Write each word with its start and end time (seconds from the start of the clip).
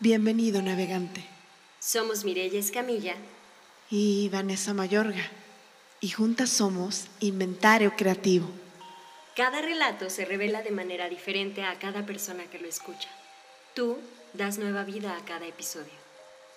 Bienvenido, 0.00 0.62
navegante. 0.62 1.24
Somos 1.80 2.24
Mireya 2.24 2.60
Escamilla 2.60 3.16
y 3.90 4.28
Vanessa 4.28 4.72
Mayorga, 4.72 5.28
y 6.00 6.10
juntas 6.10 6.50
somos 6.50 7.08
Inventario 7.18 7.92
Creativo. 7.96 8.46
Cada 9.34 9.60
relato 9.60 10.08
se 10.08 10.24
revela 10.24 10.62
de 10.62 10.70
manera 10.70 11.08
diferente 11.08 11.64
a 11.64 11.80
cada 11.80 12.06
persona 12.06 12.44
que 12.44 12.60
lo 12.60 12.68
escucha. 12.68 13.08
Tú 13.74 13.98
das 14.34 14.58
nueva 14.58 14.84
vida 14.84 15.16
a 15.16 15.24
cada 15.24 15.46
episodio. 15.46 15.98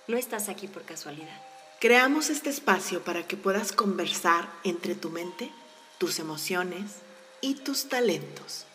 No 0.07 0.17
estás 0.17 0.47
aquí 0.47 0.67
por 0.67 0.83
casualidad. 0.83 1.41
Creamos 1.79 2.29
este 2.29 2.51
espacio 2.51 3.03
para 3.03 3.25
que 3.25 3.37
puedas 3.37 3.71
conversar 3.71 4.51
entre 4.63 4.93
tu 4.93 5.09
mente, 5.09 5.49
tus 5.97 6.19
emociones 6.19 6.97
y 7.41 7.55
tus 7.55 7.89
talentos. 7.89 8.67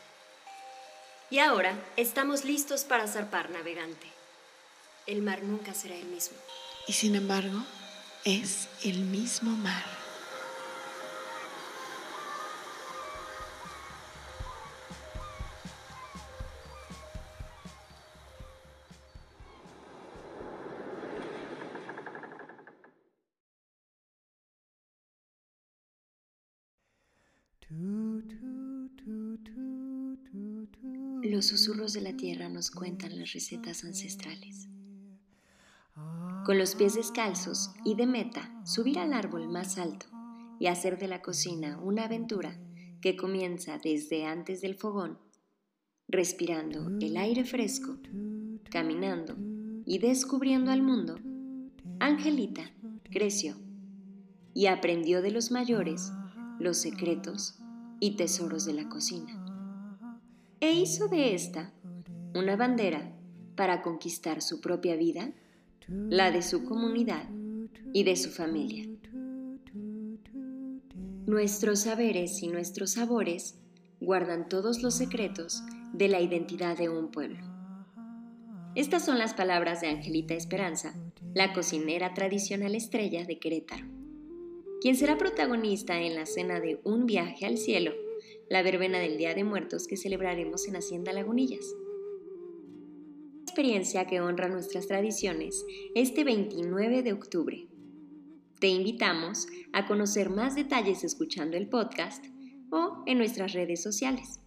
Y 1.31 1.39
ahora 1.39 1.79
estamos 1.97 2.45
listos 2.45 2.83
para 2.83 3.07
zarpar 3.07 3.51
navegante 3.51 4.16
el 5.07 5.23
mar 5.23 5.43
nunca 5.43 5.75
será 5.75 5.97
el 5.97 6.07
mismo. 6.07 6.37
Y 6.87 6.93
sin 6.93 7.15
embargo, 7.15 7.63
es 8.25 8.69
el 8.85 9.01
mismo 9.01 9.51
mar. 9.57 9.85
Los 31.23 31.47
susurros 31.47 31.93
de 31.93 32.01
la 32.01 32.17
tierra 32.17 32.49
nos 32.49 32.71
cuentan 32.71 33.19
las 33.19 33.33
recetas 33.33 33.85
ancestrales. 33.85 34.69
Con 36.47 36.59
los 36.59 36.77
pies 36.77 36.95
descalzos 36.95 37.73
y 37.85 37.97
de 37.97 38.07
meta, 38.07 38.57
subir 38.65 39.01
al 39.01 39.15
árbol 39.15 39.49
más 39.49 39.79
alto 39.79 40.07
y 40.61 40.69
hacer 40.69 40.97
de 40.97 41.09
la 41.09 41.21
cocina 41.21 41.77
una 41.81 42.05
aventura 42.05 42.57
que 43.01 43.17
comienza 43.17 43.79
desde 43.83 44.27
antes 44.27 44.61
del 44.61 44.77
fogón, 44.77 45.19
respirando 46.07 46.87
el 47.01 47.17
aire 47.17 47.45
fresco, 47.45 47.99
caminando 48.71 49.35
y 49.85 49.99
descubriendo 49.99 50.71
al 50.71 50.85
mundo, 50.85 51.17
Angelita 51.99 52.71
creció 53.11 53.57
y 54.55 54.67
aprendió 54.67 55.23
de 55.23 55.33
los 55.33 55.51
mayores 55.51 56.13
los 56.61 56.77
secretos 56.77 57.59
y 57.99 58.15
tesoros 58.15 58.65
de 58.65 58.75
la 58.75 58.89
cocina. 58.89 60.15
E 60.61 60.75
hizo 60.75 61.09
de 61.09 61.35
esta 61.35 61.73
una 62.37 62.55
bandera 62.55 63.19
para 63.57 63.83
conquistar 63.83 64.41
su 64.43 64.61
propia 64.61 64.95
vida 64.95 65.33
la 65.89 66.33
de 66.33 66.43
su 66.43 66.65
comunidad 66.65 67.29
y 67.93 68.03
de 68.03 68.17
su 68.17 68.31
familia. 68.31 68.89
Nuestros 71.27 71.81
saberes 71.81 72.43
y 72.43 72.49
nuestros 72.49 72.93
sabores 72.93 73.59
guardan 74.01 74.49
todos 74.49 74.83
los 74.83 74.95
secretos 74.95 75.63
de 75.93 76.09
la 76.09 76.21
identidad 76.21 76.77
de 76.77 76.89
un 76.89 77.11
pueblo. 77.11 77.39
Estas 78.75 79.05
son 79.05 79.19
las 79.19 79.35
palabras 79.35 79.81
de 79.81 79.89
Angelita 79.89 80.35
Esperanza, 80.35 80.95
la 81.35 81.53
cocinera 81.53 82.15
tradicional 82.15 82.75
estrella 82.75 83.25
de 83.25 83.39
Querétaro, 83.39 83.87
quien 84.81 84.97
será 84.97 85.17
protagonista 85.17 86.01
en 86.01 86.15
la 86.15 86.27
cena 86.27 86.61
de 86.61 86.81
Un 86.85 87.07
viaje 87.07 87.47
al 87.47 87.59
cielo, 87.59 87.93
la 88.51 88.63
verbena 88.63 88.99
del 88.99 89.17
Día 89.19 89.35
de 89.35 89.45
Muertos 89.45 89.87
que 89.87 89.97
celebraremos 89.97 90.67
en 90.69 90.77
Hacienda 90.77 91.13
Lagunillas 91.13 91.65
experiencia 93.57 94.07
que 94.07 94.21
honra 94.21 94.49
nuestras 94.49 94.87
tradiciones 94.87 95.65
este 95.95 96.25
29 96.25 97.03
de 97.03 97.15
octubre. 97.15 97.67
Te 98.61 98.69
invitamos 98.69 99.47
a 99.73 99.87
conocer 99.87 100.29
más 100.29 100.55
detalles 100.55 101.05
escuchando 101.05 101.57
el 101.57 101.67
podcast 101.67 102.23
o 102.71 103.03
en 103.07 103.17
nuestras 103.17 103.55
redes 103.55 103.83
sociales. 103.83 104.41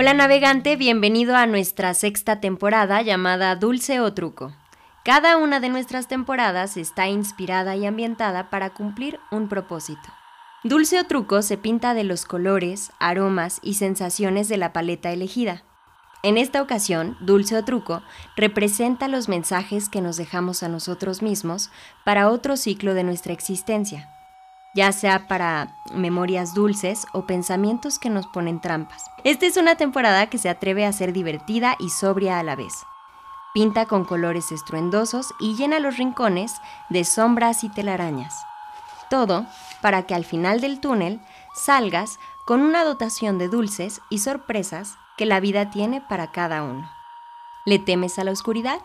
Hola 0.00 0.14
navegante, 0.14 0.76
bienvenido 0.76 1.34
a 1.34 1.46
nuestra 1.46 1.92
sexta 1.92 2.38
temporada 2.38 3.02
llamada 3.02 3.56
Dulce 3.56 3.98
o 3.98 4.14
Truco. 4.14 4.52
Cada 5.04 5.36
una 5.36 5.58
de 5.58 5.70
nuestras 5.70 6.06
temporadas 6.06 6.76
está 6.76 7.08
inspirada 7.08 7.74
y 7.74 7.84
ambientada 7.84 8.48
para 8.48 8.70
cumplir 8.70 9.18
un 9.32 9.48
propósito. 9.48 10.08
Dulce 10.62 11.00
o 11.00 11.04
Truco 11.06 11.42
se 11.42 11.58
pinta 11.58 11.94
de 11.94 12.04
los 12.04 12.26
colores, 12.26 12.92
aromas 13.00 13.58
y 13.60 13.74
sensaciones 13.74 14.48
de 14.48 14.58
la 14.58 14.72
paleta 14.72 15.10
elegida. 15.10 15.64
En 16.22 16.38
esta 16.38 16.62
ocasión, 16.62 17.16
Dulce 17.18 17.56
o 17.56 17.64
Truco 17.64 18.04
representa 18.36 19.08
los 19.08 19.28
mensajes 19.28 19.88
que 19.88 20.00
nos 20.00 20.16
dejamos 20.16 20.62
a 20.62 20.68
nosotros 20.68 21.22
mismos 21.22 21.72
para 22.04 22.30
otro 22.30 22.56
ciclo 22.56 22.94
de 22.94 23.02
nuestra 23.02 23.32
existencia, 23.32 24.08
ya 24.78 24.92
sea 24.92 25.26
para 25.26 25.74
memorias 25.92 26.54
dulces 26.54 27.08
o 27.10 27.26
pensamientos 27.26 27.98
que 27.98 28.10
nos 28.10 28.28
ponen 28.28 28.60
trampas. 28.60 29.06
Esta 29.24 29.44
es 29.44 29.56
una 29.56 29.74
temporada 29.74 30.28
que 30.30 30.38
se 30.38 30.48
atreve 30.48 30.86
a 30.86 30.92
ser 30.92 31.12
divertida 31.12 31.74
y 31.80 31.90
sobria 31.90 32.38
a 32.38 32.44
la 32.44 32.54
vez. 32.54 32.84
Pinta 33.52 33.86
con 33.86 34.04
colores 34.04 34.52
estruendosos 34.52 35.34
y 35.40 35.56
llena 35.56 35.80
los 35.80 35.96
rincones 35.96 36.54
de 36.90 37.02
sombras 37.02 37.64
y 37.64 37.70
telarañas. 37.70 38.36
Todo 39.10 39.46
para 39.80 40.04
que 40.04 40.14
al 40.14 40.24
final 40.24 40.60
del 40.60 40.78
túnel 40.78 41.20
salgas 41.56 42.20
con 42.46 42.60
una 42.60 42.84
dotación 42.84 43.36
de 43.36 43.48
dulces 43.48 44.00
y 44.10 44.18
sorpresas 44.18 44.96
que 45.16 45.26
la 45.26 45.40
vida 45.40 45.70
tiene 45.70 46.00
para 46.00 46.30
cada 46.30 46.62
uno. 46.62 46.88
¿Le 47.66 47.80
temes 47.80 48.16
a 48.20 48.22
la 48.22 48.30
oscuridad? 48.30 48.78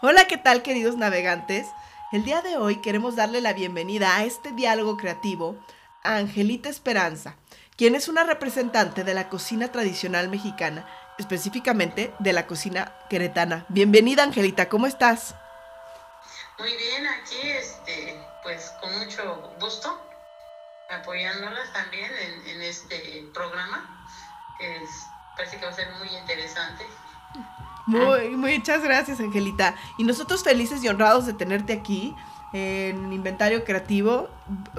Hola, 0.00 0.24
¿qué 0.26 0.38
tal 0.38 0.62
queridos 0.62 0.96
navegantes? 0.96 1.66
El 2.10 2.24
día 2.24 2.40
de 2.40 2.56
hoy 2.56 2.76
queremos 2.76 3.16
darle 3.16 3.42
la 3.42 3.52
bienvenida 3.52 4.16
a 4.16 4.24
este 4.24 4.52
diálogo 4.52 4.96
creativo 4.96 5.62
a 6.02 6.16
Angelita 6.16 6.70
Esperanza, 6.70 7.36
quien 7.76 7.94
es 7.94 8.08
una 8.08 8.24
representante 8.24 9.04
de 9.04 9.12
la 9.12 9.28
cocina 9.28 9.70
tradicional 9.70 10.30
mexicana, 10.30 10.88
específicamente 11.18 12.14
de 12.18 12.32
la 12.32 12.46
cocina 12.46 12.94
queretana. 13.10 13.66
Bienvenida 13.68 14.22
Angelita, 14.22 14.70
¿cómo 14.70 14.86
estás? 14.86 15.34
Muy 16.58 16.74
bien, 16.78 17.06
aquí 17.08 17.42
este, 17.42 18.18
pues 18.42 18.72
con 18.80 18.98
mucho 19.00 19.52
gusto, 19.60 20.00
apoyándolas 20.88 21.70
también 21.74 22.10
en, 22.46 22.62
este 22.62 23.28
programa, 23.34 24.08
que 24.58 24.80
parece 25.36 25.58
que 25.58 25.66
va 25.66 25.72
a 25.72 25.74
ser 25.74 25.92
muy 25.98 26.08
interesante. 26.08 26.86
Muy, 27.88 28.36
muchas 28.36 28.82
gracias, 28.82 29.18
Angelita. 29.18 29.74
Y 29.96 30.04
nosotros 30.04 30.44
felices 30.44 30.84
y 30.84 30.88
honrados 30.88 31.24
de 31.24 31.32
tenerte 31.32 31.72
aquí 31.72 32.14
en 32.52 33.12
Inventario 33.12 33.64
Creativo. 33.64 34.28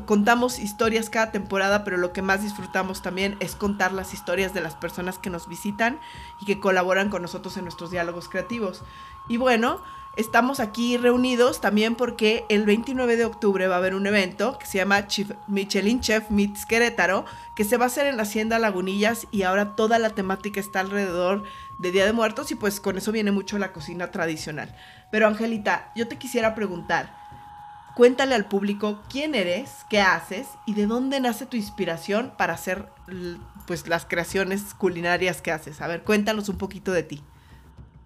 Contamos 0.06 0.60
historias 0.60 1.10
cada 1.10 1.32
temporada, 1.32 1.84
pero 1.84 1.98
lo 1.98 2.14
que 2.14 2.22
más 2.22 2.44
disfrutamos 2.44 3.02
también 3.02 3.36
es 3.40 3.56
contar 3.56 3.94
las 3.94 4.14
historias 4.14 4.54
de 4.54 4.62
las 4.62 4.76
personas 4.76 5.18
que 5.18 5.32
nos 5.32 5.48
visitan 5.48 6.00
y 6.40 6.46
que 6.46 6.60
colaboran 6.60 7.10
con 7.10 7.24
nosotros 7.24 7.58
en 7.58 7.64
nuestros 7.64 7.90
diálogos 7.90 8.30
creativos. 8.30 8.84
Y 9.28 9.38
bueno, 9.38 9.82
estamos 10.20 10.60
aquí 10.60 10.98
reunidos 10.98 11.62
también 11.62 11.96
porque 11.96 12.44
el 12.50 12.66
29 12.66 13.16
de 13.16 13.24
octubre 13.24 13.68
va 13.70 13.76
a 13.76 13.78
haber 13.78 13.96
un 13.96 14.06
evento 14.06 14.60
que 14.60 14.66
se 14.66 14.78
llama 14.78 15.08
Michelin 15.48 16.02
Chef 16.02 16.30
Meets 16.30 16.66
Querétaro, 16.66 17.24
que 17.56 17.64
se 17.64 17.78
va 17.78 17.86
a 17.86 17.88
hacer 17.88 18.06
en 18.06 18.20
Hacienda 18.20 18.60
Lagunillas 18.60 19.28
y 19.32 19.44
ahora 19.44 19.78
toda 19.78 19.98
la 19.98 20.10
temática 20.10 20.60
está 20.60 20.82
alrededor 20.82 21.46
de 21.80 21.92
Día 21.94 22.06
de 22.06 22.12
Muertos 22.12 22.52
y 22.52 22.56
pues 22.56 22.82
con 22.82 22.98
eso 22.98 23.14
viene 23.14 23.32
mucho 23.32 23.58
la 23.58 23.72
cocina 23.72 24.12
tradicional. 24.12 24.76
Pero 25.10 25.26
Angelita, 25.26 25.94
yo 25.96 26.10
te 26.10 26.18
quisiera 26.18 26.54
preguntar, 26.54 27.16
cuéntale 27.96 28.36
al 28.36 28.50
público 28.50 29.02
quién 29.10 29.36
eres, 29.36 29.72
qué 29.90 30.02
haces 30.02 30.48
y 30.66 30.74
de 30.74 30.86
dónde 30.86 31.22
nace 31.22 31.46
tu 31.46 31.56
inspiración 31.56 32.34
para 32.38 32.56
hacer 32.56 32.90
pues 33.66 33.88
las 33.88 34.06
creaciones 34.06 34.74
culinarias 34.74 35.42
que 35.42 35.54
haces. 35.54 35.80
A 35.80 35.88
ver, 35.88 36.04
cuéntanos 36.04 36.50
un 36.50 36.58
poquito 36.58 36.92
de 36.92 37.04
ti. 37.04 37.24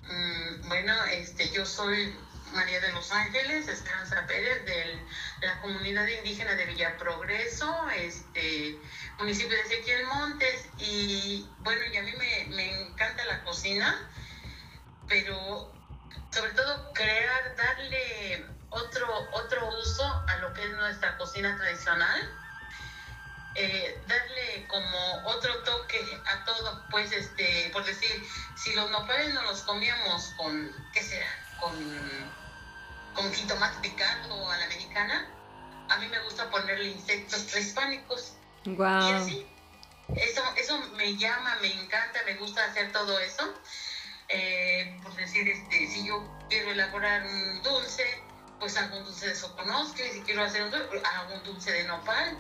Mm, 0.07 0.67
bueno, 0.67 0.93
este, 1.05 1.49
yo 1.49 1.65
soy 1.65 2.13
María 2.53 2.79
de 2.79 2.91
los 2.91 3.11
Ángeles, 3.11 3.67
Esperanza 3.67 4.25
Pérez, 4.27 4.65
de 4.65 5.01
la 5.41 5.59
comunidad 5.61 6.05
indígena 6.07 6.55
de 6.55 6.65
Villa 6.65 6.97
Progreso, 6.97 7.89
este, 7.95 8.77
municipio 9.17 9.55
de 9.55 9.61
Ezequiel 9.61 10.05
Montes. 10.05 10.67
Y 10.77 11.47
bueno, 11.59 11.81
y 11.91 11.97
a 11.97 12.03
mí 12.03 12.11
me, 12.49 12.81
encanta 12.81 13.25
la 13.25 13.43
cocina, 13.43 14.07
pero 15.07 15.71
sobre 16.31 16.51
todo 16.51 16.93
crear, 16.93 17.55
darle 17.55 18.45
otro, 18.69 19.07
otro 19.31 19.69
uso 19.79 20.23
a 20.27 20.37
lo 20.37 20.53
que 20.53 20.63
es 20.63 20.71
nuestra 20.71 21.17
cocina 21.17 21.55
tradicional. 21.57 22.42
Eh, 23.55 24.01
darle 24.07 24.65
como 24.67 25.27
otro 25.27 25.61
toque 25.63 25.99
a 26.25 26.43
todo, 26.43 26.83
pues 26.89 27.11
este, 27.11 27.69
por 27.71 27.85
decir, 27.85 28.25
si 28.55 28.73
los 28.73 28.89
nopales 28.89 29.33
no 29.33 29.43
los 29.43 29.61
comíamos 29.61 30.33
con, 30.37 30.71
¿qué 30.91 31.03
será? 31.03 31.27
Con 31.59 31.73
con 33.13 33.31
jitomate 33.33 33.77
picado 33.81 34.49
a 34.49 34.57
la 34.57 34.65
americana, 34.65 35.27
a 35.89 35.97
mí 35.97 36.07
me 36.07 36.19
gusta 36.23 36.49
ponerle 36.49 36.89
insectos 36.89 37.41
prehispánicos. 37.43 38.33
Wow. 38.65 39.09
Y 39.09 39.11
así, 39.11 39.47
eso, 40.15 40.41
eso 40.57 40.77
me 40.95 41.15
llama, 41.17 41.57
me 41.61 41.71
encanta, 41.71 42.19
me 42.25 42.35
gusta 42.35 42.63
hacer 42.65 42.91
todo 42.91 43.19
eso. 43.19 43.53
Eh, 44.29 44.99
por 45.03 45.13
decir, 45.15 45.47
este, 45.47 45.87
si 45.87 46.07
yo 46.07 46.23
quiero 46.49 46.71
elaborar 46.71 47.23
un 47.23 47.61
dulce, 47.61 48.03
pues 48.59 48.77
hago 48.77 48.97
un 48.97 49.03
dulce 49.03 49.27
de 49.27 49.35
soconosque, 49.35 50.11
si 50.11 50.21
quiero 50.21 50.43
hacer 50.43 50.63
un 50.63 50.71
dulce, 50.71 51.01
hago 51.05 51.35
un 51.35 51.43
dulce 51.43 51.71
de 51.71 51.83
nopal. 51.83 52.37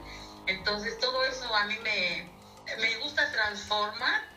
Entonces 0.47 0.97
todo 0.99 1.23
eso 1.25 1.53
a 1.55 1.65
mí 1.65 1.75
me, 1.83 2.29
me 2.79 2.97
gusta 2.97 3.31
transformar 3.31 4.33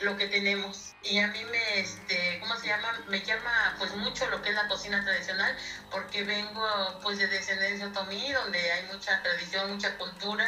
lo 0.00 0.16
que 0.16 0.26
tenemos. 0.28 0.94
Y 1.02 1.18
a 1.18 1.28
mí 1.28 1.38
me, 1.50 1.80
este, 1.80 2.38
¿cómo 2.40 2.56
se 2.56 2.66
llama? 2.68 2.88
Me 3.08 3.20
llama 3.20 3.74
pues 3.78 3.94
mucho 3.96 4.28
lo 4.28 4.42
que 4.42 4.50
es 4.50 4.54
la 4.54 4.68
cocina 4.68 5.02
tradicional, 5.04 5.56
porque 5.90 6.24
vengo 6.24 6.62
pues 7.02 7.18
de 7.18 7.26
descendencia 7.28 7.88
otomí, 7.88 8.32
donde 8.32 8.58
hay 8.72 8.86
mucha 8.92 9.22
tradición, 9.22 9.72
mucha 9.72 9.96
cultura, 9.96 10.46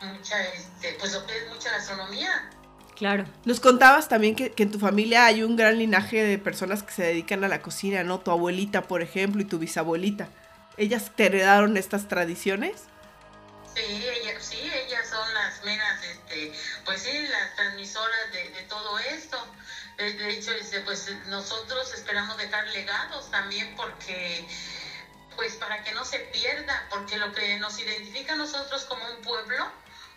mucha, 0.00 0.42
este, 0.54 0.96
pues 0.98 1.12
lo 1.12 1.26
que 1.26 1.36
es 1.36 1.48
mucha 1.48 1.70
gastronomía. 1.70 2.50
Claro. 2.96 3.26
Nos 3.44 3.60
contabas 3.60 4.08
también 4.08 4.34
que, 4.34 4.50
que, 4.50 4.64
en 4.64 4.72
tu 4.72 4.80
familia 4.80 5.26
hay 5.26 5.44
un 5.44 5.56
gran 5.56 5.78
linaje 5.78 6.24
de 6.24 6.36
personas 6.38 6.82
que 6.82 6.92
se 6.92 7.04
dedican 7.04 7.44
a 7.44 7.48
la 7.48 7.62
cocina, 7.62 8.02
¿no? 8.02 8.18
Tu 8.18 8.32
abuelita, 8.32 8.82
por 8.82 9.02
ejemplo, 9.02 9.40
y 9.40 9.44
tu 9.44 9.60
bisabuelita. 9.60 10.28
¿Ellas 10.76 11.12
te 11.14 11.26
heredaron 11.26 11.76
estas 11.76 12.08
tradiciones? 12.08 12.84
Sí, 13.78 14.04
ella, 14.08 14.40
sí, 14.40 14.58
ellas 14.60 15.08
son 15.08 15.34
las 15.34 15.64
menas, 15.64 16.02
este, 16.02 16.52
pues 16.84 17.00
sí, 17.00 17.12
las 17.28 17.54
transmisoras 17.54 18.32
de, 18.32 18.50
de 18.50 18.62
todo 18.62 18.98
esto. 18.98 19.38
De, 19.96 20.14
de, 20.14 20.30
hecho, 20.30 20.50
este, 20.50 20.80
pues 20.80 21.14
nosotros 21.28 21.94
esperamos 21.94 22.36
dejar 22.38 22.66
legados 22.68 23.30
también 23.30 23.72
porque, 23.76 24.44
pues 25.36 25.54
para 25.54 25.84
que 25.84 25.92
no 25.92 26.04
se 26.04 26.18
pierda, 26.18 26.88
porque 26.90 27.18
lo 27.18 27.32
que 27.32 27.56
nos 27.58 27.78
identifica 27.78 28.32
a 28.32 28.36
nosotros 28.36 28.84
como 28.86 29.02
un 29.16 29.22
pueblo, 29.22 29.70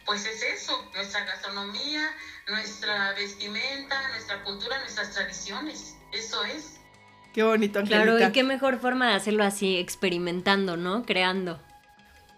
pues 0.08 0.26
es 0.26 0.42
eso, 0.42 0.90
nuestra 0.96 1.24
gastronomía, 1.26 2.10
nuestra 2.48 3.14
vestimenta, 3.14 4.08
nuestra 4.10 4.44
cultura, 4.44 4.80
nuestras 4.80 5.12
tradiciones, 5.12 5.96
eso 6.12 6.44
es. 6.46 6.80
Qué 7.32 7.44
bonito. 7.44 7.84
Claro, 7.84 8.20
y 8.20 8.32
qué 8.32 8.44
mejor 8.44 8.80
forma 8.80 9.10
de 9.10 9.16
hacerlo 9.16 9.44
así, 9.44 9.78
experimentando, 9.78 10.78
¿no? 10.78 11.06
Creando. 11.06 11.62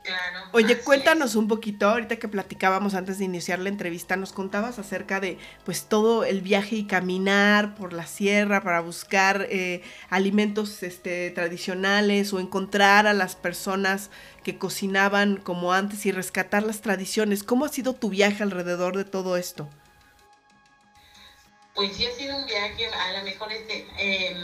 Claro. 0.04 0.50
Oye, 0.52 0.80
cuéntanos 0.80 1.36
un 1.36 1.48
poquito, 1.48 1.88
ahorita 1.88 2.18
que 2.18 2.28
platicábamos 2.28 2.94
antes 2.94 3.20
de 3.20 3.26
iniciar 3.26 3.60
la 3.60 3.70
entrevista, 3.70 4.18
nos 4.18 4.34
contabas 4.34 4.78
acerca 4.78 5.22
de 5.22 5.38
pues 5.64 5.86
todo 5.86 6.26
el 6.26 6.42
viaje 6.42 6.76
y 6.76 6.88
caminar 6.88 7.74
por 7.76 7.94
la 7.94 8.06
sierra 8.06 8.62
para 8.62 8.82
buscar 8.82 9.48
eh, 9.50 9.82
alimentos 10.10 10.84
este, 10.84 11.32
tradicionales 11.32 12.34
o 12.34 12.42
encontrar 12.42 13.08
a 13.08 13.14
las 13.14 13.38
personas 13.38 14.10
que 14.44 14.58
cocinaban 14.58 15.38
como 15.38 15.72
antes 15.72 16.06
y 16.06 16.12
rescatar 16.12 16.64
las 16.64 16.82
tradiciones. 16.82 17.44
¿Cómo 17.44 17.64
ha 17.64 17.70
sido 17.70 17.94
tu 17.94 18.10
viaje 18.10 18.44
alrededor 18.44 18.98
de 18.98 19.06
todo 19.06 19.38
esto? 19.38 19.70
Pues 21.76 21.96
sí 21.96 22.06
ha 22.06 22.12
sido 22.12 22.36
un 22.36 22.46
viaje 22.46 22.86
a 22.88 23.18
lo 23.20 23.24
mejor 23.24 23.52
este, 23.54 23.88
eh, 23.98 24.36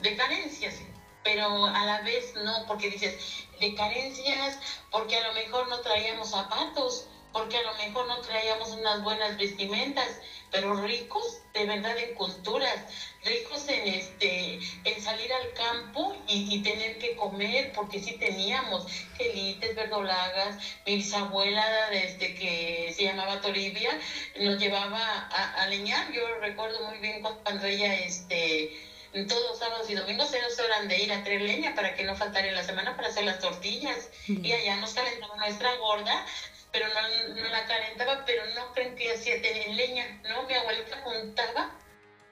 de 0.00 0.16
carencias, 0.16 0.74
pero 1.22 1.66
a 1.66 1.84
la 1.84 2.00
vez 2.00 2.34
no, 2.42 2.66
porque 2.66 2.90
dices, 2.90 3.46
de 3.62 3.74
carencias, 3.74 4.58
porque 4.90 5.16
a 5.16 5.28
lo 5.28 5.32
mejor 5.34 5.68
no 5.68 5.80
traíamos 5.80 6.30
zapatos, 6.30 7.06
porque 7.32 7.56
a 7.56 7.62
lo 7.62 7.74
mejor 7.74 8.06
no 8.08 8.20
traíamos 8.20 8.70
unas 8.72 9.02
buenas 9.02 9.38
vestimentas, 9.38 10.08
pero 10.50 10.74
ricos 10.74 11.38
de 11.54 11.64
verdad 11.64 11.96
en 11.96 12.14
culturas, 12.14 12.76
ricos 13.24 13.66
en 13.68 13.86
este, 13.86 14.58
en 14.84 15.00
salir 15.00 15.32
al 15.32 15.52
campo 15.54 16.14
y, 16.26 16.60
tener 16.62 16.98
que 16.98 17.14
comer, 17.16 17.72
porque 17.72 18.00
sí 18.00 18.12
teníamos 18.18 18.86
gelites, 19.16 19.76
verdolagas, 19.76 20.56
mi 20.84 20.96
bisabuela 20.96 21.88
desde 21.90 22.34
que 22.34 22.92
se 22.94 23.04
llamaba 23.04 23.40
Toribia, 23.40 23.98
nos 24.40 24.58
llevaba 24.58 25.28
a, 25.30 25.62
a 25.62 25.66
leñar, 25.68 26.12
yo 26.12 26.22
recuerdo 26.40 26.84
muy 26.88 26.98
bien 26.98 27.22
cuando 27.22 27.66
ella 27.66 27.94
este 27.94 28.91
todos 29.28 29.42
los 29.50 29.58
sábados 29.58 29.90
y 29.90 29.94
domingos 29.94 30.32
ellos 30.32 30.58
eran 30.58 30.88
de 30.88 30.98
ir 30.98 31.12
a 31.12 31.22
traer 31.22 31.42
leña 31.42 31.74
para 31.74 31.94
que 31.94 32.04
no 32.04 32.16
faltara 32.16 32.48
en 32.48 32.54
la 32.54 32.64
semana 32.64 32.96
para 32.96 33.08
hacer 33.08 33.24
las 33.24 33.38
tortillas. 33.40 34.08
Mm. 34.26 34.44
Y 34.44 34.52
allá 34.52 34.76
nos 34.76 34.94
calentaba 34.94 35.36
nuestra 35.36 35.74
gorda, 35.76 36.26
pero 36.72 36.86
no, 36.88 37.34
no, 37.34 37.48
la 37.50 37.66
calentaba, 37.66 38.24
pero 38.24 38.42
no 38.54 38.72
creen 38.72 38.96
que 38.96 39.12
hacía 39.12 39.40
tener 39.42 39.68
leña. 39.68 40.20
No, 40.28 40.44
mi 40.44 40.54
abuelita 40.54 41.00
juntaba 41.02 41.70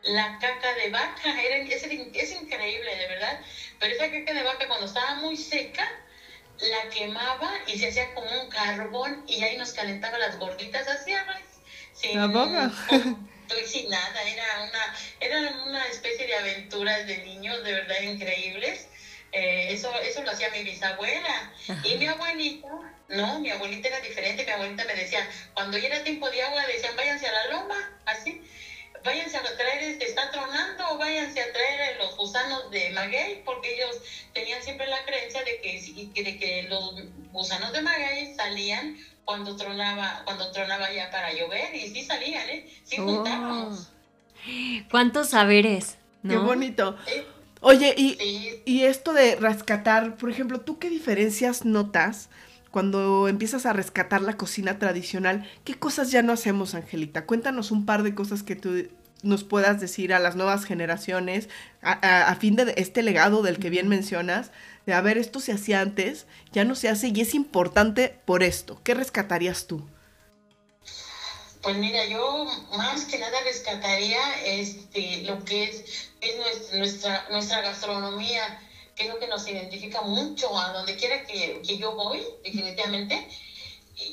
la 0.02 0.38
caca 0.38 0.74
de 0.74 0.90
vaca. 0.90 1.40
Era, 1.42 1.56
es, 1.56 1.84
es 1.84 2.32
increíble, 2.32 2.96
de 2.96 3.08
verdad. 3.08 3.40
Pero 3.78 3.94
esa 3.94 4.10
caca 4.10 4.32
de 4.32 4.42
vaca 4.42 4.66
cuando 4.66 4.86
estaba 4.86 5.16
muy 5.16 5.36
seca, 5.36 5.86
la 6.60 6.90
quemaba 6.90 7.52
y 7.66 7.78
se 7.78 7.88
hacía 7.88 8.14
como 8.14 8.26
un 8.40 8.48
carbón 8.48 9.24
y 9.26 9.42
ahí 9.42 9.56
nos 9.56 9.72
calentaba 9.72 10.18
las 10.18 10.38
gorditas 10.38 10.86
así, 10.88 11.12
sin, 11.92 12.18
estoy 13.50 13.66
sin 13.66 13.90
nada, 13.90 14.22
era 14.22 14.62
una, 14.62 14.96
era 15.18 15.64
una 15.66 15.86
especie 15.88 16.26
de 16.26 16.34
aventuras 16.34 17.06
de 17.06 17.18
niños 17.18 17.62
de 17.64 17.72
verdad 17.72 18.00
increíbles. 18.02 18.86
Eh, 19.32 19.68
eso, 19.72 19.92
eso 20.00 20.22
lo 20.22 20.30
hacía 20.30 20.50
mi 20.50 20.62
bisabuela. 20.62 21.52
Ajá. 21.68 21.82
Y 21.84 21.98
mi 21.98 22.06
abuelita, 22.06 22.68
no, 23.08 23.40
mi 23.40 23.50
abuelita 23.50 23.88
era 23.88 24.00
diferente. 24.00 24.44
Mi 24.44 24.50
abuelita 24.50 24.84
me 24.84 24.94
decía, 24.94 25.28
cuando 25.54 25.78
ya 25.78 25.88
era 25.88 26.04
tiempo 26.04 26.30
de 26.30 26.42
agua, 26.42 26.64
decían, 26.66 26.96
váyanse 26.96 27.26
a 27.26 27.32
la 27.32 27.46
loma, 27.48 27.98
así. 28.06 28.40
Váyanse 29.02 29.38
a 29.38 29.42
traer, 29.56 29.82
este, 29.82 30.04
está 30.04 30.30
tronando, 30.30 30.90
o 30.90 30.98
váyanse 30.98 31.40
a 31.40 31.52
traer 31.52 31.96
los 31.96 32.16
gusanos 32.16 32.70
de 32.70 32.90
maguey, 32.90 33.42
porque 33.44 33.74
ellos 33.74 33.96
tenían 34.34 34.62
siempre 34.62 34.86
la 34.86 35.04
creencia 35.06 35.42
de 35.42 35.60
que, 35.60 36.22
de 36.22 36.38
que 36.38 36.62
los 36.64 36.94
gusanos 37.32 37.72
de 37.72 37.80
maguey 37.80 38.34
salían 38.34 38.98
cuando 39.30 39.54
tronaba, 39.54 40.22
cuando 40.24 40.50
tronaba 40.50 40.92
ya 40.92 41.08
para 41.08 41.32
llover 41.32 41.72
y 41.72 41.88
sí 41.88 42.02
salían, 42.02 42.48
¿eh? 42.50 42.68
Sí 42.82 42.96
juntábamos. 42.96 43.88
Oh. 43.88 44.88
¿Cuántos 44.90 45.28
saberes? 45.28 45.98
¿no? 46.24 46.30
Qué 46.30 46.36
bonito. 46.38 46.96
Oye, 47.60 47.94
y, 47.96 48.16
sí. 48.18 48.62
y 48.64 48.82
esto 48.82 49.12
de 49.12 49.36
rescatar, 49.36 50.16
por 50.16 50.30
ejemplo, 50.30 50.60
¿tú 50.62 50.80
qué 50.80 50.90
diferencias 50.90 51.64
notas 51.64 52.28
cuando 52.72 53.28
empiezas 53.28 53.66
a 53.66 53.72
rescatar 53.72 54.20
la 54.20 54.36
cocina 54.36 54.80
tradicional? 54.80 55.48
¿Qué 55.62 55.76
cosas 55.76 56.10
ya 56.10 56.22
no 56.22 56.32
hacemos, 56.32 56.74
Angelita? 56.74 57.24
Cuéntanos 57.24 57.70
un 57.70 57.86
par 57.86 58.02
de 58.02 58.16
cosas 58.16 58.42
que 58.42 58.56
tú 58.56 58.88
nos 59.22 59.44
puedas 59.44 59.80
decir 59.80 60.12
a 60.12 60.18
las 60.18 60.34
nuevas 60.34 60.64
generaciones 60.64 61.48
a, 61.82 61.92
a, 61.92 62.30
a 62.30 62.34
fin 62.34 62.56
de 62.56 62.74
este 62.76 63.02
legado 63.04 63.42
del 63.42 63.60
que 63.60 63.70
bien 63.70 63.86
mencionas, 63.86 64.50
de 64.90 64.96
a 64.96 65.00
ver, 65.00 65.18
esto 65.18 65.38
se 65.38 65.52
hacía 65.52 65.80
antes, 65.80 66.26
ya 66.50 66.64
no 66.64 66.74
se 66.74 66.88
hace 66.88 67.12
y 67.14 67.20
es 67.20 67.34
importante 67.34 68.18
por 68.24 68.42
esto. 68.42 68.80
¿Qué 68.82 68.92
rescatarías 68.92 69.68
tú? 69.68 69.88
Pues 71.62 71.76
mira, 71.76 72.04
yo 72.06 72.44
más 72.76 73.04
que 73.04 73.18
nada 73.18 73.40
rescataría 73.44 74.18
este, 74.44 75.22
lo 75.22 75.44
que 75.44 75.62
es, 75.64 76.10
es 76.20 76.74
nuestra, 76.74 77.24
nuestra 77.30 77.60
gastronomía, 77.60 78.60
que 78.96 79.04
es 79.04 79.10
lo 79.10 79.20
que 79.20 79.28
nos 79.28 79.46
identifica 79.46 80.02
mucho 80.02 80.58
a 80.58 80.72
donde 80.72 80.96
quiera 80.96 81.24
que, 81.24 81.62
que 81.64 81.78
yo 81.78 81.94
voy, 81.94 82.24
definitivamente. 82.42 83.28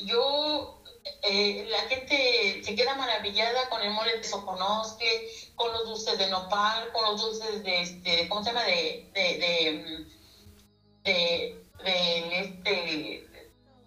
Yo, 0.05 0.83
eh, 1.23 1.65
la 1.69 1.89
gente 1.89 2.61
se 2.63 2.75
queda 2.75 2.93
maravillada 2.93 3.67
con 3.69 3.81
el 3.81 3.93
mole 3.93 4.17
de 4.17 4.23
soconosque, 4.23 5.27
con 5.55 5.71
los 5.71 5.85
dulces 5.85 6.19
de 6.19 6.29
nopal, 6.29 6.91
con 6.93 7.03
los 7.05 7.19
dulces 7.19 7.63
de, 7.63 7.81
este, 7.81 8.29
¿cómo 8.29 8.43
se 8.43 8.51
llama? 8.51 8.63
De, 8.65 9.09
de, 9.15 9.21
de, 9.39 10.17
de, 11.07 11.65
de 11.83 12.39
este 12.39 13.27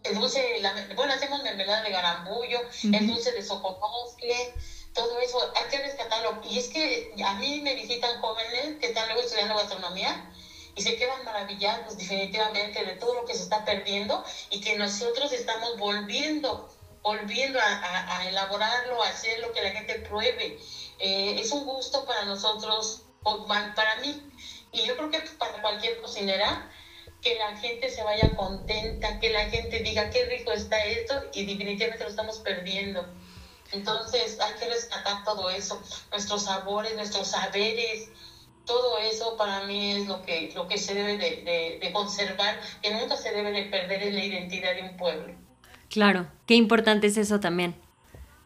el 0.03 0.15
dulce, 0.15 0.61
la, 0.61 0.73
bueno, 0.97 1.13
hacemos 1.13 1.43
mermelada 1.43 1.83
de 1.83 1.91
garambullo, 1.91 2.61
uh 2.61 2.65
-huh. 2.65 2.99
el 2.99 3.07
dulce 3.07 3.33
de 3.33 3.43
soconoscle, 3.43 4.55
todo 4.95 5.21
eso, 5.21 5.39
hay 5.57 5.71
que 5.71 5.79
rescatarlo. 5.79 6.41
Y 6.49 6.59
es 6.59 6.69
que 6.69 7.13
a 7.25 7.35
mí 7.35 7.61
me 7.61 7.75
visitan 7.75 8.21
jóvenes 8.21 8.79
que 8.81 8.87
están 8.89 9.07
luego 9.09 9.21
estudiando 9.21 9.55
gastronomía 9.57 10.33
y 10.75 10.83
se 10.83 10.97
quedan 10.97 11.25
maravillados 11.25 11.99
definitivamente 11.99 12.85
de 12.85 12.95
todo 12.95 13.15
lo 13.15 13.25
que 13.27 13.35
se 13.35 13.43
está 13.43 13.65
perdiendo 13.65 14.25
y 14.51 14.61
que 14.63 14.77
nosotros 14.77 15.33
estamos 15.33 15.77
volviendo, 15.77 16.71
volviendo 17.03 17.61
a, 17.61 17.67
a, 17.67 18.19
a 18.19 18.29
elaborarlo, 18.29 19.03
a 19.03 19.09
hacer 19.09 19.39
lo 19.41 19.53
que 19.53 19.63
la 19.63 19.71
gente 19.73 19.95
pruebe. 20.09 20.59
Eh, 20.99 21.41
es 21.41 21.51
un 21.53 21.65
gusto 21.67 22.05
para 22.07 22.25
nosotros, 22.25 23.03
para 23.77 23.97
mí, 23.97 24.13
y 24.73 24.83
yo 24.87 24.97
creo 24.97 25.11
que 25.11 25.21
para 25.39 25.61
cualquier 25.61 26.01
cocinera, 26.01 26.71
que 27.23 27.37
la 27.37 27.57
gente 27.57 27.91
se 27.91 28.03
vaya 28.03 28.35
contenta, 28.37 29.19
que 29.21 29.31
la 29.31 29.49
gente 29.51 29.81
diga 29.81 30.11
qué 30.11 30.25
rico 30.27 30.53
está 30.53 30.83
esto 30.85 31.15
y 31.35 31.45
definitivamente 31.45 32.05
lo 32.05 32.11
estamos 32.11 32.39
perdiendo. 32.39 33.07
Entonces 33.73 34.39
hay 34.41 34.59
que 34.59 34.67
rescatar 34.67 35.25
todo 35.25 35.51
eso, 35.51 35.81
nuestros 36.11 36.45
sabores, 36.45 36.95
nuestros 36.97 37.29
saberes, 37.29 38.09
todo 38.65 38.99
eso 38.99 39.37
para 39.37 39.65
mí 39.65 39.93
es 39.93 40.07
lo 40.07 40.23
que, 40.23 40.53
lo 40.55 40.67
que 40.67 40.79
se 40.79 40.95
debe 40.95 41.19
de, 41.19 41.43
de, 41.43 41.79
de 41.81 41.93
conservar, 41.93 42.61
que 42.83 42.93
nunca 42.93 43.17
se 43.17 43.33
debe 43.33 43.53
de 43.53 43.65
perder 43.65 44.03
en 44.03 44.15
la 44.15 44.25
identidad 44.25 44.75
de 44.75 44.83
un 44.83 44.97
pueblo. 44.97 45.35
Claro, 45.89 46.29
qué 46.47 46.55
importante 46.55 47.09
es 47.09 47.17
eso 47.17 47.41
también. 47.41 47.75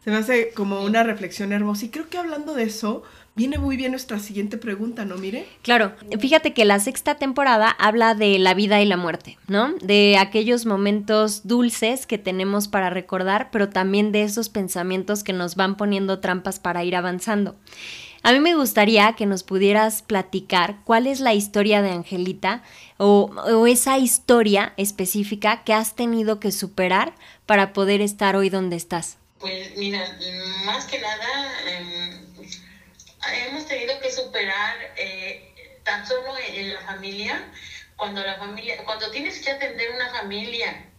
Se 0.03 0.11
me 0.11 0.17
hace 0.17 0.51
como 0.53 0.81
una 0.81 1.03
reflexión 1.03 1.51
hermosa. 1.51 1.85
Y 1.85 1.89
creo 1.89 2.09
que 2.09 2.17
hablando 2.17 2.53
de 2.53 2.63
eso, 2.63 3.03
viene 3.35 3.57
muy 3.57 3.77
bien 3.77 3.91
nuestra 3.91 4.19
siguiente 4.19 4.57
pregunta, 4.57 5.05
¿no, 5.05 5.17
Mire? 5.17 5.45
Claro, 5.61 5.93
fíjate 6.19 6.53
que 6.53 6.65
la 6.65 6.79
sexta 6.79 7.15
temporada 7.15 7.69
habla 7.69 8.15
de 8.15 8.39
la 8.39 8.53
vida 8.53 8.81
y 8.81 8.85
la 8.85 8.97
muerte, 8.97 9.37
¿no? 9.47 9.73
De 9.81 10.17
aquellos 10.17 10.65
momentos 10.65 11.45
dulces 11.45 12.05
que 12.05 12.17
tenemos 12.17 12.67
para 12.67 12.89
recordar, 12.89 13.49
pero 13.51 13.69
también 13.69 14.11
de 14.11 14.23
esos 14.23 14.49
pensamientos 14.49 15.23
que 15.23 15.33
nos 15.33 15.55
van 15.55 15.75
poniendo 15.75 16.19
trampas 16.19 16.59
para 16.59 16.83
ir 16.83 16.95
avanzando. 16.95 17.55
A 18.23 18.31
mí 18.31 18.39
me 18.39 18.55
gustaría 18.55 19.13
que 19.13 19.27
nos 19.27 19.43
pudieras 19.43 20.01
platicar 20.01 20.77
cuál 20.83 21.05
es 21.05 21.19
la 21.19 21.35
historia 21.35 21.83
de 21.83 21.91
Angelita 21.91 22.63
o, 22.97 23.67
esa 23.67 23.99
historia 23.99 24.73
específica 24.77 25.63
que 25.63 25.73
has 25.73 25.95
tenido 25.95 26.39
que 26.39 26.51
superar 26.51 27.13
para 27.45 27.71
poder 27.71 28.01
estar 28.01 28.35
hoy 28.35 28.49
donde 28.49 28.77
estás. 28.77 29.17
Pues 29.39 29.77
mira, 29.77 30.17
más 30.65 30.85
que 30.85 30.99
nada 30.99 31.51
em, 31.69 32.24
hemos 33.33 33.65
tenido 33.65 33.99
que 33.99 34.11
superar 34.11 34.93
eh, 34.97 35.53
tan 35.83 36.05
solo 36.05 36.33
en, 36.37 36.73
la 36.73 36.81
familia, 36.81 37.51
cuando 37.95 38.23
la 38.23 38.37
familia, 38.37 38.83
cuando 38.83 39.09
tienes 39.11 39.39
que 39.39 39.51
atender 39.51 39.91
una 39.91 40.09
familia 40.09 40.89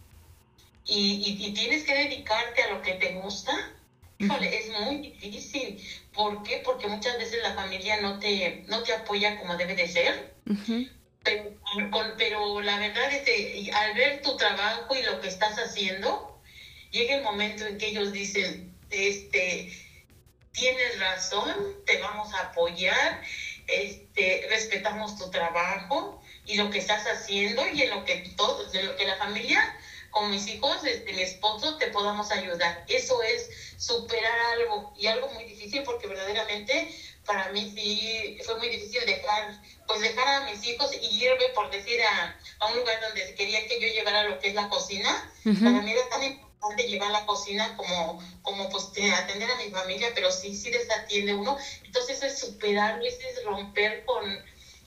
y, 0.85 1.35
y 1.37 1.53
tienes 1.53 1.83
que 1.83 1.93
dedicarte 1.93 2.63
a 2.63 2.69
lo 2.69 2.81
que 2.81 2.93
te 2.93 3.13
gusta, 3.13 3.53
Híjole, 4.19 4.57
es 4.57 4.69
muy 4.69 4.97
difícil. 4.97 5.81
¿Por 6.13 6.41
qué? 6.43 6.61
Porque 6.63 6.87
muchas 6.87 7.17
veces 7.17 7.41
la 7.43 7.53
familia 7.53 8.01
no 8.01 8.19
te, 8.19 8.63
no 8.67 8.81
te 8.81 8.93
apoya 8.93 9.37
como 9.37 9.55
debe 9.55 9.75
de 9.75 9.87
ser. 9.87 10.33
pero, 11.23 11.55
pero, 12.17 12.61
la 12.61 12.79
verdad 12.79 13.11
es 13.11 13.21
que 13.21 13.69
al 13.73 13.93
ver 13.93 14.21
tu 14.21 14.35
trabajo 14.35 14.95
y 14.95 15.03
lo 15.03 15.21
que 15.21 15.27
estás 15.27 15.57
haciendo, 15.59 16.39
llega 16.89 17.15
el 17.15 17.23
momento 17.23 17.65
en 17.65 17.77
que 17.77 17.87
ellos 17.87 18.11
dicen, 18.11 18.75
este, 18.89 19.71
tienes 20.57 20.99
razón, 20.99 21.55
te 21.85 21.99
vamos 21.99 22.33
a 22.33 22.39
apoyar, 22.39 23.21
este, 23.67 24.47
respetamos 24.49 25.17
tu 25.17 25.29
trabajo 25.29 26.21
y 26.45 26.55
lo 26.55 26.71
que 26.71 26.79
estás 26.79 27.05
haciendo 27.05 27.65
y 27.67 27.83
en 27.83 27.91
lo 27.91 28.03
que 28.05 28.15
todo, 28.35 28.65
de 28.65 28.83
lo 28.83 28.95
que 28.95 29.05
la 29.05 29.17
familia 29.17 29.61
con 30.09 30.31
mis 30.31 30.47
hijos, 30.47 30.81
desde 30.81 31.13
mi 31.13 31.21
esposo, 31.21 31.77
te 31.77 31.87
podamos 31.87 32.31
ayudar. 32.31 32.83
Eso 32.87 33.21
es 33.21 33.49
superar 33.77 34.39
algo 34.53 34.93
y 34.97 35.05
algo 35.05 35.29
muy 35.29 35.43
difícil 35.43 35.83
porque 35.83 36.07
verdaderamente 36.07 36.91
para 37.25 37.49
mí 37.49 37.71
sí 37.75 38.39
fue 38.43 38.57
muy 38.57 38.69
difícil 38.69 39.05
dejar, 39.05 39.61
pues 39.85 39.99
dejar 39.99 40.27
a 40.27 40.49
mis 40.49 40.65
hijos 40.65 40.89
y 40.99 41.23
irme, 41.23 41.49
por 41.53 41.69
decir, 41.69 42.01
a, 42.01 42.35
a 42.59 42.67
un 42.67 42.77
lugar 42.77 42.99
donde 43.01 43.35
quería 43.35 43.67
que 43.67 43.79
yo 43.79 43.87
llevara 43.89 44.23
lo 44.23 44.39
que 44.39 44.47
es 44.47 44.55
la 44.55 44.69
cocina. 44.69 45.31
Para 45.43 45.81
mí 45.81 45.91
era 45.91 46.09
tan 46.09 46.23
importante 46.23 46.46
llevar 46.87 47.11
la 47.11 47.25
cocina 47.25 47.75
como, 47.77 48.21
como 48.41 48.69
pues 48.69 48.85
atender 48.85 49.49
a 49.49 49.55
mi 49.55 49.69
familia, 49.71 50.09
pero 50.13 50.31
sí, 50.31 50.55
sí 50.55 50.69
desatiende 50.69 51.33
uno. 51.33 51.57
Entonces 51.83 52.21
es 52.23 52.39
superarlo, 52.39 53.05
es 53.05 53.43
romper 53.45 54.05
con, 54.05 54.23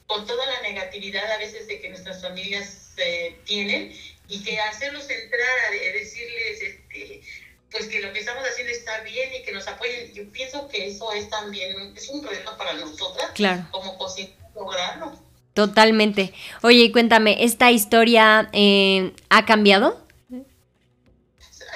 con 0.07 0.27
toda 0.27 0.47
la 0.47 0.63
negatividad 0.63 1.31
a 1.31 1.39
veces 1.39 1.67
de 1.67 1.81
que 1.81 1.89
nuestras 1.89 2.23
familias 2.23 2.93
eh, 2.97 3.39
tienen 3.45 3.93
y 4.29 4.43
que 4.43 4.61
hacerlos 4.61 5.09
entrar 5.11 5.59
a 5.69 5.71
decirles 5.71 6.63
este, 6.63 7.23
pues 7.71 7.87
que 7.87 8.01
lo 8.01 8.13
que 8.13 8.21
estamos 8.21 8.45
haciendo 8.45 8.73
está 8.73 9.01
bien 9.01 9.31
y 9.35 9.43
que 9.43 9.53
nos 9.53 9.67
apoyen. 9.67 10.13
Yo 10.13 10.31
pienso 10.31 10.69
que 10.69 10.89
eso 10.89 11.13
es 11.13 11.29
también, 11.31 11.95
es 11.97 12.09
un 12.09 12.21
proyecto 12.21 12.57
para 12.57 12.73
nosotras 12.75 13.31
claro. 13.35 13.67
como 13.71 13.97
cocina 13.99 14.31
lograrlo. 14.55 15.13
Totalmente. 15.55 16.33
Oye, 16.63 16.85
y 16.85 16.93
cuéntame, 16.93 17.45
¿esta 17.45 17.71
historia 17.71 18.49
eh, 18.53 19.13
ha 19.29 19.45
cambiado? 19.47 20.01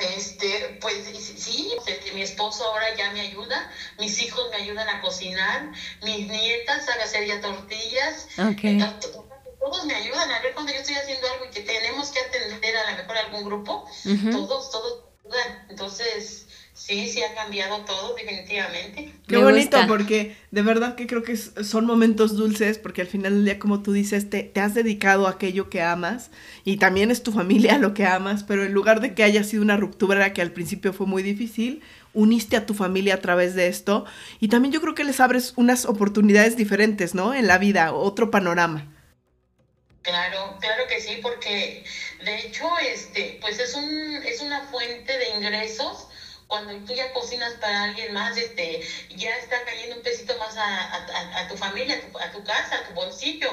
Este, 0.04 0.78
pues 0.80 1.04
sí, 1.37 1.75
este, 1.87 2.12
mi 2.12 2.23
esposo 2.23 2.64
ahora 2.64 2.94
ya 2.96 3.11
me 3.12 3.20
ayuda, 3.20 3.70
mis 3.99 4.20
hijos 4.23 4.50
me 4.50 4.56
ayudan 4.56 4.88
a 4.88 5.00
cocinar, 5.00 5.73
mis 6.02 6.28
nietas 6.28 6.88
a 6.88 7.02
hacer 7.02 7.26
ya 7.26 7.40
tortillas. 7.40 8.28
Okay 8.38 8.78
todos 9.64 9.87
me 9.87 9.94
ayudan 9.94 10.30
a 10.30 10.40
ver 10.40 10.52
cuando 10.54 10.73
yo 10.73 10.78
estoy 10.78 10.94
haciendo 10.94 11.26
algo 11.32 11.46
y 11.46 11.50
que 11.50 11.61
tenemos 11.61 12.11
que 12.11 12.20
atender 12.20 12.76
a 12.76 12.90
lo 12.90 12.96
mejor 12.99 13.16
algún 13.16 13.44
grupo, 13.44 13.88
todos, 14.30 14.70
todos 14.70 15.04
ayudan. 15.25 15.66
Entonces, 15.70 16.46
sí, 16.75 17.09
sí 17.09 17.23
ha 17.23 17.35
cambiado 17.35 17.78
todo, 17.85 18.14
definitivamente. 18.14 19.14
Qué 19.26 19.37
bonito, 19.38 19.78
porque 19.88 20.37
de 20.50 20.62
verdad 20.62 20.97
que 20.97 21.07
creo 21.07 21.23
que 21.23 21.37
son 21.37 21.87
momentos 21.87 22.37
dulces, 22.37 22.78
porque 22.78 23.00
al 23.00 23.07
final 23.07 23.35
del 23.35 23.45
día, 23.45 23.59
como 23.59 23.83
tú 23.83 23.93
dices, 23.93 24.28
te, 24.28 24.43
te 24.43 24.61
has 24.61 24.75
dedicado 24.75 25.26
a 25.26 25.31
aquello 25.31 25.71
que 25.71 25.81
amas 25.81 26.31
y 26.64 26.76
también 26.76 27.11
es 27.11 27.23
tu 27.23 27.33
familia 27.33 27.78
lo 27.78 27.95
que 27.95 28.04
amas, 28.04 28.45
pero 28.45 28.64
en 28.64 28.73
lugar 28.73 29.00
de 29.00 29.14
que 29.14 29.23
haya 29.23 29.45
sido 29.45 29.62
una 29.62 29.76
ruptura 29.76 30.33
que 30.33 30.43
al 30.43 30.52
principio 30.52 30.93
fue 30.93 31.07
muy 31.07 31.23
difícil, 31.23 31.83
uniste 32.12 32.57
a 32.57 32.66
tu 32.66 32.75
familia 32.75 33.14
a 33.14 33.21
través 33.21 33.54
de 33.54 33.69
esto 33.69 34.04
y 34.40 34.49
también 34.49 34.73
yo 34.73 34.81
creo 34.81 34.95
que 34.95 35.04
les 35.04 35.21
abres 35.21 35.54
unas 35.57 35.87
oportunidades 35.87 36.57
diferentes, 36.57 37.14
¿no? 37.14 37.35
En 37.35 37.47
la 37.47 37.59
vida, 37.59 37.93
otro 37.93 38.31
panorama. 38.31 38.90
Claro, 40.02 40.59
claro 40.61 40.83
que 40.87 41.00
sí, 41.00 41.19
porque 41.23 41.83
de 42.25 42.38
hecho, 42.38 42.69
este, 42.78 43.38
pues 43.40 43.59
es 43.59 43.75
un, 43.75 44.16
es 44.25 44.40
una 44.43 44.61
fuente 44.66 45.16
de 45.16 45.31
ingresos. 45.37 46.09
Cuando 46.54 46.73
tú 46.87 46.94
ya 46.94 47.12
cocinas 47.12 47.52
para 47.54 47.82
alguien 47.82 48.12
más, 48.12 48.37
este, 48.37 48.80
ya 49.08 49.37
está 49.38 49.64
cayendo 49.64 49.96
un 49.96 50.02
pesito 50.02 50.38
más 50.38 50.54
a, 50.56 51.49
tu 51.49 51.56
familia, 51.56 52.00
a 52.20 52.30
tu, 52.30 52.44
casa, 52.44 52.76
a 52.76 52.87
tu 52.87 52.94
bolsillo. 52.94 53.50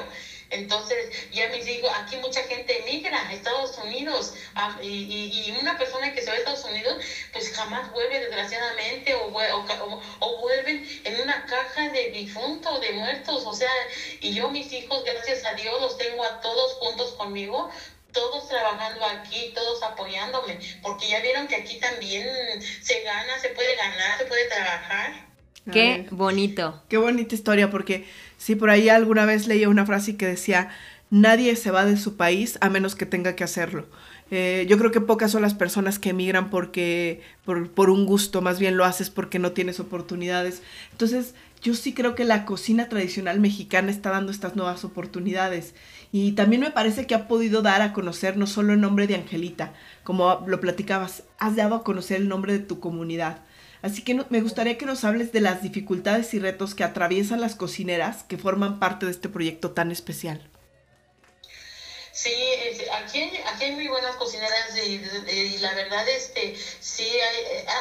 Entonces, 0.50 1.10
ya 1.32 1.48
mis 1.48 1.66
hijos, 1.66 1.90
aquí 1.96 2.14
mucha 2.18 2.44
gente 2.44 2.78
emigra 2.78 3.26
a 3.26 3.32
Estados 3.32 3.76
Unidos 3.78 4.34
y, 4.82 4.86
y, 4.86 5.56
una 5.60 5.76
persona 5.76 6.14
que 6.14 6.20
se 6.20 6.28
va 6.28 6.34
a 6.34 6.38
Estados 6.38 6.64
Unidos, 6.64 7.02
pues 7.32 7.50
jamás 7.50 7.90
vuelve 7.90 8.20
desgraciadamente 8.20 9.14
o, 9.14 9.26
o, 9.26 10.00
o, 10.20 10.40
vuelven 10.40 10.86
en 11.02 11.22
una 11.22 11.44
caja 11.46 11.88
de 11.88 12.10
difuntos, 12.10 12.80
de 12.82 12.92
muertos. 12.92 13.42
O 13.46 13.52
sea, 13.52 13.72
y 14.20 14.32
yo 14.32 14.48
mis 14.50 14.72
hijos, 14.72 15.02
gracias 15.02 15.44
a 15.44 15.54
Dios, 15.54 15.80
los 15.80 15.98
tengo 15.98 16.22
a 16.22 16.40
todos 16.40 16.74
juntos 16.74 17.14
conmigo 17.14 17.68
todos 18.12 18.48
trabajando 18.48 19.04
aquí, 19.04 19.52
todos 19.54 19.82
apoyándome, 19.82 20.58
porque 20.82 21.08
ya 21.08 21.20
vieron 21.20 21.48
que 21.48 21.56
aquí 21.56 21.78
también 21.80 22.26
se 22.82 23.02
gana, 23.02 23.38
se 23.40 23.48
puede 23.50 23.74
ganar, 23.76 24.18
se 24.18 24.24
puede 24.26 24.48
trabajar. 24.48 25.32
Qué 25.70 26.06
bonito. 26.10 26.82
Qué 26.88 26.96
bonita 26.96 27.34
historia, 27.34 27.70
porque 27.70 28.06
si 28.36 28.56
por 28.56 28.70
ahí 28.70 28.88
alguna 28.88 29.24
vez 29.26 29.46
leía 29.46 29.68
una 29.68 29.86
frase 29.86 30.16
que 30.16 30.26
decía, 30.26 30.70
nadie 31.10 31.54
se 31.56 31.70
va 31.70 31.84
de 31.84 31.96
su 31.96 32.16
país 32.16 32.58
a 32.60 32.68
menos 32.68 32.94
que 32.94 33.06
tenga 33.06 33.36
que 33.36 33.44
hacerlo. 33.44 33.86
Eh, 34.30 34.64
yo 34.66 34.78
creo 34.78 34.90
que 34.90 35.00
pocas 35.00 35.30
son 35.30 35.42
las 35.42 35.54
personas 35.54 35.98
que 35.98 36.10
emigran 36.10 36.48
porque, 36.48 37.20
por, 37.44 37.70
por 37.70 37.90
un 37.90 38.06
gusto, 38.06 38.40
más 38.40 38.58
bien 38.58 38.76
lo 38.78 38.84
haces 38.84 39.10
porque 39.10 39.38
no 39.38 39.52
tienes 39.52 39.78
oportunidades. 39.78 40.62
Entonces, 40.90 41.34
yo 41.62 41.74
sí 41.74 41.92
creo 41.92 42.14
que 42.14 42.24
la 42.24 42.44
cocina 42.44 42.88
tradicional 42.88 43.40
mexicana 43.40 43.90
está 43.90 44.10
dando 44.10 44.32
estas 44.32 44.56
nuevas 44.56 44.84
oportunidades. 44.84 45.74
Y 46.12 46.32
también 46.32 46.60
me 46.60 46.70
parece 46.70 47.06
que 47.06 47.14
ha 47.14 47.26
podido 47.26 47.62
dar 47.62 47.80
a 47.80 47.94
conocer 47.94 48.36
no 48.36 48.46
solo 48.46 48.74
el 48.74 48.80
nombre 48.80 49.06
de 49.06 49.14
Angelita, 49.14 49.72
como 50.04 50.44
lo 50.46 50.60
platicabas, 50.60 51.22
has 51.38 51.56
dado 51.56 51.74
a 51.74 51.84
conocer 51.84 52.18
el 52.18 52.28
nombre 52.28 52.52
de 52.52 52.58
tu 52.58 52.80
comunidad. 52.80 53.38
Así 53.80 54.02
que 54.02 54.14
me 54.28 54.42
gustaría 54.42 54.76
que 54.76 54.86
nos 54.86 55.04
hables 55.04 55.32
de 55.32 55.40
las 55.40 55.62
dificultades 55.62 56.34
y 56.34 56.38
retos 56.38 56.74
que 56.74 56.84
atraviesan 56.84 57.40
las 57.40 57.56
cocineras 57.56 58.24
que 58.24 58.36
forman 58.36 58.78
parte 58.78 59.06
de 59.06 59.12
este 59.12 59.30
proyecto 59.30 59.70
tan 59.70 59.90
especial. 59.90 60.48
Sí, 62.12 62.34
aquí, 62.92 63.32
aquí 63.46 63.64
hay 63.64 63.72
muy 63.72 63.88
buenas 63.88 64.14
cocineras 64.16 64.76
y, 64.86 65.58
la 65.58 65.72
verdad 65.72 66.06
este 66.10 66.54
sí 66.78 67.10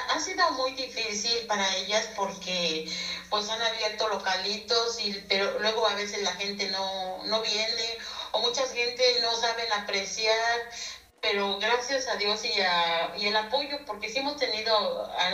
ha, 0.08 0.20
sido 0.22 0.50
muy 0.52 0.72
difícil 0.72 1.46
para 1.48 1.76
ellas 1.76 2.08
porque 2.16 2.90
pues 3.30 3.50
han 3.50 3.62
abierto 3.62 4.08
localitos 4.08 5.02
y 5.02 5.14
pero 5.28 5.60
luego 5.60 5.86
a 5.86 5.96
veces 5.96 6.24
la 6.24 6.32
gente 6.36 6.70
no, 6.70 7.26
no 7.26 7.42
viene 7.42 7.98
o 8.32 8.40
mucha 8.40 8.66
gente 8.68 9.20
no 9.22 9.36
saben 9.36 9.72
apreciar 9.74 10.70
pero 11.22 11.60
gracias 11.60 12.08
a 12.08 12.16
Dios 12.16 12.44
y, 12.44 12.60
a, 12.60 13.14
y 13.16 13.28
el 13.28 13.36
apoyo, 13.36 13.86
porque 13.86 14.10
sí 14.10 14.20
hemos 14.20 14.38
tenido 14.38 14.74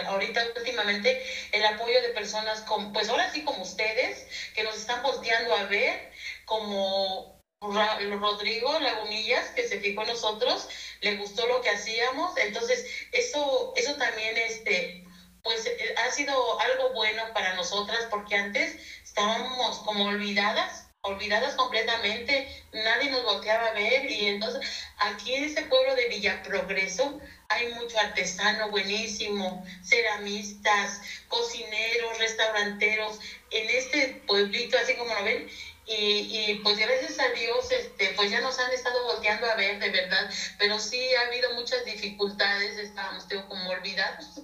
ahorita 0.08 0.46
últimamente 0.56 1.24
el 1.54 1.66
apoyo 1.66 2.02
de 2.02 2.10
personas 2.10 2.62
como, 2.62 2.92
pues 2.92 3.10
ahora 3.10 3.32
sí 3.32 3.44
como 3.44 3.64
ustedes, 3.64 4.28
que 4.54 4.64
nos 4.64 4.76
están 4.76 5.02
volteando 5.02 5.56
a 5.56 5.64
ver, 5.64 6.12
como 6.46 7.42
Rodrigo 7.62 8.78
Lagunillas, 8.80 9.50
que 9.52 9.68
se 9.68 9.80
fijó 9.80 10.02
en 10.02 10.10
nosotros, 10.10 10.68
le 11.00 11.16
gustó 11.16 11.48
lo 11.48 11.62
que 11.62 11.70
hacíamos, 11.70 12.36
entonces 12.38 12.86
eso, 13.14 13.74
eso 13.78 13.96
también 13.96 14.38
este, 14.38 15.06
pues 15.42 15.66
eh, 15.66 15.96
ha 15.98 16.12
sido 16.12 16.60
algo 16.60 16.92
bueno 16.94 17.24
para 17.34 17.54
nosotras, 17.54 18.08
porque 18.10 18.36
antes 18.36 18.76
estábamos 19.04 19.80
como 19.80 20.04
olvidadas 20.04 20.87
olvidadas 21.02 21.56
completamente, 21.56 22.48
nadie 22.74 23.10
nos 23.12 23.24
volteaba 23.24 23.68
a 23.68 23.74
ver 23.74 24.10
y 24.10 24.28
entonces 24.28 24.62
aquí 24.98 25.34
en 25.36 25.46
este 25.46 25.64
pueblo 25.64 25.96
de 25.96 26.10
Villa 26.10 26.42
Progreso 26.44 27.20
hay 27.50 27.74
mucho 27.74 27.98
artesano 28.00 28.70
buenísimo, 28.70 29.66
ceramistas, 29.84 31.02
cocineros, 31.28 32.18
restauranteros, 32.20 33.20
en 33.52 33.70
este 33.70 34.22
pueblito 34.28 34.78
así 34.78 34.96
como 34.96 35.14
lo 35.14 35.24
ven 35.24 35.50
y, 35.88 35.94
y, 35.94 36.60
pues 36.64 36.78
gracias 36.78 37.18
a 37.18 37.30
Dios, 37.30 37.72
este, 37.72 38.10
pues 38.18 38.30
ya 38.30 38.42
nos 38.42 38.60
han 38.60 38.70
estado 38.74 39.06
volteando 39.06 39.50
a 39.50 39.56
ver 39.56 39.80
de 39.80 39.90
verdad, 39.90 40.30
pero 40.60 40.80
sí 40.80 41.00
ha 41.16 41.28
habido 41.28 41.54
muchas 41.54 41.86
dificultades, 41.86 42.78
estábamos 42.78 43.26
como 43.48 43.70
olvidados. 43.70 44.42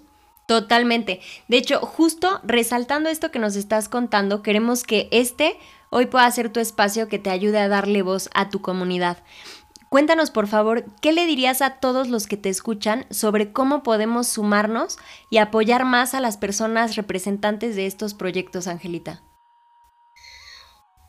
Totalmente. 0.48 1.20
De 1.50 1.58
hecho, 1.58 1.80
justo 1.82 2.40
resaltando 2.44 3.10
esto 3.10 3.32
que 3.32 3.40
nos 3.40 3.58
estás 3.58 3.90
contando, 3.90 4.42
queremos 4.42 4.84
que 4.84 5.10
este 5.12 5.58
hoy 5.94 6.08
pueda 6.08 6.30
ser 6.32 6.52
tu 6.52 6.60
espacio 6.60 7.08
que 7.08 7.20
te 7.20 7.30
ayude 7.30 7.60
a 7.60 7.68
darle 7.68 8.02
voz 8.02 8.30
a 8.34 8.50
tu 8.50 8.62
comunidad. 8.62 9.24
Cuéntanos, 9.90 10.32
por 10.32 10.48
favor, 10.48 10.86
¿qué 11.02 11.12
le 11.12 11.28
dirías 11.28 11.62
a 11.62 11.80
todos 11.80 12.08
los 12.08 12.26
que 12.26 12.36
te 12.36 12.50
escuchan 12.50 13.06
sobre 13.12 13.52
cómo 13.54 13.84
podemos 13.84 14.28
sumarnos 14.28 14.98
y 15.30 15.38
apoyar 15.38 15.86
más 15.86 16.16
a 16.16 16.20
las 16.20 16.38
personas 16.38 16.96
representantes 16.96 17.76
de 17.76 17.86
estos 17.86 18.16
proyectos, 18.16 18.66
Angelita? 18.66 19.22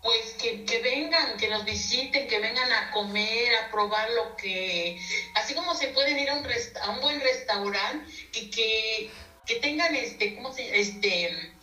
Pues 0.03 0.37
que, 0.39 0.83
vengan, 0.83 1.39
que 1.39 1.49
nos 1.49 1.65
visiten, 1.65 2.29
que 2.29 2.39
vengan 2.39 2.71
a 2.71 2.91
comer, 2.91 3.57
a 3.57 3.71
probar 3.71 4.07
lo 4.11 4.37
que... 4.37 5.01
Así 5.35 5.55
como 5.55 5.75
se 5.75 5.89
pueden 5.89 6.19
ir 6.19 6.29
a 6.29 6.35
un, 6.35 6.47
a 6.83 6.91
un 6.91 7.01
buen 7.01 7.19
restaurante 7.23 8.05
y 8.35 8.51
que, 8.51 9.11
que 9.47 9.55
tengan 9.61 9.97
este, 9.97 10.37
¿cómo 10.37 10.53
se 10.53 10.79
este 10.79 11.54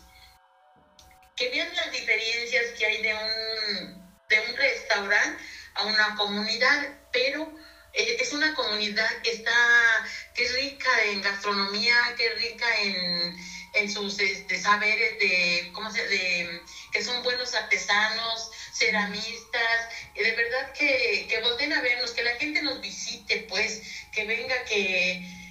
que 1.42 1.48
vean 1.48 1.74
las 1.74 1.90
diferencias 1.90 2.66
que 2.78 2.86
hay 2.86 3.02
de 3.02 3.12
un, 3.14 4.14
de 4.28 4.40
un 4.40 4.56
restaurante 4.56 5.42
a 5.74 5.84
una 5.86 6.14
comunidad 6.14 6.88
pero 7.10 7.52
eh, 7.92 8.16
es 8.20 8.32
una 8.32 8.54
comunidad 8.54 9.10
que 9.22 9.30
está, 9.30 10.06
que 10.34 10.44
es 10.44 10.54
rica 10.54 11.04
en 11.06 11.20
gastronomía, 11.20 12.14
que 12.16 12.30
rica 12.34 12.66
en, 12.80 13.90
sus 13.90 14.20
este, 14.20 14.56
saberes 14.56 15.18
de, 15.18 15.70
¿cómo 15.72 15.90
se, 15.90 16.06
de, 16.06 16.60
que 16.92 17.02
son 17.02 17.22
buenos 17.24 17.52
artesanos, 17.54 18.50
ceramistas, 18.72 19.88
de 20.14 20.32
verdad 20.32 20.72
que, 20.72 21.26
que 21.28 21.40
volten 21.40 21.72
a 21.72 21.80
vernos, 21.80 22.12
que 22.12 22.22
la 22.22 22.36
gente 22.36 22.62
nos 22.62 22.80
visite, 22.80 23.46
pues, 23.48 23.82
que 24.12 24.24
venga, 24.24 24.64
que 24.64 25.41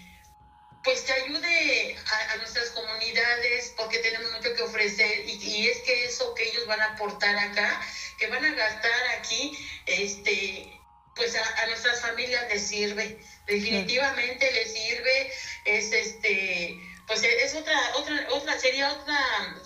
pues 0.84 1.02
que 1.02 1.14
ayude 1.14 1.96
a, 2.32 2.38
nuestras 2.38 2.70
comunidades 2.72 3.74
porque 3.78 4.00
tenemos 4.00 4.32
mucho 4.32 4.54
que 4.54 4.64
ofrecer 4.64 5.26
y, 5.28 5.34
y, 5.34 5.68
es 5.68 5.80
que 5.82 6.06
eso 6.06 6.34
que 6.34 6.48
ellos 6.50 6.66
van 6.66 6.82
a 6.82 6.94
aportar 6.94 7.38
acá, 7.38 7.82
que 8.18 8.28
van 8.28 8.44
a 8.44 8.54
gastar 8.54 9.08
aquí, 9.18 9.56
este, 9.86 10.80
pues 11.16 11.36
a, 11.36 11.66
nuestras 11.68 12.02
familias 12.02 12.46
les 12.50 12.68
sirve, 12.68 13.20
definitivamente 13.46 14.52
les 14.52 14.74
sirve, 14.74 15.32
es 15.66 15.92
este, 15.92 16.80
pues 17.06 17.24
es 17.24 17.54
otra, 17.56 17.78
otra, 17.98 18.28
otra, 18.32 18.60
sería 18.60 18.92
otra, 18.92 19.18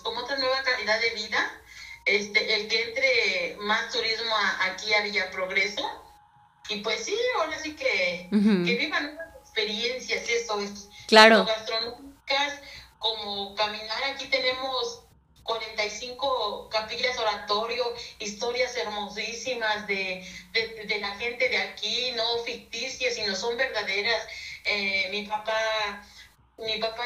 como 0.03 0.21
otra 0.21 0.37
nueva 0.37 0.63
calidad 0.63 0.99
de 0.99 1.09
vida, 1.11 1.61
este, 2.05 2.55
el 2.55 2.67
que 2.67 2.83
entre 2.83 3.57
más 3.61 3.91
turismo 3.91 4.35
aquí 4.61 4.93
a 4.93 5.01
Villa 5.01 5.31
Progreso, 5.31 6.01
y 6.67 6.77
pues 6.77 7.05
sí, 7.05 7.17
ahora 7.37 7.57
sí 7.59 7.75
que, 7.75 8.27
que 8.31 8.75
vivan 8.75 9.15
nuevas 9.15 9.35
experiencias, 9.41 10.27
eso 10.27 10.59
es. 10.59 10.89
Claro. 11.07 11.45
Gastronómicas, 11.45 12.59
como 12.99 13.55
caminar, 13.55 14.03
aquí 14.05 14.27
tenemos 14.27 15.03
45 15.43 16.69
capillas 16.71 17.17
oratorio, 17.19 17.85
historias 18.17 18.75
hermosísimas 18.75 19.85
de, 19.85 20.27
de, 20.53 20.99
la 20.99 21.15
gente 21.17 21.47
de 21.49 21.57
aquí, 21.57 22.11
no 22.15 22.39
ficticias, 22.43 23.13
sino 23.13 23.35
son 23.35 23.55
verdaderas. 23.55 24.27
Eh, 24.65 25.07
mi 25.11 25.23
papá, 25.27 26.03
mi 26.57 26.79
papá, 26.79 27.05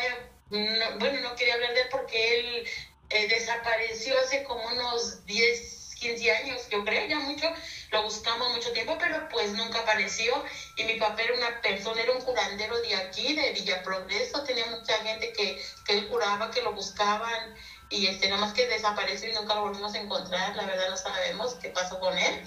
bueno, 0.49 1.21
no 1.21 1.35
quería 1.35 1.55
hablar 1.55 1.73
de 1.73 1.81
él 1.81 1.87
porque 1.91 2.39
él 2.39 2.67
eh, 3.09 3.27
desapareció 3.27 4.17
hace 4.19 4.43
como 4.45 4.65
unos 4.67 5.25
10, 5.25 5.78
15 5.99 6.31
años, 6.31 6.69
yo 6.69 6.83
creo, 6.83 7.07
ya 7.07 7.19
mucho, 7.19 7.45
lo 7.91 8.03
buscamos 8.03 8.51
mucho 8.51 8.71
tiempo, 8.71 8.97
pero 8.99 9.27
pues 9.29 9.51
nunca 9.53 9.79
apareció. 9.79 10.43
Y 10.75 10.83
mi 10.83 10.95
papá 10.95 11.21
era 11.21 11.35
una 11.35 11.61
persona, 11.61 12.01
era 12.01 12.11
un 12.11 12.21
curandero 12.21 12.79
de 12.81 12.95
aquí, 12.95 13.33
de 13.33 13.51
Villa 13.51 13.83
Progreso, 13.83 14.43
tenía 14.43 14.65
mucha 14.67 14.97
gente 14.99 15.33
que, 15.33 15.61
que 15.85 15.93
él 15.93 16.07
curaba, 16.07 16.51
que 16.51 16.61
lo 16.61 16.71
buscaban 16.73 17.55
y 17.89 18.05
este, 18.05 18.29
nada 18.29 18.41
más 18.41 18.53
que 18.53 18.67
desapareció 18.67 19.29
y 19.29 19.33
nunca 19.33 19.55
lo 19.55 19.61
volvimos 19.61 19.93
a 19.95 19.97
encontrar, 19.97 20.55
la 20.55 20.65
verdad 20.65 20.89
no 20.89 20.97
sabemos 20.97 21.55
qué 21.55 21.69
pasó 21.69 21.99
con 21.99 22.17
él. 22.17 22.45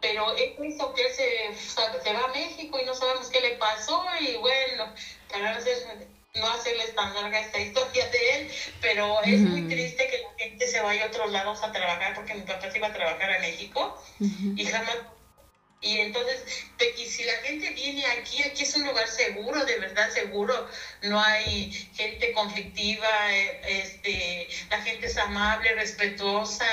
Pero 0.00 0.32
él 0.36 0.54
hizo 0.64 0.94
que 0.94 1.06
él 1.06 1.12
se, 1.12 1.56
se 1.56 2.12
va 2.12 2.24
a 2.24 2.28
México 2.28 2.78
y 2.78 2.84
no 2.84 2.94
sabemos 2.94 3.28
qué 3.30 3.40
le 3.40 3.56
pasó 3.56 4.04
y 4.20 4.36
bueno, 4.36 4.94
para 5.28 5.58
no, 5.58 6.17
no 6.38 6.50
hacerles 6.50 6.94
tan 6.94 7.14
larga 7.14 7.40
esta 7.40 7.58
historia 7.58 8.08
de 8.08 8.30
él, 8.30 8.50
pero 8.80 9.22
es 9.22 9.40
muy 9.40 9.62
triste 9.62 10.08
que 10.08 10.18
la 10.18 10.38
gente 10.38 10.66
se 10.66 10.80
vaya 10.80 11.04
a 11.04 11.08
otros 11.08 11.30
lados 11.32 11.62
a 11.62 11.72
trabajar 11.72 12.14
porque 12.14 12.34
mi 12.34 12.42
papá 12.42 12.70
se 12.70 12.78
iba 12.78 12.88
a 12.88 12.92
trabajar 12.92 13.32
a 13.32 13.38
México 13.40 14.02
y 14.20 14.64
jamás 14.64 14.96
y 15.80 15.98
entonces, 15.98 16.42
si 17.06 17.22
la 17.22 17.34
gente 17.34 17.70
viene 17.70 18.04
aquí, 18.06 18.42
aquí 18.42 18.64
es 18.64 18.74
un 18.74 18.84
lugar 18.84 19.06
seguro, 19.06 19.64
de 19.64 19.78
verdad 19.78 20.10
seguro, 20.10 20.68
no 21.02 21.20
hay 21.20 21.70
gente 21.94 22.32
conflictiva, 22.32 23.08
eh, 23.32 23.60
este, 23.64 24.48
la 24.70 24.82
gente 24.82 25.06
es 25.06 25.16
amable, 25.16 25.72
respetuosa, 25.74 26.66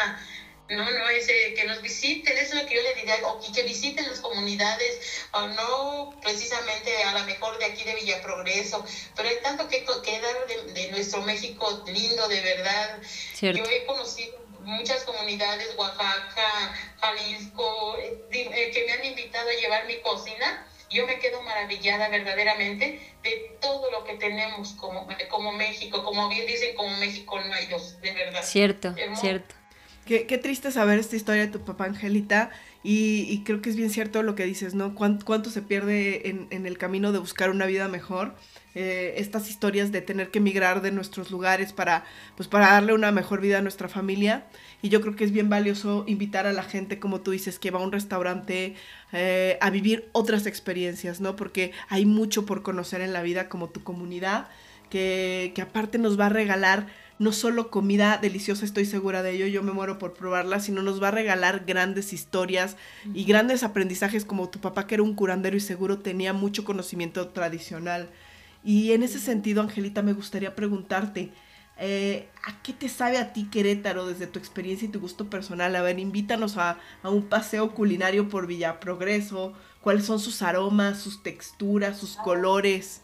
no, 0.70 0.84
no 0.84 1.10
eh, 1.10 1.54
que 1.56 1.64
nos 1.66 1.82
visiten, 1.82 2.38
eso 2.38 2.56
es 2.56 2.64
lo 2.64 2.68
que 2.68 2.76
yo 2.76 2.82
le 2.82 2.96
diría, 2.96 3.16
o 3.28 3.40
que 3.40 3.64
visiten 3.64 4.08
las 4.08 4.20
comunidades, 4.20 5.00
o 5.32 5.48
no 5.48 6.14
precisamente 6.22 7.04
a 7.04 7.20
lo 7.20 7.26
mejor 7.26 7.58
de 7.60 7.66
aquí 7.66 7.84
de 7.84 7.96
Villa 7.96 8.22
Progreso, 8.22 8.84
pero 9.16 9.30
hay 9.30 9.38
tanto 9.44 9.68
que, 9.68 9.86
que 10.04 10.22
dar 10.22 10.48
de, 10.48 10.74
de 10.74 10.92
nuestro 10.92 11.22
México 11.22 11.84
lindo, 11.88 12.28
de 12.28 12.42
verdad. 12.42 13.00
Yo 13.42 13.64
he 13.64 13.86
conocido 13.86 14.46
muchas 14.62 15.04
comunidades, 15.04 15.76
Oaxaca, 15.78 16.76
Jalisco, 17.00 17.98
eh, 18.00 18.20
eh, 18.32 18.72
que 18.72 18.86
me 18.86 18.92
han 18.94 19.06
invitado 19.06 19.50
a 19.50 19.54
llevar 19.54 19.86
mi 19.86 20.00
cocina. 20.02 20.68
Yo 20.90 21.06
me 21.08 21.20
quedo 21.20 21.42
maravillada 21.42 22.10
verdaderamente 22.10 23.02
de 23.24 23.58
todo 23.60 23.92
lo 23.92 24.04
que 24.04 24.16
tenemos 24.16 24.74
como, 24.74 25.08
como 25.30 25.52
México. 25.52 26.04
Como 26.04 26.30
bien 26.30 26.46
dicen, 26.46 26.76
como 26.76 26.96
México 26.98 27.40
no 27.42 27.54
hay 27.54 27.66
dos, 27.68 28.00
de 28.02 28.12
verdad. 28.12 28.44
Cierto, 28.44 28.96
cierto. 29.20 29.56
Qué, 30.06 30.28
qué, 30.28 30.38
triste 30.38 30.72
saber 30.72 31.00
esta 31.00 31.16
historia 31.16 31.48
de 31.48 31.52
tu 31.52 31.62
papá 31.62 31.86
Angelita 31.86 32.52
y, 32.84 33.26
y, 33.28 33.44
creo 33.44 33.62
que 33.62 33.72
es 33.72 33.76
bien 33.76 33.90
cierto 33.90 34.22
lo 34.22 34.36
que 34.36 34.46
dices, 34.46 34.76
¿no? 34.76 34.94
¿Cuánto, 34.94 35.26
cuánto 35.26 35.50
se 35.50 35.64
pierde 35.64 36.30
en, 36.30 36.48
en, 36.52 36.68
el 36.68 36.78
camino 36.78 37.12
de 37.12 37.18
buscar 37.18 37.50
una 37.50 37.66
vida 37.66 37.88
mejor? 37.88 38.36
Eh, 38.76 39.16
estas 39.18 39.50
historias 39.50 39.92
de 39.92 40.02
tener 40.02 40.30
que 40.30 40.40
emigrar 40.40 40.82
de 40.84 40.92
nuestros 40.92 41.32
lugares 41.32 41.74
para, 41.74 42.04
pues, 42.36 42.50
para 42.50 42.74
darle 42.74 42.94
una 42.94 43.12
mejor 43.12 43.42
vida 43.42 43.58
a 43.58 43.62
nuestra 43.62 43.88
familia. 43.88 44.46
Y 44.84 44.90
yo 44.90 45.02
creo 45.02 45.16
que 45.16 45.24
es 45.24 45.32
bien 45.32 45.50
valioso 45.50 46.04
invitar 46.08 46.46
a 46.46 46.54
la 46.54 46.62
gente, 46.62 47.00
como 47.00 47.22
tú 47.22 47.32
dices, 47.32 47.58
que 47.58 47.72
va 47.72 47.80
a 47.80 47.84
un 47.84 47.92
restaurante 47.92 48.76
eh, 49.14 49.58
a 49.62 49.70
vivir 49.72 50.10
otras 50.12 50.46
experiencias, 50.46 51.22
¿no? 51.22 51.36
Porque 51.36 51.72
hay 51.90 52.06
mucho 52.06 52.46
por 52.46 52.62
conocer 52.62 53.02
en 53.02 53.14
la 53.14 53.24
vida 53.24 53.50
como 53.50 53.70
tu 53.70 53.82
comunidad, 53.82 54.50
que, 54.90 55.54
que 55.56 55.62
aparte 55.64 55.98
nos 55.98 56.20
va 56.20 56.28
a 56.28 56.30
regalar 56.30 56.88
no 57.18 57.32
solo 57.32 57.70
comida 57.70 58.18
deliciosa, 58.18 58.66
estoy 58.66 58.86
segura 58.86 59.24
de 59.24 59.32
ello, 59.32 59.48
yo 59.48 59.64
me 59.64 59.72
muero 59.72 59.98
por 59.98 60.14
probarla, 60.14 60.60
sino 60.60 60.82
nos 60.82 61.02
va 61.02 61.10
a 61.10 61.12
regalar 61.12 61.64
grandes 61.66 62.12
historias 62.12 62.76
y 63.14 63.24
grandes 63.24 63.64
aprendizajes 63.64 64.26
como 64.26 64.50
tu 64.50 64.60
papá 64.60 64.86
que 64.86 64.96
era 64.96 65.04
un 65.04 65.16
curandero 65.16 65.56
y 65.56 65.62
seguro 65.62 66.00
tenía 66.00 66.34
mucho 66.34 66.66
conocimiento 66.66 67.30
tradicional. 67.30 68.10
Y 68.64 68.92
en 68.92 69.04
ese 69.04 69.20
sentido, 69.20 69.62
Angelita, 69.62 70.02
me 70.02 70.14
gustaría 70.14 70.56
preguntarte, 70.56 71.32
eh, 71.78 72.30
¿a 72.46 72.62
qué 72.64 72.74
te 72.74 72.90
sabe 72.90 73.18
a 73.18 73.32
ti 73.32 73.46
Querétaro 73.52 74.08
desde 74.08 74.28
tu 74.28 74.40
experiencia 74.40 74.88
y 74.88 74.92
tu 74.92 75.00
gusto 75.00 75.30
personal? 75.30 75.76
A 75.76 75.82
ver, 75.82 76.00
invítanos 76.00 76.58
a, 76.58 76.80
a 77.04 77.10
un 77.10 77.24
paseo 77.24 77.74
culinario 77.74 78.28
por 78.28 78.48
Villa 78.48 78.80
Progreso. 78.80 79.54
¿Cuáles 79.82 80.06
son 80.06 80.20
sus 80.20 80.42
aromas, 80.42 81.00
sus 81.00 81.22
texturas, 81.22 81.98
sus 81.98 82.16
colores? 82.16 83.02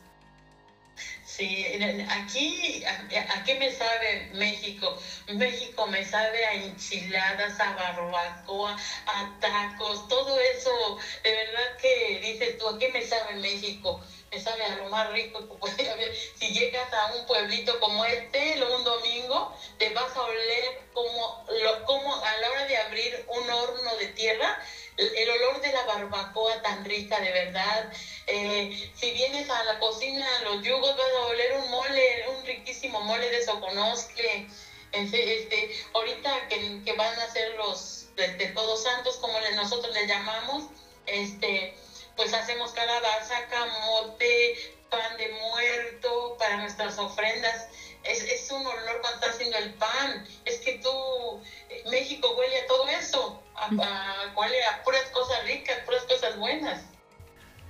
Sí, 1.42 1.66
aquí, 2.08 2.84
¿a, 2.86 3.44
qué 3.44 3.56
me 3.56 3.72
sabe 3.72 4.30
México? 4.32 4.96
México 5.28 5.88
me 5.88 6.06
sabe 6.06 6.46
a 6.46 6.54
enchiladas, 6.54 7.60
a 7.60 7.74
barbacoa, 7.74 8.78
a 9.08 9.40
tacos, 9.40 10.08
todo 10.08 10.40
eso. 10.40 10.98
De 11.24 11.32
verdad 11.32 11.78
que 11.82 12.20
dices 12.22 12.60
tú, 12.60 12.68
¿a 12.70 12.78
qué 12.78 12.90
me 12.90 13.04
sabe 13.04 13.34
México? 13.40 14.00
Me 14.32 14.40
sabe 14.40 14.64
a 14.64 14.78
lo 14.78 14.86
más 14.90 15.12
rico 15.12 15.40
que 15.40 15.56
puede 15.56 15.90
haber. 15.90 16.16
Si 16.16 16.54
llegas 16.54 16.92
a 16.94 17.14
un 17.16 17.26
pueblito 17.26 17.78
como 17.82 18.06
este, 18.06 18.64
un 18.64 18.84
domingo, 18.84 19.54
te 19.78 19.90
vas 19.90 20.16
a 20.16 20.22
oler 20.22 20.82
como, 20.94 21.46
lo, 21.50 21.86
como 21.86 22.16
a 22.16 22.38
la 22.38 22.50
hora 22.50 22.66
de 22.66 22.78
abrir 22.78 23.26
un 23.28 23.50
horno 23.50 23.96
de 23.98 24.08
tierra, 24.08 24.58
el 24.98 25.30
olor 25.30 25.62
de 25.62 25.74
la 25.74 25.84
barbacoa 25.84 26.62
tan 26.62 26.86
rica, 26.86 27.20
de 27.20 27.32
verdad. 27.32 27.92
Eh, 28.28 28.92
si 28.96 29.12
vienes 29.12 29.50
a 29.50 29.64
la 29.64 29.80
cocina, 29.80 30.26
los 30.44 30.64
yugos, 30.64 30.96
vas 30.96 31.14
a 31.18 31.26
oler 31.26 31.54
un 31.58 31.72
mole, 31.72 32.30
un 32.30 32.46
riquísimo 32.46 33.02
mole 33.02 33.30
de 33.30 33.44
soconosque. 33.44 34.48
Este, 34.92 35.72
ahorita 35.94 36.48
que, 36.50 36.82
que, 36.84 36.94
van 36.94 37.18
a 37.18 37.32
ser 37.32 37.56
los 37.56 38.08
de, 38.16 38.28
Todos 38.48 38.84
Santos, 38.84 39.18
como 39.18 39.40
nosotros 39.56 39.94
les 39.94 40.08
llamamos, 40.08 40.66
este, 41.06 41.76
pues 42.22 42.36
hacemos 42.36 42.72
calabaza, 42.74 43.34
camote, 43.50 44.54
pan 44.92 45.18
de 45.18 45.28
muerto 45.42 46.36
para 46.38 46.58
nuestras 46.58 47.00
ofrendas. 47.00 47.68
Es, 48.04 48.22
es 48.22 48.52
un 48.52 48.64
olor 48.64 49.02
cuando 49.02 49.16
está 49.16 49.32
haciendo 49.32 49.58
el 49.58 49.74
pan. 49.74 50.24
Es 50.46 50.60
que 50.60 50.80
tú, 50.84 51.42
México 51.90 52.36
huele 52.38 52.60
a 52.60 52.68
todo 52.68 52.88
eso, 52.90 53.42
a, 53.56 53.66
a, 53.66 54.38
huele 54.38 54.64
a 54.66 54.84
puras 54.84 55.10
cosas 55.12 55.44
ricas, 55.46 55.80
puras 55.84 56.04
cosas 56.04 56.38
buenas. 56.38 56.84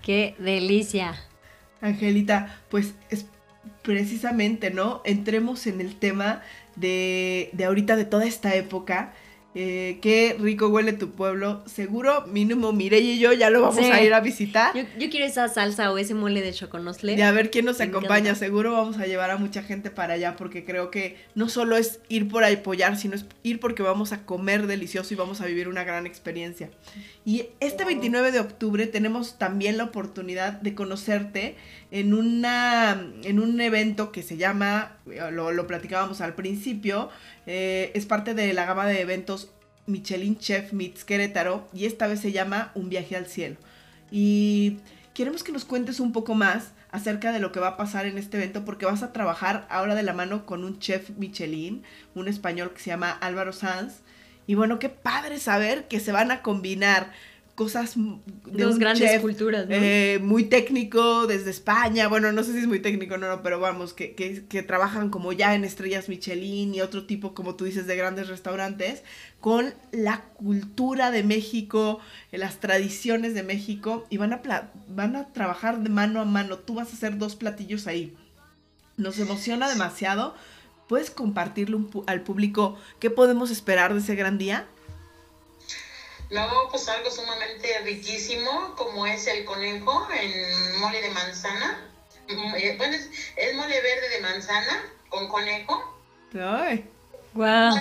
Qué 0.01 0.35
delicia. 0.37 1.25
Angelita, 1.79 2.61
pues 2.69 2.87
precisamente, 3.83 4.69
¿no? 4.69 5.01
Entremos 5.05 5.65
en 5.65 5.79
el 5.79 5.97
tema 5.97 6.43
de, 6.75 7.51
de 7.53 7.63
ahorita, 7.63 7.95
de 7.95 8.03
toda 8.03 8.25
esta 8.25 8.53
época 8.55 9.13
eh, 9.53 9.99
qué 10.01 10.37
rico 10.39 10.69
huele 10.69 10.93
tu 10.93 11.11
pueblo. 11.11 11.61
Seguro, 11.65 12.25
mínimo 12.27 12.71
Mireille 12.71 13.13
y 13.13 13.19
yo 13.19 13.33
ya 13.33 13.49
lo 13.49 13.61
vamos 13.61 13.83
a 13.83 14.01
ir 14.01 14.13
a 14.13 14.21
visitar. 14.21 14.73
Yo, 14.73 15.09
quiero 15.09 15.25
esa 15.25 15.49
salsa 15.49 15.91
o 15.91 15.97
ese 15.97 16.13
mole 16.13 16.41
de 16.41 16.53
choconosle. 16.53 17.15
Y 17.15 17.21
a 17.21 17.31
ver 17.31 17.51
quién 17.51 17.65
nos 17.65 17.81
acompaña. 17.81 18.33
Seguro 18.35 18.71
vamos 18.71 18.97
a 18.97 19.07
llevar 19.07 19.29
a 19.29 19.37
mucha 19.37 19.61
gente 19.61 19.91
para 19.91 20.13
allá 20.13 20.37
porque 20.37 20.63
creo 20.63 20.89
que 20.89 21.17
no 21.35 21.49
solo 21.49 21.75
es 21.75 21.99
ir 22.07 22.29
por 22.29 22.45
apoyar, 22.45 22.97
sino 22.97 23.15
es 23.15 23.25
ir 23.43 23.59
porque 23.59 23.83
vamos 23.83 24.13
a 24.13 24.25
comer 24.25 24.67
delicioso 24.67 25.13
y 25.13 25.17
vamos 25.17 25.41
a 25.41 25.45
vivir 25.45 25.67
una 25.67 25.83
gran 25.83 26.05
experiencia. 26.05 26.69
Y 27.25 27.47
este 27.59 27.83
29 27.83 28.31
de 28.31 28.39
octubre 28.39 28.87
tenemos 28.87 29.37
también 29.37 29.77
la 29.77 29.83
oportunidad 29.85 30.53
de 30.53 30.73
conocerte 30.75 31.55
en, 31.91 32.13
una, 32.13 33.05
en 33.23 33.39
un 33.39 33.59
evento 33.59 34.13
que 34.13 34.23
se 34.23 34.37
llama, 34.37 34.97
lo, 35.05 35.51
lo 35.51 35.67
platicábamos 35.67 36.21
al 36.21 36.35
principio, 36.35 37.09
eh, 37.45 37.91
es 37.95 38.05
parte 38.05 38.33
de 38.33 38.53
la 38.53 38.65
gama 38.65 38.85
de 38.85 39.01
eventos 39.01 39.51
Michelin 39.87 40.37
Chef 40.37 40.73
Meets 40.73 41.03
Querétaro 41.05 41.67
y 41.73 41.85
esta 41.85 42.07
vez 42.07 42.19
se 42.19 42.31
llama 42.31 42.71
Un 42.75 42.89
viaje 42.89 43.15
al 43.15 43.27
cielo. 43.27 43.57
Y 44.11 44.77
queremos 45.13 45.43
que 45.43 45.51
nos 45.51 45.65
cuentes 45.65 45.99
un 45.99 46.11
poco 46.11 46.35
más 46.35 46.71
acerca 46.91 47.31
de 47.31 47.39
lo 47.39 47.51
que 47.51 47.59
va 47.59 47.69
a 47.69 47.77
pasar 47.77 48.05
en 48.05 48.17
este 48.17 48.37
evento 48.37 48.65
porque 48.65 48.85
vas 48.85 49.03
a 49.03 49.13
trabajar 49.13 49.65
ahora 49.69 49.95
de 49.95 50.03
la 50.03 50.13
mano 50.13 50.45
con 50.45 50.63
un 50.63 50.79
chef 50.79 51.09
Michelin, 51.11 51.83
un 52.15 52.27
español 52.27 52.73
que 52.73 52.81
se 52.81 52.89
llama 52.89 53.11
Álvaro 53.11 53.53
Sanz. 53.53 54.01
Y 54.47 54.55
bueno, 54.55 54.79
qué 54.79 54.89
padre 54.89 55.39
saber 55.39 55.87
que 55.87 55.99
se 55.99 56.11
van 56.11 56.31
a 56.31 56.41
combinar 56.41 57.11
cosas 57.55 57.95
de 57.95 58.63
Dos 58.63 58.79
grandes 58.79 59.19
culturas, 59.19 59.65
eh, 59.69 60.19
muy 60.21 60.45
técnico 60.45 61.27
desde 61.27 61.51
España, 61.51 62.07
bueno, 62.07 62.31
no 62.31 62.43
sé 62.43 62.53
si 62.53 62.59
es 62.59 62.67
muy 62.67 62.79
técnico, 62.79 63.17
no, 63.17 63.27
no, 63.27 63.43
pero 63.43 63.59
vamos, 63.59 63.93
que, 63.93 64.13
que, 64.13 64.63
trabajan 64.63 65.09
como 65.09 65.33
ya 65.33 65.55
en 65.55 65.63
estrellas 65.63 66.09
Michelin 66.09 66.73
y 66.73 66.81
otro 66.81 67.05
tipo, 67.05 67.33
como 67.33 67.55
tú 67.55 67.65
dices, 67.65 67.87
de 67.87 67.95
grandes 67.95 68.27
restaurantes, 68.27 69.03
con 69.39 69.73
la 69.91 70.21
cultura 70.35 71.11
de 71.11 71.23
México, 71.23 71.99
las 72.31 72.59
tradiciones 72.59 73.33
de 73.33 73.43
México, 73.43 74.05
y 74.09 74.17
van 74.17 74.33
a, 74.33 74.41
van 74.87 75.15
a 75.15 75.27
trabajar 75.27 75.81
de 75.81 75.89
mano 75.89 76.21
a 76.21 76.25
mano, 76.25 76.57
tú 76.57 76.75
vas 76.75 76.91
a 76.91 76.93
hacer 76.93 77.17
dos 77.17 77.35
platillos 77.35 77.87
ahí. 77.87 78.15
Nos 78.97 79.19
emociona 79.19 79.69
demasiado. 79.69 80.35
¿Puedes 80.87 81.09
compartirlo 81.09 81.89
al 82.05 82.21
público 82.21 82.77
qué 82.99 83.09
podemos 83.09 83.49
esperar 83.49 83.93
de 83.93 83.99
ese 83.99 84.15
gran 84.15 84.37
día? 84.37 84.67
Luego, 86.31 86.69
pues 86.71 86.87
algo 86.87 87.11
sumamente 87.11 87.67
riquísimo, 87.83 88.73
como 88.77 89.05
es 89.05 89.27
el 89.27 89.43
conejo 89.43 90.07
en 90.17 90.79
mole 90.79 91.01
de 91.01 91.09
manzana. 91.09 91.91
Mm, 92.29 92.55
eh, 92.55 92.75
bueno, 92.77 92.95
es, 92.95 93.55
mole 93.55 93.81
verde 93.81 94.09
de 94.09 94.21
manzana 94.21 94.81
con 95.09 95.27
conejo. 95.27 95.99
¡Ay! 96.33 96.85
Wow. 97.33 97.75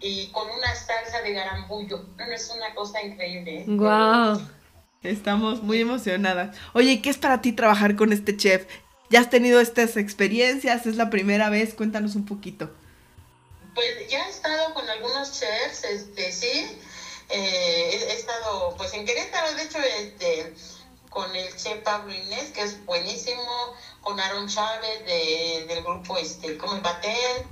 y 0.00 0.28
con 0.28 0.48
una 0.50 0.74
salsa 0.74 1.22
de 1.22 1.32
garambullo. 1.32 2.04
No, 2.16 2.24
es 2.26 2.52
una 2.54 2.72
cosa 2.74 3.02
increíble. 3.02 3.64
¡Guau! 3.66 4.38
¿eh? 4.38 5.10
Estamos 5.10 5.62
muy 5.62 5.80
emocionadas. 5.80 6.56
Oye, 6.74 7.02
¿qué 7.02 7.10
es 7.10 7.18
para 7.18 7.40
ti 7.40 7.52
trabajar 7.52 7.96
con 7.96 8.12
este 8.12 8.36
chef? 8.36 8.66
¿Ya 9.10 9.20
has 9.20 9.30
tenido 9.30 9.60
estas 9.60 9.96
experiencias? 9.96 10.86
¿Es 10.86 10.96
la 10.96 11.10
primera 11.10 11.50
vez? 11.50 11.74
Cuéntanos 11.74 12.14
un 12.14 12.24
poquito. 12.24 12.70
Pues 13.74 14.08
ya 14.08 14.26
he 14.26 14.30
estado 14.30 14.72
con 14.72 14.88
algunos 14.88 15.32
chefs, 15.40 15.84
este, 15.84 16.30
sí. 16.30 16.78
Eh, 17.36 17.90
he, 17.92 18.12
estado 18.12 18.74
pues 18.76 18.94
en 18.94 19.04
Querétaro, 19.04 19.52
de 19.54 19.62
hecho, 19.64 19.78
este, 19.98 20.54
con 21.10 21.34
el 21.34 21.48
chef 21.56 21.82
Pablo 21.82 22.14
Inés, 22.14 22.52
que 22.54 22.62
es 22.62 22.84
buenísimo, 22.86 23.74
con 24.02 24.20
Aaron 24.20 24.46
Chávez 24.46 25.04
de, 25.04 25.64
del 25.66 25.82
grupo 25.82 26.16
este, 26.16 26.56
Como 26.56 26.80
Batel, 26.80 27.44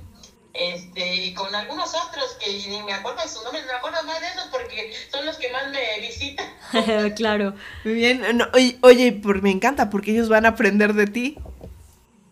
este, 0.53 1.15
y 1.15 1.33
con 1.33 1.53
algunos 1.53 1.93
otros 1.95 2.37
que 2.39 2.49
ni 2.69 2.81
me 2.83 2.93
acuerdo 2.93 3.23
de 3.23 3.27
sus 3.27 3.43
nombres, 3.43 3.65
me 3.65 3.73
acuerdo 3.73 4.01
más 4.03 4.21
de 4.21 4.27
esos 4.27 4.45
porque 4.51 4.93
son 5.11 5.25
los 5.25 5.35
que 5.35 5.51
más 5.51 5.69
me 5.69 5.99
visitan. 5.99 6.47
claro. 7.17 7.53
Muy 7.83 7.95
bien, 7.95 8.23
oye, 8.53 8.79
oye, 8.83 9.11
por, 9.11 9.41
me 9.41 9.51
encanta 9.51 9.89
porque 9.89 10.11
ellos 10.11 10.29
van 10.29 10.45
a 10.45 10.49
aprender 10.49 10.93
de 10.93 11.07
ti. 11.07 11.37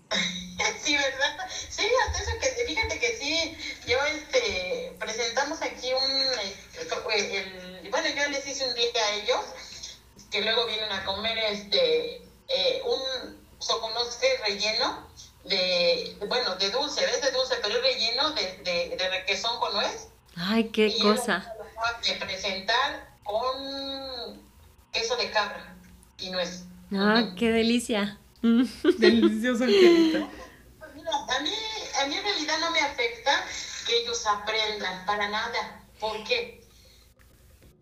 sí, 0.81 0.95
¿verdad? 0.95 1.49
Sí, 1.69 1.83
hasta 2.07 2.23
eso 2.23 2.31
que, 2.39 2.65
fíjate 2.65 2.97
que 2.97 3.17
sí, 3.17 3.57
yo 3.87 3.97
este, 4.05 4.93
presentamos 4.99 5.61
aquí 5.61 5.91
un, 5.91 6.21
este, 6.49 6.81
el, 7.19 7.89
bueno, 7.89 8.07
yo 8.09 8.29
les 8.29 8.47
hice 8.61 8.69
un 8.69 8.75
día 8.75 9.05
a 9.05 9.13
ellos, 9.15 9.39
que 10.29 10.41
luego 10.41 10.65
vienen 10.67 10.91
a 10.91 11.03
comer 11.05 11.37
este, 11.37 12.17
eh, 12.47 12.81
un 12.85 13.39
soconosque 13.59 14.27
relleno 14.45 15.07
de, 15.45 16.17
bueno, 16.27 16.55
de 16.55 16.69
dulce, 16.69 17.05
¿ves? 17.05 17.21
De 17.21 17.31
dulce, 17.31 17.55
pero 17.61 17.81
relleno 17.81 18.31
de, 18.31 18.57
de, 18.63 18.95
de 18.95 19.09
requesón 19.09 19.59
con 19.59 19.73
nuez. 19.73 20.07
Ay, 20.35 20.69
qué 20.69 20.95
cosa. 21.01 21.53
De 22.03 22.13
presentar 22.15 23.15
con 23.23 24.41
queso 24.91 25.15
de 25.17 25.31
cabra 25.31 25.75
y 26.17 26.29
nuez. 26.29 26.63
Ah, 26.93 27.33
qué 27.37 27.51
delicia. 27.51 28.19
Delicioso 28.41 29.63
a 29.63 29.67
mí, 29.67 31.53
a 31.99 32.05
mí 32.05 32.15
en 32.15 32.23
realidad 32.23 32.57
no 32.59 32.71
me 32.71 32.79
afecta 32.79 33.45
que 33.85 34.01
ellos 34.01 34.25
aprendan 34.27 35.05
para 35.05 35.29
nada. 35.29 35.83
¿Por 35.99 36.23
qué? 36.23 36.60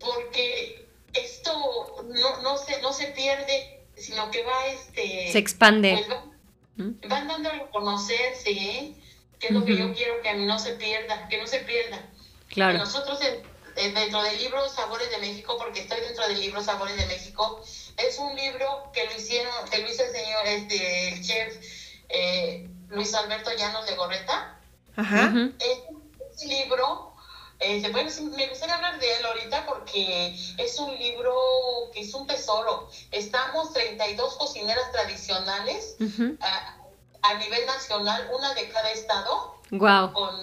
Porque 0.00 0.88
esto 1.12 2.04
no, 2.08 2.42
no, 2.42 2.56
se, 2.56 2.80
no 2.80 2.92
se 2.92 3.06
pierde, 3.08 3.84
sino 3.96 4.30
que 4.30 4.42
va, 4.42 4.66
este... 4.66 5.30
Se 5.30 5.38
expande. 5.38 6.04
Pues 6.06 6.18
¿Mm? 6.76 7.08
van, 7.08 7.28
dando 7.28 7.50
a 7.50 7.70
conocer, 7.70 8.34
¿sí? 8.36 8.96
Que 9.38 9.48
es 9.48 9.52
lo 9.52 9.64
que 9.64 9.76
yo 9.76 9.94
quiero 9.94 10.20
que 10.22 10.30
a 10.30 10.34
mí 10.34 10.46
no 10.46 10.58
se 10.58 10.72
pierda, 10.74 11.28
que 11.28 11.38
no 11.38 11.46
se 11.46 11.60
pierda. 11.60 12.02
Claro. 12.48 12.78
nosotros 12.78 13.20
dentro 13.76 14.22
del 14.22 14.38
libro 14.38 14.68
Sabores 14.68 15.08
de 15.10 15.18
México, 15.18 15.56
porque 15.56 15.80
estoy 15.80 16.00
dentro 16.00 16.26
del 16.26 16.40
libro 16.40 16.62
Sabores 16.62 16.96
de 16.96 17.06
México, 17.06 17.62
es 17.96 18.18
un 18.18 18.34
libro 18.34 18.90
que 18.92 19.04
lo 19.04 19.14
hicieron, 19.14 19.52
que 19.70 19.78
lo 19.78 19.88
hizo 19.88 20.02
el 20.02 20.10
señor, 20.10 20.46
este, 20.46 21.08
el 21.08 21.22
chef 21.22 21.56
eh, 22.08 22.68
Luis 22.88 23.14
Alberto 23.14 23.50
Llanos 23.56 23.86
de 23.86 23.94
Gorreta. 23.94 24.58
Ajá. 24.96 25.32
Este 25.58 26.46
libro, 26.46 27.09
eh, 27.60 27.88
bueno, 27.92 28.10
me 28.36 28.48
gustaría 28.48 28.74
hablar 28.74 28.98
de 28.98 29.16
él 29.16 29.26
ahorita 29.26 29.66
porque 29.66 30.34
es 30.56 30.78
un 30.78 30.96
libro 30.98 31.34
que 31.92 32.00
es 32.00 32.14
un 32.14 32.26
tesoro. 32.26 32.88
Estamos 33.10 33.72
32 33.72 34.36
cocineras 34.36 34.90
tradicionales 34.92 35.96
a, 36.40 37.34
nivel 37.34 37.66
nacional, 37.66 38.30
una 38.34 38.54
de 38.54 38.68
cada 38.70 38.90
estado. 38.90 39.56
Wow. 39.70 40.12
Con 40.12 40.34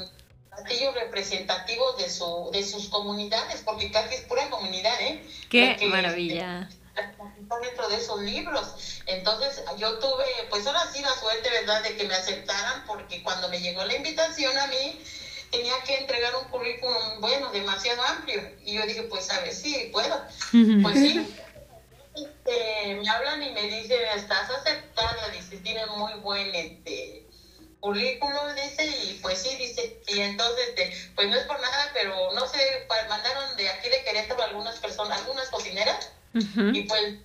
aquellos 0.51 0.93
representativos 0.93 1.97
de, 1.97 2.09
su, 2.09 2.49
de 2.53 2.63
sus 2.63 2.89
comunidades, 2.89 3.61
porque 3.65 3.91
casi 3.91 4.15
es 4.15 4.21
pura 4.21 4.49
comunidad, 4.49 4.99
¿eh? 5.01 5.23
Qué 5.49 5.77
maravilla 5.89 6.69
dentro 7.61 7.87
de 7.89 7.95
esos 7.97 8.21
libros. 8.21 9.01
Entonces 9.05 9.63
yo 9.77 9.99
tuve, 9.99 10.25
pues 10.49 10.65
ahora 10.67 10.81
sí 10.91 11.01
la 11.01 11.13
suerte, 11.15 11.49
¿verdad?, 11.49 11.83
de 11.83 11.95
que 11.95 12.05
me 12.05 12.15
aceptaran, 12.15 12.83
porque 12.85 13.23
cuando 13.23 13.49
me 13.49 13.59
llegó 13.59 13.83
la 13.85 13.95
invitación 13.95 14.57
a 14.57 14.67
mí, 14.67 14.99
tenía 15.51 15.73
que 15.85 15.97
entregar 15.97 16.35
un 16.35 16.49
currículum, 16.49 17.19
bueno, 17.19 17.51
demasiado 17.51 18.01
amplio. 18.03 18.41
Y 18.63 18.73
yo 18.73 18.85
dije, 18.85 19.03
pues 19.03 19.29
a 19.31 19.41
ver 19.41 19.53
si 19.53 19.89
puedo. 19.91 20.21
Pues 20.81 20.95
sí. 20.95 21.35
Este, 22.15 22.95
me 22.95 23.09
hablan 23.09 23.43
y 23.43 23.51
me 23.51 23.63
dicen, 23.63 23.99
estás 24.15 24.49
aceptada, 24.49 25.29
dice, 25.29 25.57
tiene 25.57 25.85
muy 25.85 26.13
buen 26.15 26.53
este, 26.55 27.27
currículum, 27.79 28.55
dice, 28.55 28.87
y 28.87 29.19
pues 29.21 29.41
sí, 29.41 29.55
dice, 29.55 30.01
y 30.07 30.21
entonces, 30.21 30.69
este, 30.69 31.11
pues 31.15 31.27
no 31.27 31.35
es 31.35 31.43
por 31.43 31.59
nada, 31.61 31.91
pero 31.93 32.31
no 32.33 32.47
sé, 32.47 32.87
mandaron 33.07 33.55
de 33.55 33.69
aquí 33.69 33.89
de 33.89 34.03
Querétaro 34.03 34.43
algunas 34.43 34.79
personas, 34.79 35.19
algunas 35.19 35.49
cocineras, 35.49 36.11
y 36.33 36.83
pues 36.83 37.15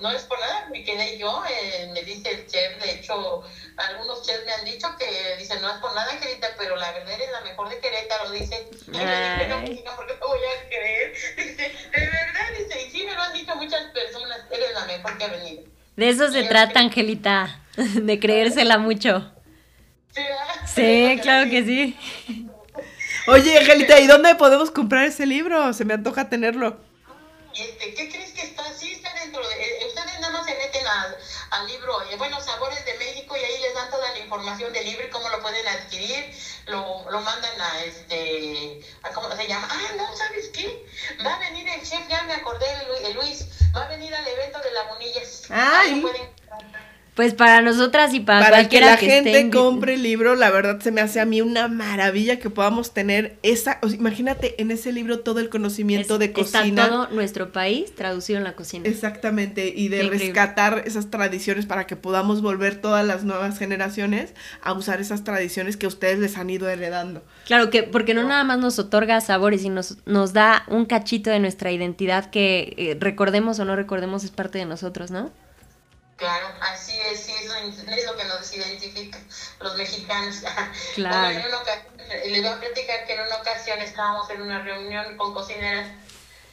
no 0.00 0.10
es 0.10 0.22
por 0.22 0.40
nada, 0.40 0.68
me 0.70 0.82
quedé 0.82 1.18
yo, 1.18 1.42
eh, 1.46 1.90
me 1.92 2.02
dice 2.02 2.30
el 2.30 2.46
chef, 2.46 2.82
de 2.82 2.92
hecho, 2.92 3.42
algunos 3.76 4.22
chefs 4.22 4.46
me 4.46 4.52
han 4.52 4.64
dicho 4.64 4.88
que 4.98 5.36
dicen, 5.36 5.60
no 5.60 5.70
es 5.70 5.76
por 5.78 5.94
nada, 5.94 6.10
Angelita, 6.12 6.48
pero 6.56 6.76
la 6.76 6.92
verdad 6.92 7.14
eres 7.14 7.30
la 7.32 7.40
mejor 7.42 7.68
de 7.68 7.78
Querétaro, 7.78 8.30
dice, 8.30 8.68
y 8.86 9.82
no, 9.84 9.96
¿por 9.96 10.06
qué 10.06 10.14
te 10.14 10.26
voy 10.26 10.38
a 10.38 10.68
creer? 10.68 11.12
Dice, 11.36 11.62
de 11.62 12.00
verdad, 12.00 12.58
dice, 12.58 12.86
y 12.86 12.90
sí 12.90 13.04
me 13.04 13.14
lo 13.14 13.22
han 13.22 13.32
dicho 13.32 13.54
muchas 13.56 13.84
personas, 13.92 14.40
eres 14.50 14.72
la 14.74 14.84
mejor 14.86 15.18
que 15.18 15.24
ha 15.24 15.28
venido. 15.28 15.64
De 15.96 16.08
eso 16.08 16.30
se 16.30 16.44
trata, 16.44 16.80
Angelita, 16.80 17.60
de 17.76 18.18
creérsela 18.18 18.78
mucho. 18.78 19.30
Sí, 20.66 21.18
claro 21.22 21.50
que 21.50 21.64
sí. 21.64 21.98
Oye, 23.26 23.58
Angelita, 23.58 24.00
¿y 24.00 24.06
dónde 24.06 24.34
podemos 24.34 24.70
comprar 24.70 25.04
ese 25.04 25.26
libro? 25.26 25.72
Se 25.72 25.84
me 25.84 25.94
antoja 25.94 26.28
tenerlo. 26.28 26.89
Este, 27.54 27.94
¿Qué 27.94 28.08
crees 28.08 28.32
que 28.32 28.42
está? 28.42 28.72
Sí, 28.72 28.92
está 28.92 29.12
dentro 29.14 29.46
de... 29.46 29.54
Eh, 29.54 29.86
ustedes 29.86 30.20
nada 30.20 30.32
más 30.32 30.46
se 30.46 30.54
meten 30.56 30.86
al, 30.86 31.16
al 31.50 31.66
libro, 31.66 32.02
eh, 32.02 32.16
bueno, 32.16 32.40
Sabores 32.40 32.84
de 32.84 32.94
México, 32.98 33.36
y 33.36 33.40
ahí 33.44 33.60
les 33.60 33.74
dan 33.74 33.90
toda 33.90 34.10
la 34.12 34.18
información 34.18 34.72
del 34.72 34.84
libro 34.84 35.06
y 35.06 35.10
cómo 35.10 35.28
lo 35.28 35.40
pueden 35.40 35.66
adquirir. 35.66 36.34
Lo, 36.66 37.10
lo 37.10 37.20
mandan 37.20 37.60
a 37.60 37.84
este... 37.84 38.80
A, 39.02 39.10
¿Cómo 39.10 39.34
se 39.34 39.46
llama? 39.46 39.68
Ah, 39.70 39.92
no, 39.96 40.16
¿sabes 40.16 40.48
qué? 40.48 40.86
Va 41.24 41.34
a 41.34 41.38
venir 41.38 41.68
el 41.68 41.82
chef, 41.82 42.06
ya 42.08 42.22
me 42.22 42.34
acordé 42.34 42.66
de 43.02 43.14
Luis, 43.14 43.44
va 43.74 43.84
a 43.84 43.88
venir 43.88 44.14
al 44.14 44.26
evento 44.26 44.60
de 44.60 44.70
la 44.72 44.82
Bonillas. 44.84 45.42
Ay. 45.50 46.04
Pues 47.14 47.34
para 47.34 47.60
nosotras 47.60 48.14
y 48.14 48.20
para, 48.20 48.40
para 48.40 48.56
que 48.56 48.62
cualquiera 48.62 48.86
la 48.92 48.96
que 48.96 49.06
gente 49.06 49.50
compre 49.50 49.94
el 49.94 50.02
libro, 50.02 50.36
la 50.36 50.48
verdad 50.50 50.80
se 50.80 50.90
me 50.92 51.00
hace 51.00 51.20
a 51.20 51.24
mí 51.24 51.40
una 51.42 51.68
maravilla 51.68 52.38
que 52.38 52.50
podamos 52.50 52.94
tener 52.94 53.36
esa, 53.42 53.78
o 53.82 53.88
sea, 53.88 53.98
imagínate 53.98 54.60
en 54.62 54.70
ese 54.70 54.92
libro 54.92 55.18
todo 55.20 55.40
el 55.40 55.48
conocimiento 55.50 56.14
Es- 56.14 56.20
de 56.20 56.32
cocina. 56.32 56.64
Está 56.84 56.88
todo 56.88 57.08
nuestro 57.08 57.52
país 57.52 57.94
traducido 57.94 58.38
en 58.38 58.44
la 58.44 58.54
cocina. 58.54 58.88
Exactamente, 58.88 59.68
y 59.74 59.88
de 59.88 59.98
Qué 59.98 60.04
increíble. 60.04 60.26
rescatar 60.26 60.82
esas 60.86 61.10
tradiciones 61.10 61.66
para 61.66 61.86
que 61.86 61.96
podamos 61.96 62.42
volver 62.42 62.76
todas 62.80 63.04
las 63.06 63.24
nuevas 63.24 63.58
generaciones 63.58 64.32
a 64.62 64.72
usar 64.72 65.00
esas 65.00 65.24
tradiciones 65.24 65.76
que 65.76 65.86
ustedes 65.88 66.20
les 66.20 66.38
han 66.38 66.48
ido 66.48 66.68
heredando. 66.68 67.22
Claro 67.46 67.70
que, 67.70 67.82
porque 67.82 68.14
no 68.14 68.22
nada 68.22 68.44
más 68.44 68.58
nos 68.60 68.78
otorga 68.78 69.20
sabores 69.20 69.64
y 69.64 69.68
nos, 69.68 69.96
nos 70.06 70.32
da 70.32 70.64
un 70.68 70.86
cachito 70.86 71.28
de 71.30 71.40
nuestra 71.40 71.72
identidad 71.72 72.30
que 72.30 72.74
eh, 72.76 72.96
recordemos 73.00 73.58
o 73.58 73.64
no 73.64 73.74
recordemos 73.76 74.24
es 74.24 74.30
parte 74.30 74.58
de 74.58 74.64
nosotros, 74.64 75.10
¿no? 75.10 75.30
Claro, 76.20 76.48
así 76.60 76.92
es, 77.00 77.18
sí, 77.18 77.32
es 77.32 77.46
lo, 77.46 77.54
es 77.54 78.04
lo 78.04 78.14
que 78.14 78.24
nos 78.24 78.52
identifica 78.52 79.18
los 79.58 79.74
mexicanos. 79.76 80.36
Claro. 80.94 81.30
En 81.30 81.46
una 81.46 81.56
ocasión, 81.56 81.94
les 82.26 82.42
voy 82.42 82.52
a 82.52 82.60
platicar 82.60 83.06
que 83.06 83.14
en 83.14 83.20
una 83.22 83.36
ocasión 83.36 83.78
estábamos 83.80 84.28
en 84.28 84.42
una 84.42 84.62
reunión 84.62 85.16
con 85.16 85.32
cocineras 85.32 85.88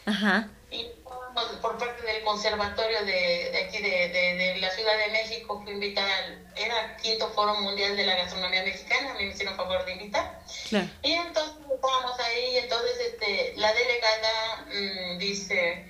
Ajá. 0.05 0.47
y 0.71 0.85
estábamos 0.85 1.57
por 1.61 1.77
parte 1.77 2.01
del 2.01 2.23
conservatorio 2.23 2.99
de, 3.01 3.49
de 3.51 3.63
aquí 3.65 3.79
de, 3.79 3.89
de, 4.07 4.35
de 4.35 4.57
la 4.61 4.69
Ciudad 4.71 4.97
de 4.97 5.11
México 5.11 5.61
fui 5.61 5.73
invitada 5.73 6.15
al 6.17 6.47
era 6.55 6.95
quinto 6.95 7.29
foro 7.31 7.55
mundial 7.55 7.97
de 7.97 8.05
la 8.05 8.15
gastronomía 8.15 8.63
mexicana, 8.63 9.15
me 9.15 9.25
hicieron 9.25 9.57
favor 9.57 9.83
de 9.83 9.91
invitar. 9.91 10.39
Claro. 10.69 10.87
Y 11.03 11.11
entonces 11.11 11.57
estábamos 11.75 12.17
ahí 12.21 12.53
y 12.53 12.57
entonces 12.59 12.97
este, 12.99 13.53
la 13.57 13.73
delegada 13.73 14.65
mm, 14.67 15.17
dice 15.17 15.85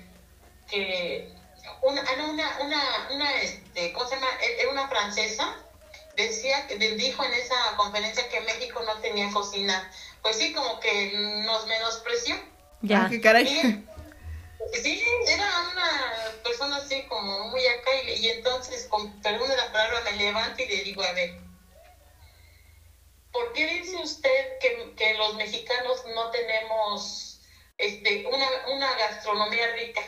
que 0.68 1.37
una, 1.82 2.02
ah, 2.02 2.16
no, 2.18 2.30
una, 2.32 2.58
una, 2.62 3.08
una 3.12 3.42
este, 3.42 3.94
¿cómo 3.94 4.08
se 4.08 4.16
llama? 4.16 4.28
E- 4.42 4.62
Era 4.62 4.70
una 4.72 4.88
francesa, 4.88 5.56
decía, 6.16 6.68
que 6.68 6.78
dijo 6.78 7.24
en 7.24 7.34
esa 7.34 7.56
conferencia 7.78 8.28
que 8.30 8.42
México 8.42 8.82
no 8.84 9.00
tenía 9.00 9.32
cocina. 9.32 9.92
Pues 10.22 10.38
sí, 10.38 10.54
como 10.54 10.80
que 10.80 11.12
nos 11.46 11.66
menospreció. 11.68 12.36
Ya. 12.82 13.06
Ah, 13.06 13.08
qué 13.10 13.22
caray. 13.22 13.48
Y, 13.48 14.78
sí, 14.82 15.04
era 15.28 15.70
una 15.72 16.42
persona 16.44 16.78
así 16.78 17.04
como 17.08 17.50
muy 17.50 17.66
acá 17.68 17.92
y, 18.04 18.10
y 18.14 18.30
entonces, 18.30 18.88
con 18.88 19.22
perdón 19.22 19.50
de 19.50 19.58
la 19.58 19.72
palabra, 19.72 20.02
me 20.12 20.18
levanto 20.18 20.62
y 20.62 20.68
le 20.68 20.84
digo, 20.84 21.04
a 21.04 21.12
ver, 21.14 21.38
¿por 23.32 23.54
qué 23.54 23.68
dice 23.68 23.96
usted 23.98 24.58
que, 24.60 24.96
que 24.96 25.14
los 25.16 25.36
mexicanos 25.36 26.04
no 26.16 26.32
tenemos 26.32 27.40
este, 27.78 28.26
una, 28.28 28.48
una 28.76 28.96
gastronomía 28.96 29.68
rica? 29.74 30.02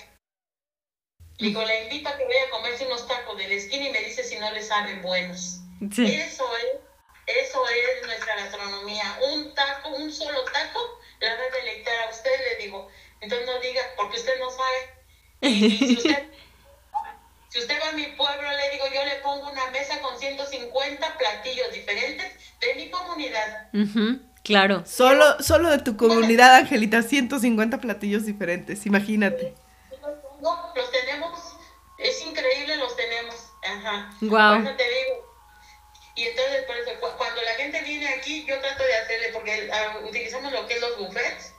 Digo, 1.40 1.64
le 1.64 1.84
invito 1.84 2.10
a 2.10 2.18
que 2.18 2.26
vaya 2.26 2.46
a 2.48 2.50
comerse 2.50 2.86
unos 2.86 3.08
tacos 3.08 3.38
de 3.38 3.48
la 3.48 3.54
esquina 3.56 3.88
y 3.88 3.92
me 3.92 4.02
dice 4.04 4.24
si 4.24 4.38
no 4.38 4.52
le 4.52 4.62
saben 4.62 5.02
buenos. 5.02 5.62
Sí. 5.92 6.06
Eso 6.06 6.46
es, 6.58 6.82
eso 7.28 7.64
es 7.70 8.06
nuestra 8.06 8.36
gastronomía. 8.36 9.20
Un 9.32 9.54
taco, 9.56 9.90
un 9.90 10.12
solo 10.12 10.44
taco, 10.46 11.00
la 11.22 11.36
va 11.36 11.42
a 11.42 11.58
deleitar 11.58 12.08
a 12.08 12.12
usted, 12.12 12.32
le 12.52 12.64
digo. 12.66 12.90
Entonces 13.22 13.48
no 13.48 13.60
diga, 13.62 13.82
porque 13.96 14.18
usted 14.18 14.34
no 14.40 14.50
sabe. 14.50 15.50
Y 15.54 15.72
si 15.78 15.98
usted, 15.98 16.24
si 17.50 17.60
usted 17.60 17.80
va 17.82 17.90
a 17.90 17.94
mi 17.94 18.06
pueblo, 18.18 18.50
le 18.52 18.72
digo, 18.72 18.86
yo 18.94 19.06
le 19.06 19.16
pongo 19.24 19.50
una 19.50 19.70
mesa 19.72 20.02
con 20.02 20.20
150 20.20 21.18
platillos 21.18 21.72
diferentes 21.72 22.34
de 22.60 22.76
mi 22.76 22.90
comunidad. 22.90 23.70
Ujú, 23.74 24.20
Claro. 24.44 24.84
Solo, 24.86 25.42
solo 25.42 25.70
de 25.70 25.80
tu 25.80 25.96
comunidad, 25.96 26.56
Angelita, 26.56 27.02
150 27.02 27.80
platillos 27.80 28.26
diferentes, 28.26 28.86
imagínate. 28.86 29.54
Pongo, 30.42 30.72
los 30.76 30.92
tenemos, 30.92 31.40
es 31.98 32.22
increíble, 32.22 32.78
los 32.78 32.96
tenemos. 32.96 33.36
Ajá. 33.64 34.10
Por 34.60 34.68
eso 34.68 34.76
te 34.78 34.90
digo. 34.90 35.30
Y 36.16 36.28
entonces, 36.28 36.64
por 36.64 36.76
eso, 36.78 36.92
cu- 37.00 37.18
cuando 37.18 37.42
la 37.44 37.52
gente 37.54 37.82
viene 37.82 38.08
aquí, 38.10 38.46
yo 38.46 38.60
trato 38.60 38.84
de 38.84 38.96
hacerle, 38.96 39.30
porque 39.30 39.70
ah, 39.72 40.00
utilizamos 40.08 40.52
lo 40.52 40.68
que 40.68 40.74
es 40.76 40.82
los 40.82 40.98
buffets, 40.98 41.54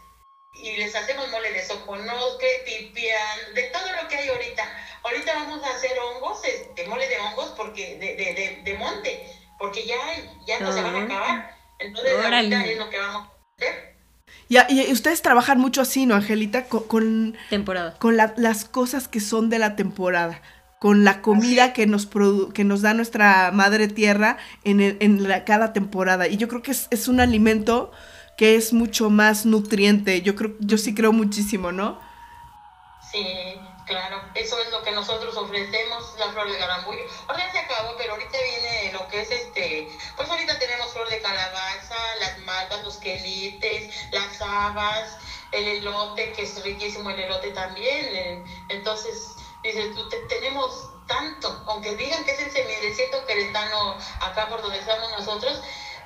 y 0.53 0.77
les 0.77 0.95
hacemos 0.95 1.29
mole 1.31 1.53
de 1.53 1.65
soconosque, 1.65 2.63
pipián, 2.67 3.55
de 3.55 3.63
todo 3.65 3.91
lo 4.03 4.09
que 4.09 4.17
hay 4.17 4.29
ahorita. 4.29 4.85
Ahorita 5.05 5.33
vamos 5.35 5.65
a 5.65 5.71
hacer 5.71 5.99
hongos, 5.99 6.45
este, 6.45 6.87
mole 6.89 7.09
de 7.09 7.19
hongos, 7.21 7.51
porque 7.57 7.97
de, 7.97 8.17
de, 8.17 8.35
de, 8.35 8.61
de 8.65 8.75
monte, 8.75 9.35
porque 9.59 9.87
ya, 9.87 9.97
ya 10.47 10.59
no 10.61 10.73
se 10.73 10.83
van 10.83 10.97
a 10.97 11.05
acabar. 11.05 11.57
Entonces, 11.79 12.13
Órale. 12.15 12.55
ahorita 12.55 12.65
es 12.73 12.79
lo 12.79 12.91
que 12.91 12.99
vamos 12.99 13.29
a. 13.29 13.40
Y, 14.51 14.93
ustedes 14.93 15.23
trabajan 15.23 15.59
mucho 15.61 15.81
así, 15.81 16.05
¿no, 16.07 16.15
Angelita? 16.17 16.65
Con, 16.65 16.83
con, 16.83 17.35
Temporada. 17.49 17.95
con 17.99 18.17
la- 18.17 18.35
las 18.37 18.65
cosas 18.65 19.07
que 19.09 19.21
son 19.21 19.49
de 19.49 19.59
la 19.61 19.77
temporada, 19.77 20.43
con 20.81 21.05
la 21.05 21.23
comida 21.23 21.73
que 21.73 21.87
nos, 21.87 22.11
produ- 22.11 22.53
que 22.53 22.65
nos 22.65 22.83
da 22.83 22.93
nuestra 22.93 23.53
madre 23.53 23.87
tierra 23.87 24.39
en, 24.65 24.81
el- 24.81 24.97
en 25.01 25.29
la- 25.29 25.45
cada 25.45 25.73
temporada. 25.73 26.27
Y 26.27 26.37
yo 26.37 26.49
creo 26.49 26.63
que 26.63 26.73
es, 26.73 26.89
es 26.91 27.07
un 27.07 27.21
alimento 27.21 27.93
que 28.37 28.57
es 28.57 28.73
mucho 28.73 29.09
más 29.09 29.47
nutriente. 29.47 30.21
Yo 30.23 30.35
creo, 30.35 30.57
yo 30.59 30.79
sí 30.79 30.95
creo 30.95 31.13
muchísimo, 31.13 31.71
¿no? 31.71 32.01
Sí, 33.13 33.19
claro, 33.91 34.21
eso 34.35 34.61
es 34.61 34.71
lo 34.71 34.83
que 34.83 34.93
nosotros 34.93 35.37
ofrecemos, 35.37 36.15
la 36.17 36.31
flor 36.31 36.49
de 36.49 36.57
garambullo. 36.57 37.03
Ahora 37.27 37.51
se 37.51 37.59
acabó, 37.59 37.97
pero 37.97 38.13
ahorita 38.13 38.39
viene 38.41 38.93
lo 38.93 39.09
que 39.09 39.19
es 39.21 39.33
este, 39.33 39.89
pues 40.15 40.31
ahorita 40.31 40.59
tenemos 40.61 40.93
flor 40.93 41.09
de 41.09 41.19
calabaza, 41.19 41.97
las 42.21 42.39
malvas, 42.39 42.85
los 42.85 42.99
quelites, 42.99 43.89
las 44.13 44.41
habas, 44.41 45.19
el 45.51 45.67
elote, 45.67 46.31
que 46.33 46.43
es 46.43 46.63
riquísimo 46.63 47.11
el 47.11 47.19
elote 47.19 47.51
también. 47.51 48.15
eh, 48.15 48.45
Entonces, 48.69 49.35
dices 49.65 49.93
tú, 49.93 50.09
te- 50.09 50.19
tenemos 50.29 50.91
tanto, 51.07 51.65
aunque 51.67 51.97
digan 51.97 52.23
que 52.25 52.31
es 52.31 52.39
el 52.39 52.51
semidesierto 52.53 53.25
queretano 53.25 53.97
acá 54.21 54.47
por 54.49 54.63
donde 54.63 54.79
estamos 54.79 55.11
nosotros, 55.11 55.61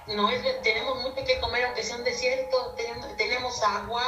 no 0.06 0.28
es, 0.30 0.40
tenemos 0.62 0.96
mucho 0.96 1.24
que 1.24 1.38
comer 1.38 1.64
aunque 1.64 1.82
sea 1.82 1.96
un 1.96 2.04
desierto, 2.04 2.72
tenemos, 2.76 3.14
tenemos 3.16 3.62
agua, 3.62 4.02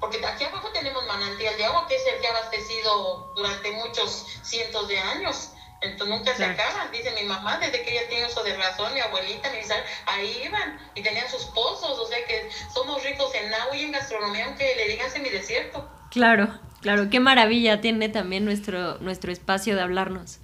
porque 0.00 0.24
aquí 0.24 0.44
abajo 0.44 0.68
tenemos 0.72 1.04
manantial 1.06 1.56
de 1.56 1.64
agua 1.64 1.86
que 1.88 1.96
es 1.96 2.02
el 2.14 2.20
que 2.20 2.26
ha 2.26 2.30
abastecido 2.30 3.32
durante 3.36 3.70
muchos 3.72 4.26
cientos 4.42 4.88
de 4.88 4.98
años. 4.98 5.50
Entonces 5.82 6.08
nunca 6.16 6.34
Claro. 6.34 6.54
se 6.56 6.62
acaba, 6.62 6.88
dice 6.90 7.10
mi 7.20 7.28
mamá, 7.28 7.58
desde 7.58 7.82
que 7.82 7.92
ella 7.92 8.08
tiene 8.08 8.26
uso 8.26 8.42
de 8.42 8.56
razón, 8.56 8.94
mi 8.94 9.00
abuelita, 9.00 9.50
mi 9.50 9.58
bisagra, 9.58 9.84
ahí 10.06 10.42
iban 10.46 10.78
y 10.94 11.02
tenían 11.02 11.28
sus 11.28 11.44
pozos, 11.46 11.98
o 11.98 12.06
sea 12.08 12.18
que 12.26 12.48
somos 12.72 13.02
ricos 13.04 13.34
en 13.34 13.52
agua 13.52 13.76
y 13.76 13.84
en 13.84 13.92
gastronomía, 13.92 14.46
aunque 14.46 14.74
le 14.74 14.88
digan 14.88 15.10
semidesierto. 15.10 15.86
Claro, 16.10 16.48
claro. 16.80 17.10
Qué 17.10 17.20
maravilla 17.20 17.82
tiene 17.82 18.08
también 18.08 18.46
nuestro, 18.46 18.98
nuestro 19.00 19.30
espacio 19.30 19.76
de 19.76 19.82
hablarnos. 19.82 20.38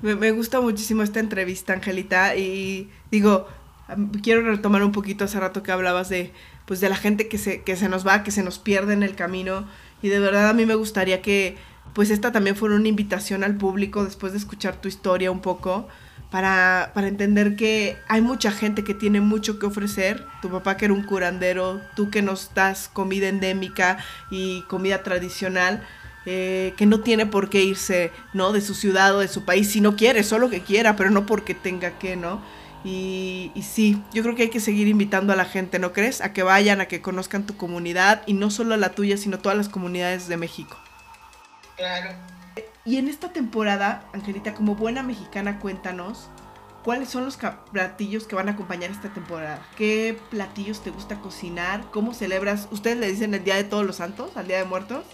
Me, 0.00 0.14
me 0.14 0.30
gusta 0.30 0.60
muchísimo 0.60 1.02
esta 1.02 1.18
entrevista, 1.18 1.72
Angelita, 1.72 2.36
y 2.36 2.88
digo, 3.10 3.48
quiero 4.22 4.42
retomar 4.42 4.84
un 4.84 4.92
poquito 4.92 5.24
hace 5.24 5.40
rato 5.40 5.64
que 5.64 5.72
hablabas 5.72 6.08
de, 6.08 6.32
pues, 6.68 6.80
de 6.80 6.90
la 6.90 6.96
gente 6.96 7.28
que 7.28 7.38
se, 7.38 7.62
que 7.62 7.76
se 7.76 7.88
nos 7.88 8.06
va, 8.06 8.22
que 8.22 8.30
se 8.30 8.42
nos 8.42 8.58
pierde 8.58 8.92
en 8.92 9.02
el 9.02 9.16
camino, 9.16 9.66
y 10.02 10.08
de 10.08 10.20
verdad 10.20 10.50
a 10.50 10.52
mí 10.52 10.66
me 10.66 10.74
gustaría 10.74 11.22
que, 11.22 11.56
pues, 11.94 12.10
esta 12.10 12.30
también 12.30 12.54
fuera 12.54 12.76
una 12.76 12.88
invitación 12.88 13.42
al 13.42 13.56
público 13.56 14.04
después 14.04 14.32
de 14.32 14.38
escuchar 14.38 14.76
tu 14.76 14.86
historia 14.86 15.30
un 15.30 15.40
poco, 15.40 15.88
para, 16.30 16.90
para 16.92 17.08
entender 17.08 17.56
que 17.56 17.96
hay 18.06 18.20
mucha 18.20 18.52
gente 18.52 18.84
que 18.84 18.92
tiene 18.92 19.22
mucho 19.22 19.58
que 19.58 19.64
ofrecer, 19.64 20.26
tu 20.42 20.50
papá 20.50 20.76
que 20.76 20.84
era 20.84 20.92
un 20.92 21.04
curandero, 21.04 21.80
tú 21.96 22.10
que 22.10 22.20
nos 22.20 22.52
das 22.54 22.90
comida 22.92 23.28
endémica 23.28 23.96
y 24.30 24.60
comida 24.68 25.02
tradicional, 25.02 25.82
eh, 26.26 26.74
que 26.76 26.84
no 26.84 27.00
tiene 27.00 27.24
por 27.24 27.48
qué 27.48 27.62
irse, 27.62 28.12
¿no? 28.34 28.52
De 28.52 28.60
su 28.60 28.74
ciudad 28.74 29.16
o 29.16 29.20
de 29.20 29.28
su 29.28 29.46
país, 29.46 29.70
si 29.70 29.80
no 29.80 29.96
quiere, 29.96 30.22
solo 30.22 30.50
que 30.50 30.60
quiera, 30.60 30.96
pero 30.96 31.08
no 31.08 31.24
porque 31.24 31.54
tenga 31.54 31.98
que, 31.98 32.16
¿no? 32.16 32.42
Y, 32.84 33.50
y 33.54 33.62
sí, 33.62 34.02
yo 34.12 34.22
creo 34.22 34.34
que 34.34 34.42
hay 34.42 34.50
que 34.50 34.60
seguir 34.60 34.88
invitando 34.88 35.32
a 35.32 35.36
la 35.36 35.44
gente, 35.44 35.78
¿no 35.78 35.92
crees? 35.92 36.20
A 36.20 36.32
que 36.32 36.42
vayan, 36.42 36.80
a 36.80 36.86
que 36.86 37.02
conozcan 37.02 37.44
tu 37.44 37.56
comunidad, 37.56 38.22
y 38.26 38.34
no 38.34 38.50
solo 38.50 38.76
la 38.76 38.90
tuya, 38.90 39.16
sino 39.16 39.38
todas 39.38 39.58
las 39.58 39.68
comunidades 39.68 40.28
de 40.28 40.36
México. 40.36 40.76
Claro. 41.76 42.10
Y 42.84 42.96
en 42.96 43.08
esta 43.08 43.32
temporada, 43.32 44.08
Angelita, 44.12 44.54
como 44.54 44.74
buena 44.74 45.02
mexicana, 45.02 45.58
cuéntanos, 45.58 46.30
¿cuáles 46.84 47.10
son 47.10 47.24
los 47.24 47.36
platillos 47.70 48.26
que 48.26 48.34
van 48.34 48.48
a 48.48 48.52
acompañar 48.52 48.90
esta 48.90 49.12
temporada? 49.12 49.62
¿Qué 49.76 50.18
platillos 50.30 50.82
te 50.82 50.90
gusta 50.90 51.20
cocinar? 51.20 51.90
¿Cómo 51.90 52.14
celebras? 52.14 52.66
¿Ustedes 52.70 52.96
le 52.96 53.10
dicen 53.10 53.34
el 53.34 53.44
Día 53.44 53.56
de 53.56 53.64
Todos 53.64 53.84
los 53.84 53.96
Santos, 53.96 54.36
al 54.36 54.48
Día 54.48 54.56
de 54.56 54.64
Muertos? 54.64 55.04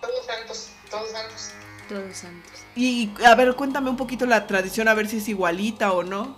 Todos 0.00 0.26
santos, 0.26 0.70
todos 0.90 1.10
santos. 1.10 1.52
Todos 1.88 2.16
santos. 2.16 2.52
Y 2.74 3.10
a 3.24 3.34
ver, 3.34 3.54
cuéntame 3.54 3.90
un 3.90 3.96
poquito 3.96 4.24
la 4.24 4.46
tradición, 4.46 4.88
a 4.88 4.94
ver 4.94 5.08
si 5.08 5.18
es 5.18 5.28
igualita 5.28 5.92
o 5.92 6.02
no. 6.02 6.36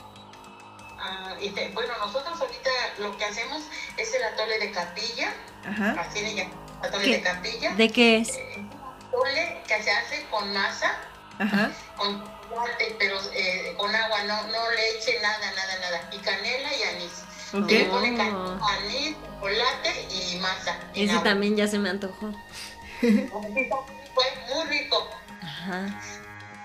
Ah, 1.41 1.45
y 1.45 1.51
te- 1.51 1.69
bueno, 1.71 1.93
nosotros 1.99 2.39
ahorita 2.41 2.71
lo 2.99 3.17
que 3.17 3.25
hacemos 3.25 3.63
es 3.97 4.15
el 4.15 4.23
atole 4.25 4.59
de 4.59 4.71
capilla, 4.71 5.33
Ajá. 5.67 5.97
así 6.01 6.21
le 6.21 6.35
llaman, 6.35 6.53
atole 6.83 7.05
¿Qué? 7.05 7.11
de 7.17 7.23
capilla. 7.23 7.75
¿De 7.75 7.89
qué 7.91 8.17
es? 8.19 8.29
Eh, 8.37 8.65
atole 9.09 9.63
que 9.67 9.83
se 9.83 9.91
hace 9.91 10.27
con 10.31 10.53
masa, 10.53 10.97
Ajá. 11.39 11.71
con 11.97 12.23
chocolate, 12.25 12.97
pero 12.99 13.19
eh, 13.35 13.75
con 13.79 13.95
agua, 13.95 14.23
no, 14.25 14.43
no 14.49 14.71
leche, 14.73 15.19
nada, 15.23 15.39
nada, 15.53 15.79
nada. 15.81 16.11
Y 16.13 16.19
canela 16.19 16.69
y 16.77 16.83
anís. 16.83 17.13
Ok. 17.55 17.69
Se 17.69 17.79
le 17.79 17.85
pone 17.87 18.13
Oh. 18.13 18.17
can- 18.17 18.61
anís, 18.85 19.17
chocolate 19.25 20.07
y 20.11 20.39
masa. 20.39 20.79
Ese 20.95 21.13
agua. 21.13 21.25
también 21.25 21.57
ya 21.57 21.67
se 21.67 21.79
me 21.79 21.89
antojó. 21.91 22.33
Fue 23.01 24.25
muy 24.55 24.65
rico. 24.69 25.09
Ajá. 25.43 26.01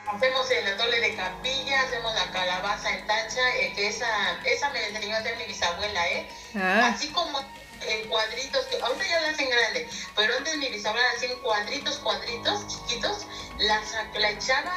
Hacemos 0.08 0.50
el 0.52 0.68
atole 0.74 1.00
de 1.00 1.16
capilla, 1.16 1.82
hacemos 1.82 2.14
la 2.14 2.32
calabaza 2.32 2.92
en 2.92 3.08
tacha, 3.08 3.56
eh, 3.58 3.74
que 3.76 3.88
esa, 3.88 4.08
esa 4.44 4.70
me 4.70 4.82
la 4.82 4.88
enseñó 4.88 5.16
a 5.16 5.20
hacer 5.20 5.38
mi 5.38 5.46
bisabuela, 5.46 6.08
¿eh? 6.10 6.30
Ah. 6.56 6.92
Así 6.94 7.10
como 7.10 7.40
en 7.82 8.08
cuadritos, 8.08 8.66
que 8.66 8.82
ahorita 8.82 9.06
ya 9.08 9.22
la 9.22 9.30
hacen 9.30 9.50
grande, 9.50 9.90
pero 10.16 10.38
antes 10.38 10.58
mi 10.58 10.70
bisabuela 10.70 11.08
hacía 11.16 11.32
en 11.32 11.40
cuadritos, 11.40 11.98
cuadritos 11.98 12.68
chiquitos, 12.68 13.28
la, 13.60 13.82
la 14.18 14.30
echaba 14.30 14.74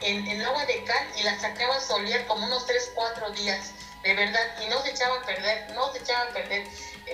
en, 0.00 0.26
en, 0.26 0.42
agua 0.42 0.64
de 0.66 0.82
cal 0.84 1.06
y 1.16 1.22
la 1.22 1.38
sacaba 1.38 1.76
a 1.76 1.80
solear 1.80 2.26
como 2.26 2.46
unos 2.46 2.66
3, 2.66 2.92
4 2.94 3.30
días, 3.30 3.72
de 4.02 4.14
verdad, 4.14 4.62
y 4.64 4.68
no 4.68 4.82
se 4.82 4.90
echaba 4.90 5.16
a 5.16 5.22
perder, 5.22 5.70
no 5.74 5.92
se 5.92 5.98
echaba 5.98 6.30
a 6.30 6.32
perder, 6.32 6.66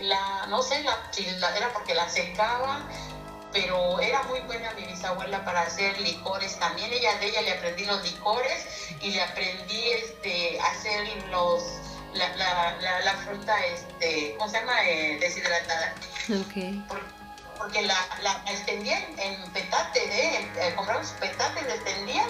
la, 0.03 0.47
no 0.49 0.63
sé, 0.63 0.83
la, 0.83 1.57
era 1.57 1.73
porque 1.73 1.95
la 1.95 2.09
secaba, 2.09 2.87
pero 3.55 4.01
era 4.01 4.25
muy 4.25 4.41
buena 4.41 4.73
mi 4.73 4.85
bisabuela 4.85 5.45
para 5.45 5.63
hacer 5.63 5.99
licores 6.01 6.59
también, 6.59 6.93
ella 6.93 7.17
de 7.19 7.29
ella 7.29 7.43
le 7.43 7.53
aprendí 7.53 7.85
los 7.87 8.03
licores 8.03 8.67
y 9.01 9.13
le 9.13 9.23
aprendí 9.23 9.91
este, 9.93 10.59
hacer 10.61 11.07
los 11.31 11.63
la, 12.15 12.29
la, 12.37 13.01
la, 13.01 13.13
fruta, 13.25 13.57
este, 13.67 14.37
¿cómo 14.39 14.49
se 14.51 14.59
llama? 14.59 14.73
Eh, 14.87 15.19
deshidratada. 15.21 15.95
Okay. 16.47 16.85
porque 17.59 17.83
la, 17.83 17.97
la 18.23 18.43
extendía 18.53 18.99
en, 19.19 19.51
petate, 19.53 20.01
¿eh? 20.05 20.49
eh 20.59 20.73
compraba 20.77 21.03
su 21.05 21.15
petate, 21.15 21.63
la 21.63 21.75
extendía 21.75 22.25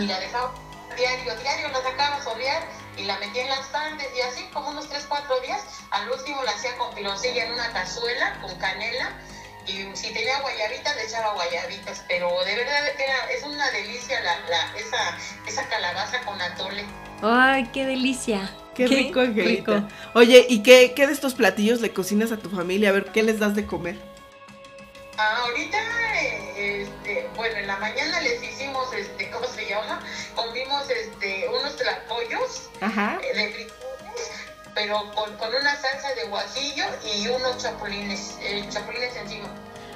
y 0.00 0.06
la 0.06 0.20
dejaba 0.20 0.54
diario, 0.96 1.36
diario 1.36 1.68
la 1.68 1.82
sacaba 1.82 2.16
a 2.16 2.22
solear 2.22 2.62
y 2.96 3.04
la 3.04 3.18
metía 3.18 3.42
en 3.42 3.48
las 3.48 3.70
tardes 3.72 4.06
y 4.16 4.20
así 4.20 4.44
como 4.52 4.70
unos 4.70 4.88
3, 4.88 5.04
4 5.08 5.40
días. 5.40 5.62
Al 5.90 6.10
último 6.10 6.42
la 6.44 6.52
hacía 6.52 6.76
con 6.78 6.94
piloncilla 6.94 7.44
en 7.44 7.52
una 7.52 7.72
cazuela 7.72 8.38
con 8.40 8.54
canela 8.58 9.10
y 9.66 9.96
si 9.96 10.12
tenía 10.12 10.40
guayabitas 10.40 10.96
le 10.96 11.04
echaba 11.04 11.34
guayabitas, 11.34 12.04
pero 12.08 12.28
de 12.44 12.56
verdad 12.56 12.88
era, 12.98 13.30
es 13.30 13.42
una 13.42 13.70
delicia 13.70 14.20
la, 14.20 14.38
la, 14.48 14.78
esa, 14.78 15.18
esa 15.46 15.68
calabaza 15.68 16.20
con 16.20 16.40
atole. 16.40 16.84
¡Ay, 17.22 17.68
qué 17.72 17.86
delicia! 17.86 18.50
Qué, 18.74 18.88
rico, 18.88 19.20
Angelita. 19.20 19.88
Oye, 20.14 20.46
¿y 20.48 20.62
qué, 20.62 20.94
qué 20.94 21.06
de 21.06 21.12
estos 21.12 21.34
platillos 21.34 21.80
le 21.80 21.92
cocinas 21.92 22.32
a 22.32 22.38
tu 22.38 22.50
familia? 22.50 22.88
A 22.88 22.92
ver, 22.92 23.06
¿qué 23.06 23.22
les 23.22 23.38
das 23.38 23.54
de 23.54 23.66
comer? 23.66 23.96
Ah, 25.16 25.44
ahorita, 25.44 25.78
este, 26.56 27.28
bueno, 27.36 27.56
en 27.56 27.68
la 27.68 27.76
mañana 27.76 28.20
les 28.20 28.42
hicimos, 28.42 28.92
este, 28.92 29.30
¿cómo 29.30 29.46
se 29.46 29.64
llama? 29.68 30.00
Comimos 30.34 30.90
este, 30.90 31.48
unos 31.48 31.76
tlacoyos 31.76 32.68
eh, 32.80 33.36
de 33.36 33.52
frijoles, 33.52 33.83
pero 34.74 35.10
con, 35.14 35.36
con, 35.36 35.48
una 35.48 35.76
salsa 35.76 36.14
de 36.14 36.24
guajillo 36.28 36.84
y 37.16 37.28
unos 37.28 37.58
chapulines, 37.58 38.38
eh, 38.42 38.64
chapulines 38.68 39.16
encima. 39.16 39.48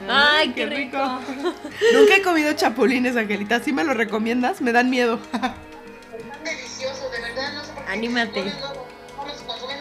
¡Ay, 0.09 0.53
qué, 0.53 0.67
rico! 0.67 0.99
Nunca 1.93 2.17
he 2.17 2.23
comido 2.23 2.53
chapulines, 2.53 3.17
Angelita. 3.17 3.61
¿Sí 3.61 3.73
me 3.73 3.83
lo 3.83 3.95
recomiendas? 3.95 4.61
Me 4.61 4.73
dan 4.73 4.91
miedo. 4.91 5.19
Están 5.33 6.45
deliciosos, 6.45 7.11
de 7.11 7.21
verdad. 7.21 7.53
No 7.55 7.65
sé 7.65 7.73
por 7.73 7.85
qué. 7.85 7.93
Anímate. 7.93 8.45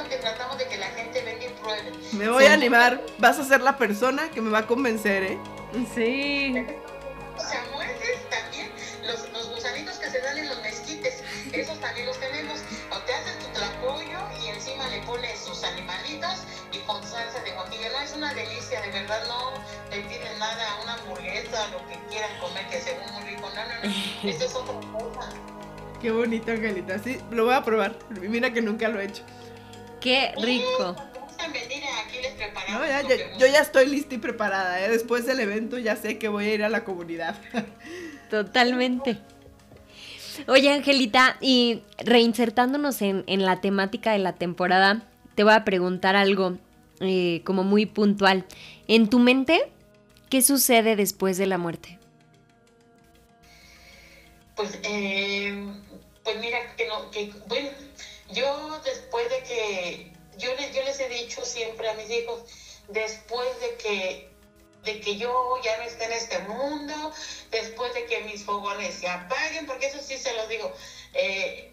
que 0.10 0.18
tratamos 0.18 0.58
de 0.58 0.68
que 0.68 0.78
la 0.78 0.88
gente 0.88 1.22
venga 1.24 1.46
y 1.46 1.50
pruebe. 1.62 1.92
Me 2.14 2.30
voy 2.30 2.46
a 2.46 2.54
animar. 2.54 3.02
Vas 3.20 3.38
a 3.40 3.44
ser 3.44 3.62
la 3.62 3.78
persona 3.78 4.30
que 4.32 4.42
me 4.42 4.50
va 4.50 4.60
a 4.60 4.68
convencer, 4.68 5.24
¿eh? 5.24 5.38
Sí. 5.94 6.66
De 18.88 19.02
verdad. 19.02 19.28
No 19.28 19.54
le 19.90 20.02
piden 20.04 20.40
nada, 20.40 20.80
una 20.84 20.94
hamburguesa, 20.94 21.68
lo 21.70 21.80
que 21.88 21.98
quieran 22.10 22.32
comer, 22.40 22.68
que 22.68 22.80
se 22.80 22.94
ve 22.94 23.06
muy 23.14 23.24
rico. 23.24 23.50
No, 23.56 23.64
no, 23.64 24.24
no. 24.24 24.30
Esto 24.30 24.46
es 24.46 24.56
otra 24.56 24.74
cosa. 24.92 25.30
Qué 26.02 26.12
bonito, 26.12 26.52
Angelita. 26.52 27.00
Sí, 27.00 27.20
lo 27.32 27.46
voy 27.46 27.56
a 27.56 27.64
probar. 27.64 27.98
Mira 28.22 28.54
que 28.54 28.62
nunca 28.62 28.88
lo 28.90 29.00
he 29.00 29.06
hecho. 29.06 29.24
Qué 30.00 30.34
rico. 30.42 30.96
No, 32.70 32.86
ya, 32.86 33.02
yo 33.02 33.48
ya 33.48 33.60
estoy 33.60 33.88
lista 33.88 34.16
y 34.16 34.18
preparada. 34.18 34.82
¿eh? 34.82 34.90
Después 34.90 35.26
del 35.26 35.40
evento 35.40 35.78
ya 35.78 35.96
sé 35.96 36.18
que 36.18 36.28
voy 36.28 36.46
a 36.46 36.54
ir 36.54 36.64
a 36.64 36.70
la 36.70 36.84
comunidad. 36.84 37.36
Totalmente. 38.30 39.18
Oye, 40.48 40.72
Angelita, 40.72 41.38
y 41.42 41.82
reinsertándonos 41.98 43.02
en, 43.02 43.24
la 43.28 43.60
temática 43.62 44.12
de 44.12 44.20
la 44.20 44.34
temporada, 44.34 45.02
te 45.36 45.44
voy 45.44 45.54
a 45.54 45.64
preguntar 45.64 46.16
algo 46.16 46.58
eh, 47.00 47.42
como 47.44 47.64
muy 47.64 47.86
puntual. 47.86 48.46
En 48.88 49.10
tu 49.10 49.20
mente, 49.20 49.72
¿qué 50.30 50.42
sucede 50.42 50.96
después 50.96 51.38
de 51.38 51.46
la 51.46 51.58
muerte? 51.58 52.00
Pues, 54.56 54.80
eh, 54.84 55.72
pues 56.24 56.38
mira, 56.40 56.76
que 56.76 56.88
no, 56.88 57.12
que, 57.12 57.32
bueno, 57.48 57.70
yo 58.32 58.82
después 58.84 59.30
de 59.30 59.44
que, 59.44 60.12
yo 60.38 60.54
les, 60.56 60.76
yo 60.76 60.84
les 60.84 61.00
he 61.00 61.10
dicho 61.10 61.46
siempre 61.46 61.88
a 61.90 61.94
mis 61.94 62.10
hijos, 62.10 62.42
después 62.88 63.48
de 63.62 63.76
que, 63.76 64.30
de 64.84 65.00
que 65.00 65.18
yo 65.18 65.60
ya 65.64 65.78
no 65.78 65.84
esté 65.84 66.06
en 66.06 66.14
este 66.14 66.40
mundo, 66.40 67.14
después 67.52 67.94
de 67.94 68.06
que 68.06 68.22
mis 68.22 68.44
fogones 68.44 68.96
se 68.96 69.08
apaguen, 69.08 69.68
porque 69.68 69.88
eso 69.88 70.00
sí 70.02 70.18
se 70.18 70.34
los 70.34 70.50
digo, 70.50 70.74
eh, 71.14 71.72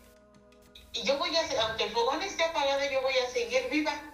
yo 1.05 1.19
voy 1.19 1.35
a, 1.35 1.67
aunque 1.67 1.85
el 1.85 1.91
fogón 1.91 2.23
esté 2.23 2.45
apagado, 2.45 2.81
yo 2.91 3.03
voy 3.03 3.15
a 3.15 3.31
seguir 3.33 3.69
viva. 3.71 4.14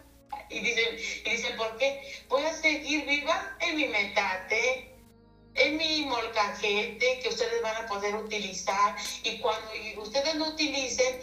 Y 0.60 0.62
dicen, 0.62 0.98
y 1.24 1.30
dicen, 1.30 1.56
¿por 1.56 1.76
qué? 1.78 2.02
Voy 2.28 2.42
a 2.44 2.52
seguir 2.52 3.06
viva 3.06 3.56
en 3.60 3.76
mi 3.76 3.86
metate, 3.86 4.94
en 5.54 5.76
mi 5.76 6.04
molcajete 6.04 7.20
que 7.20 7.28
ustedes 7.28 7.62
van 7.62 7.84
a 7.84 7.86
poder 7.86 8.14
utilizar 8.14 8.96
y 9.24 9.38
cuando 9.38 9.70
ustedes 9.98 10.34
lo 10.36 10.48
utilicen 10.48 11.20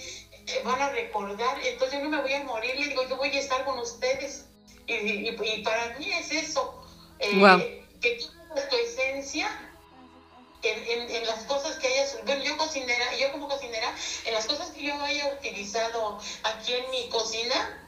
van 0.63 0.81
a 0.81 0.89
recordar, 0.89 1.59
entonces 1.65 1.99
yo 1.99 2.05
no 2.05 2.17
me 2.17 2.21
voy 2.21 2.33
a 2.33 2.43
morir, 2.43 2.75
le 2.79 2.87
digo, 2.87 3.07
yo 3.07 3.17
voy 3.17 3.29
a 3.29 3.39
estar 3.39 3.65
con 3.65 3.79
ustedes. 3.79 4.45
Y, 4.85 4.93
y, 4.93 5.61
para 5.63 5.97
mí 5.99 6.09
es 6.09 6.31
eso, 6.31 6.81
eh, 7.19 7.83
que 8.01 8.15
tú 8.15 8.27
tu 8.69 8.75
esencia 8.75 9.49
en, 10.63 11.11
en, 11.11 11.27
las 11.27 11.43
cosas 11.43 11.77
que 11.77 11.87
hayas, 11.87 12.17
bueno, 12.25 12.43
yo 12.43 12.57
cocinera, 12.57 13.15
yo 13.17 13.31
como 13.31 13.47
cocinera, 13.47 13.93
en 14.25 14.33
las 14.33 14.45
cosas 14.45 14.71
que 14.71 14.83
yo 14.83 14.99
haya 15.01 15.33
utilizado 15.33 16.19
aquí 16.43 16.73
en 16.73 16.89
mi 16.91 17.09
cocina, 17.09 17.86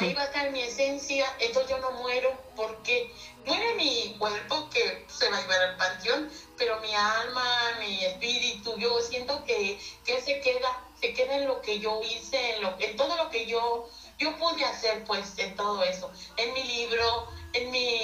ahí 0.00 0.14
va 0.14 0.22
a 0.22 0.24
estar 0.24 0.50
mi 0.50 0.60
esencia, 0.60 1.26
entonces 1.38 1.70
yo 1.70 1.78
no 1.78 1.92
muero, 1.92 2.36
porque 2.56 3.12
muere 3.46 3.74
mi 3.74 4.16
cuerpo 4.18 4.68
que 4.70 5.06
se 5.08 5.28
va 5.30 5.38
a 5.38 5.40
llevar 5.42 5.60
al 5.60 5.76
panteón, 5.76 6.30
pero 6.56 6.80
mi 6.80 6.94
alma, 6.94 7.72
mi 7.78 8.04
espíritu, 8.04 8.76
yo 8.78 9.00
siento 9.00 9.44
que, 9.44 9.78
que 10.04 10.20
se 10.20 10.40
queda 10.40 10.84
se 11.04 11.12
queda 11.12 11.36
en 11.36 11.46
lo 11.46 11.60
que 11.60 11.78
yo 11.80 12.00
hice, 12.02 12.56
en, 12.56 12.62
lo, 12.62 12.74
en 12.78 12.96
todo 12.96 13.16
lo 13.16 13.28
que 13.28 13.46
yo, 13.46 13.88
yo 14.18 14.36
pude 14.38 14.64
hacer, 14.64 15.04
pues, 15.04 15.38
en 15.38 15.54
todo 15.54 15.82
eso. 15.82 16.10
En 16.36 16.54
mi 16.54 16.62
libro, 16.62 17.28
en 17.52 17.70
mi, 17.70 17.98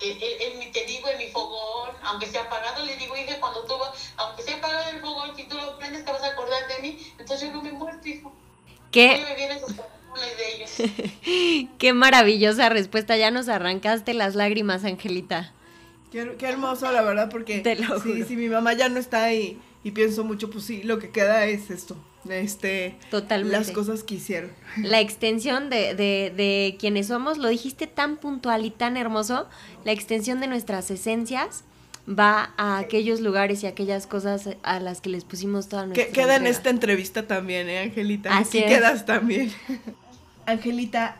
este, 0.00 0.46
en, 0.46 0.58
mi, 0.58 0.70
te 0.72 0.84
digo, 0.86 1.08
en 1.08 1.18
mi 1.18 1.28
fogón, 1.28 1.94
aunque 2.02 2.26
sea 2.26 2.42
apagado, 2.42 2.82
le 2.84 2.96
digo, 2.96 3.14
hija, 3.16 3.38
cuando 3.40 3.64
tú, 3.64 3.74
aunque 4.16 4.42
sea 4.42 4.56
apagado 4.56 4.88
el 4.90 5.00
fogón, 5.00 5.36
si 5.36 5.44
tú 5.44 5.56
lo 5.56 5.76
prendes, 5.76 6.04
te 6.04 6.12
vas 6.12 6.22
a 6.22 6.28
acordar 6.28 6.66
de 6.68 6.78
mí. 6.78 7.14
Entonces 7.18 7.48
yo 7.48 7.54
no 7.54 7.62
me 7.62 7.72
muerto, 7.72 8.08
hijo. 8.08 8.32
¿Qué? 8.90 9.18
Me 9.18 9.34
de 10.20 10.54
ellos. 10.54 11.70
Qué 11.78 11.92
maravillosa 11.92 12.68
respuesta. 12.68 13.16
Ya 13.16 13.30
nos 13.30 13.48
arrancaste 13.48 14.14
las 14.14 14.34
lágrimas, 14.34 14.84
Angelita. 14.84 15.52
Qué, 16.10 16.36
qué 16.38 16.46
hermoso, 16.46 16.90
la 16.92 17.02
verdad, 17.02 17.28
porque 17.30 17.62
si, 18.02 18.22
si 18.24 18.36
mi 18.36 18.48
mamá 18.48 18.72
ya 18.74 18.88
no 18.88 18.98
está 18.98 19.24
ahí 19.24 19.58
y 19.82 19.90
pienso 19.90 20.24
mucho, 20.24 20.50
pues 20.50 20.64
sí, 20.64 20.82
lo 20.82 20.98
que 20.98 21.10
queda 21.10 21.46
es 21.46 21.70
esto, 21.70 21.96
este, 22.28 22.96
Totalmente. 23.10 23.58
las 23.58 23.70
cosas 23.70 24.02
que 24.02 24.16
hicieron. 24.16 24.50
La 24.82 25.00
extensión 25.00 25.68
de, 25.68 25.94
de, 25.94 26.32
de 26.34 26.76
quienes 26.78 27.08
somos, 27.08 27.38
lo 27.38 27.48
dijiste 27.48 27.86
tan 27.86 28.16
puntual 28.16 28.64
y 28.64 28.70
tan 28.70 28.96
hermoso, 28.96 29.48
la 29.84 29.92
extensión 29.92 30.40
de 30.40 30.46
nuestras 30.46 30.90
esencias 30.90 31.64
va 32.08 32.52
a 32.56 32.78
aquellos 32.78 33.20
lugares 33.20 33.62
y 33.62 33.66
aquellas 33.66 34.06
cosas 34.06 34.48
a 34.62 34.80
las 34.80 35.00
que 35.00 35.10
les 35.10 35.24
pusimos 35.24 35.68
toda 35.68 35.86
nuestra 35.86 36.12
Queda 36.12 36.36
en 36.36 36.46
esta 36.46 36.70
entrevista 36.70 37.26
también, 37.26 37.68
¿eh, 37.68 37.80
Angelita? 37.80 38.36
Así 38.36 38.58
Aquí 38.58 38.68
quedas 38.68 39.06
también. 39.06 39.52
Angelita, 40.46 41.16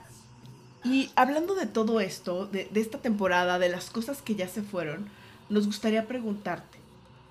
y 0.84 1.10
hablando 1.16 1.56
de 1.56 1.66
todo 1.66 2.00
esto, 2.00 2.46
de, 2.46 2.68
esta 2.76 2.98
temporada, 2.98 3.58
de 3.58 3.68
las 3.68 3.90
cosas 3.90 4.22
que 4.22 4.36
ya 4.36 4.46
se 4.46 4.62
fueron, 4.62 5.08
nos 5.48 5.66
gustaría 5.66 6.06
preguntarte, 6.06 6.78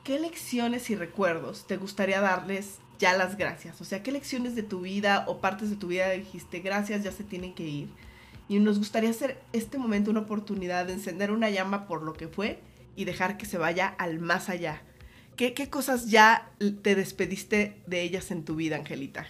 ¿qué 0.03 0.19
lecciones 0.19 0.89
y 0.89 0.95
recuerdos 0.95 1.65
te 1.65 1.77
gustaría 1.77 2.19
darles 2.19 2.79
ya 2.99 3.15
las 3.15 3.37
gracias? 3.37 3.79
O 3.79 3.85
sea, 3.85 4.03
¿qué 4.03 4.11
lecciones 4.11 4.55
de 4.55 4.63
tu 4.63 4.81
vida 4.81 5.23
o 5.27 5.37
partes 5.37 5.69
de 5.69 5.77
tu 5.77 5.87
vida 5.87 6.09
dijiste 6.09 6.59
gracias, 6.59 7.03
ya 7.03 7.13
se 7.13 7.23
tienen 7.23 7.53
que 7.53 7.63
ir? 7.63 7.87
Y 8.49 8.59
nos 8.59 8.77
gustaría 8.77 9.09
hacer 9.09 9.41
este 9.53 9.77
momento 9.77 10.11
una 10.11 10.19
oportunidad 10.19 10.85
de 10.85 10.93
encender 10.93 11.31
una 11.31 11.49
llama 11.49 11.87
por 11.87 12.03
lo 12.03 12.11
que 12.11 12.27
fue 12.27 12.59
y 12.97 13.05
dejar 13.05 13.37
que 13.37 13.45
se 13.45 13.57
vaya 13.57 13.87
al 13.87 14.19
más 14.19 14.49
allá. 14.49 14.81
¿Qué, 15.37 15.53
qué 15.53 15.69
cosas 15.69 16.09
ya 16.09 16.51
te 16.81 16.93
despediste 16.95 17.81
de 17.87 18.01
ellas 18.01 18.31
en 18.31 18.43
tu 18.43 18.55
vida, 18.55 18.75
Angelita? 18.75 19.27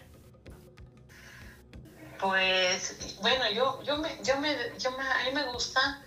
Pues, 2.20 3.16
bueno, 3.22 3.50
yo, 3.52 3.82
yo, 3.84 3.98
me, 3.98 4.18
yo, 4.24 4.38
me, 4.38 4.56
yo 4.78 4.92
me, 4.92 5.04
a 5.04 5.24
mí 5.26 5.32
me 5.34 5.44
gusta 5.52 6.02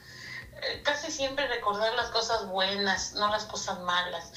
eh, 0.62 0.80
casi 0.82 1.10
siempre 1.10 1.46
recordar 1.46 1.94
las 1.94 2.10
cosas 2.10 2.46
buenas, 2.46 3.12
no 3.12 3.28
las 3.28 3.44
cosas 3.44 3.78
malas. 3.80 4.32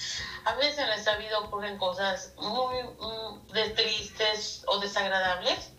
A 0.45 0.53
veces 0.55 0.80
en 0.80 0.88
nuestra 0.88 1.15
vida 1.17 1.39
ocurren 1.39 1.78
cosas 1.78 2.34
muy 2.38 2.84
mm, 2.84 3.47
de 3.53 3.69
tristes 3.69 4.63
o 4.67 4.80
desagradables. 4.80 5.72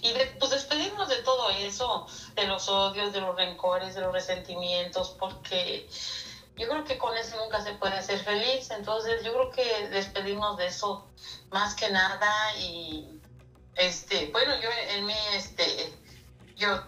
Y 0.00 0.12
pues 0.38 0.50
despedirnos 0.50 1.08
de 1.08 1.22
todo 1.22 1.50
eso, 1.50 2.06
de 2.34 2.46
los 2.46 2.68
odios, 2.68 3.12
de 3.12 3.20
los 3.20 3.36
rencores, 3.36 3.94
de 3.94 4.00
los 4.00 4.12
resentimientos, 4.12 5.14
porque 5.16 5.86
yo 6.56 6.68
creo 6.68 6.82
que 6.82 6.98
con 6.98 7.16
eso 7.16 7.36
nunca 7.36 7.60
se 7.60 7.74
puede 7.74 8.02
ser 8.02 8.18
feliz. 8.18 8.70
Entonces 8.70 9.22
yo 9.22 9.32
creo 9.32 9.50
que 9.50 9.88
despedirnos 9.88 10.56
de 10.56 10.66
eso 10.66 11.04
más 11.50 11.74
que 11.74 11.88
nada 11.90 12.56
y 12.56 13.21
este, 13.76 14.30
bueno, 14.32 14.54
yo 14.60 14.68
en 14.90 15.06
mí, 15.06 15.16
este, 15.34 15.92
yo 16.56 16.82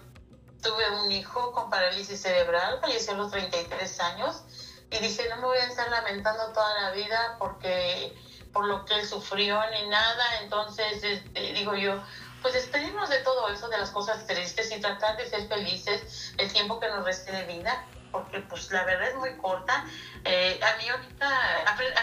tuve 0.63 0.91
un 1.03 1.13
hijo 1.13 1.53
con 1.53 1.71
parálisis 1.71 2.21
cerebral, 2.21 2.81
falleció 2.81 3.13
a 3.13 3.17
los 3.17 3.31
33 3.31 4.01
años 4.01 4.43
y 4.91 4.99
dije, 4.99 5.29
no 5.29 5.37
me 5.37 5.47
voy 5.47 5.59
a 5.59 5.67
estar 5.67 5.91
lamentando 5.91 6.53
toda 6.53 6.83
la 6.83 6.91
vida 6.93 7.37
porque 7.39 8.15
por 8.53 8.67
lo 8.67 8.85
que 8.85 8.95
él 8.95 9.07
sufrió 9.07 9.61
ni 9.71 9.89
nada, 9.89 10.25
entonces 10.43 11.03
este, 11.03 11.53
digo 11.53 11.75
yo, 11.75 12.03
pues 12.41 12.55
despedirnos 12.55 13.09
de 13.09 13.19
todo 13.19 13.49
eso, 13.49 13.69
de 13.69 13.79
las 13.79 13.91
cosas 13.91 14.27
tristes 14.27 14.71
y 14.71 14.81
tratar 14.81 15.17
de 15.17 15.29
ser 15.29 15.49
felices 15.49 16.35
el 16.39 16.53
tiempo 16.53 16.79
que 16.79 16.89
nos 16.89 17.05
reste 17.05 17.33
de 17.33 17.45
vida, 17.45 17.87
porque 18.13 18.41
pues 18.41 18.71
la 18.71 18.85
verdad 18.85 19.09
es 19.09 19.17
muy 19.17 19.37
corta. 19.39 19.85
Eh, 20.25 20.61
a 20.63 20.77
mí 20.77 20.89
ahorita 20.89 21.29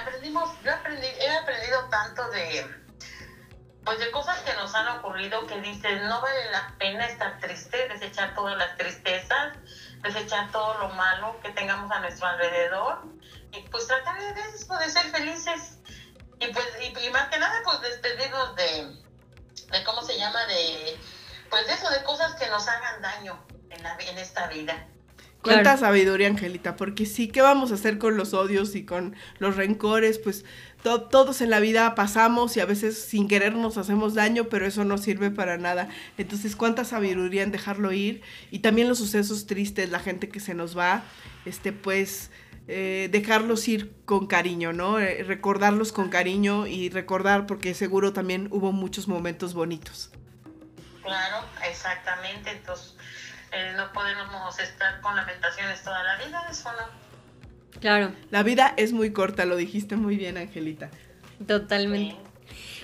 aprendimos, 0.02 0.50
yo 0.64 0.74
aprendí, 0.74 1.08
he 1.08 1.30
aprendido 1.38 1.88
tanto 1.90 2.28
de 2.30 2.81
pues 3.84 4.00
de 4.00 4.12
cosas 4.12 4.40
que 4.42 4.54
nos 4.54 4.74
han 4.76 4.88
ocurrido 5.00 5.46
que 5.48 5.60
dices, 5.62 6.04
no 6.04 6.22
vale 6.22 6.52
la 6.52 6.76
pena 6.78 7.08
estar 7.08 7.40
triste, 7.40 7.88
desechar 7.90 8.36
todas 8.36 8.58
las 8.58 8.78
tristezas, 8.78 9.58
desechar 10.02 10.52
todo 10.52 10.78
lo 10.80 10.90
malo 10.90 11.40
que 11.42 11.50
tengamos 11.50 11.92
a 11.92 12.00
nuestro 12.00 12.28
alrededor 12.28 13.02
y 13.52 13.62
pues 13.70 13.88
tratar 13.88 14.20
de 14.20 14.42
eso, 14.42 14.78
de 14.78 14.90
ser 14.90 15.06
felices 15.06 15.80
y 16.40 16.48
pues 16.48 16.66
y, 16.82 17.10
más 17.10 17.30
que 17.30 17.40
nada 17.40 17.60
pues 17.64 17.82
despedirnos 17.82 18.56
de, 18.56 18.98
de, 19.72 19.84
¿cómo 19.84 20.04
se 20.04 20.18
llama? 20.18 20.46
De, 20.46 20.98
pues 21.50 21.68
de 21.68 21.74
eso, 21.74 21.90
de 21.90 22.04
cosas 22.04 22.36
que 22.36 22.48
nos 22.50 22.68
hagan 22.68 23.02
daño 23.02 23.44
en, 23.70 23.84
la, 23.84 23.98
en 24.00 24.18
esta 24.18 24.48
vida. 24.48 24.88
Cuánta 25.42 25.76
sabiduría, 25.76 26.28
Angelita, 26.28 26.76
porque 26.76 27.08
sí, 27.08 27.28
¿qué 27.28 27.42
vamos 27.42 27.72
a 27.72 27.74
hacer 27.76 27.98
con 27.98 28.16
los 28.16 28.34
odios 28.36 28.76
y 28.76 28.86
con 28.86 29.16
los 29.40 29.56
rencores? 29.56 30.20
Pues 30.20 30.46
todos 30.84 31.42
en 31.42 31.50
la 31.50 31.60
vida 31.60 31.94
pasamos 31.96 32.58
y 32.58 32.60
a 32.60 32.66
veces 32.66 33.02
sin 33.02 33.28
querer 33.28 33.54
nos 33.54 33.78
hacemos 33.78 34.14
daño, 34.14 34.46
pero 34.46 34.66
eso 34.66 34.84
no 34.84 34.98
sirve 34.98 35.32
para 35.32 35.58
nada. 35.58 35.90
Entonces, 36.18 36.56
cuánta 36.56 36.86
sabiduría 36.86 37.44
en 37.44 37.52
dejarlo 37.52 37.92
ir 37.92 38.22
y 38.50 38.60
también 38.60 38.88
los 38.88 38.98
sucesos 38.98 39.46
tristes, 39.46 39.90
la 39.90 40.00
gente 40.00 40.30
que 40.30 40.40
se 40.40 40.54
nos 40.54 40.78
va, 40.78 41.04
este, 41.46 41.72
pues 41.72 42.32
eh, 42.68 43.10
dejarlos 43.12 43.68
ir 43.68 43.94
con 44.06 44.28
cariño, 44.28 44.74
¿no? 44.74 45.00
Eh, 45.00 45.24
recordarlos 45.24 45.92
con 45.92 46.10
cariño 46.10 46.68
y 46.68 46.90
recordar 46.90 47.46
porque 47.46 47.74
seguro 47.74 48.14
también 48.14 48.48
hubo 48.52 48.72
muchos 48.72 49.08
momentos 49.08 49.54
bonitos. 49.54 50.12
Claro, 51.04 51.46
exactamente. 51.70 52.52
Entonces 52.52 52.96
eh, 53.52 53.74
no 53.76 53.92
podemos 53.92 54.60
estar 54.60 55.02
con 55.02 55.16
lamentaciones 55.16 55.84
toda 55.84 56.04
la 56.04 56.24
vida, 56.24 56.48
eso 56.50 56.72
no. 56.74 57.11
Claro. 57.82 58.14
La 58.30 58.44
vida 58.44 58.74
es 58.78 58.94
muy 58.94 59.12
corta, 59.12 59.46
lo 59.46 59.58
dijiste 59.58 59.98
muy 59.98 60.16
bien, 60.16 60.38
Angelita. 60.38 60.90
Totalmente. 61.46 62.16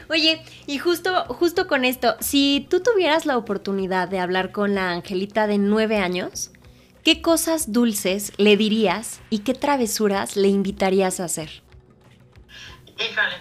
Oye, 0.10 0.44
y 0.66 0.80
justo, 0.80 1.26
justo 1.26 1.68
con 1.68 1.86
esto, 1.86 2.16
si 2.20 2.66
tú 2.70 2.82
tuvieras 2.82 3.26
la 3.26 3.38
oportunidad 3.38 4.08
de 4.08 4.20
hablar 4.20 4.52
con 4.52 4.74
la 4.74 4.92
Angelita 4.92 5.48
de 5.48 5.58
nueve 5.58 6.00
años, 6.00 6.52
¿qué 7.04 7.22
cosas 7.22 7.72
dulces 7.74 8.32
le 8.38 8.58
dirías 8.58 9.20
y 9.30 9.40
qué 9.40 9.54
travesuras 9.54 10.36
le 10.36 10.48
invitarías 10.48 11.20
a 11.20 11.26
hacer? 11.26 11.62
Híjole, 12.98 13.36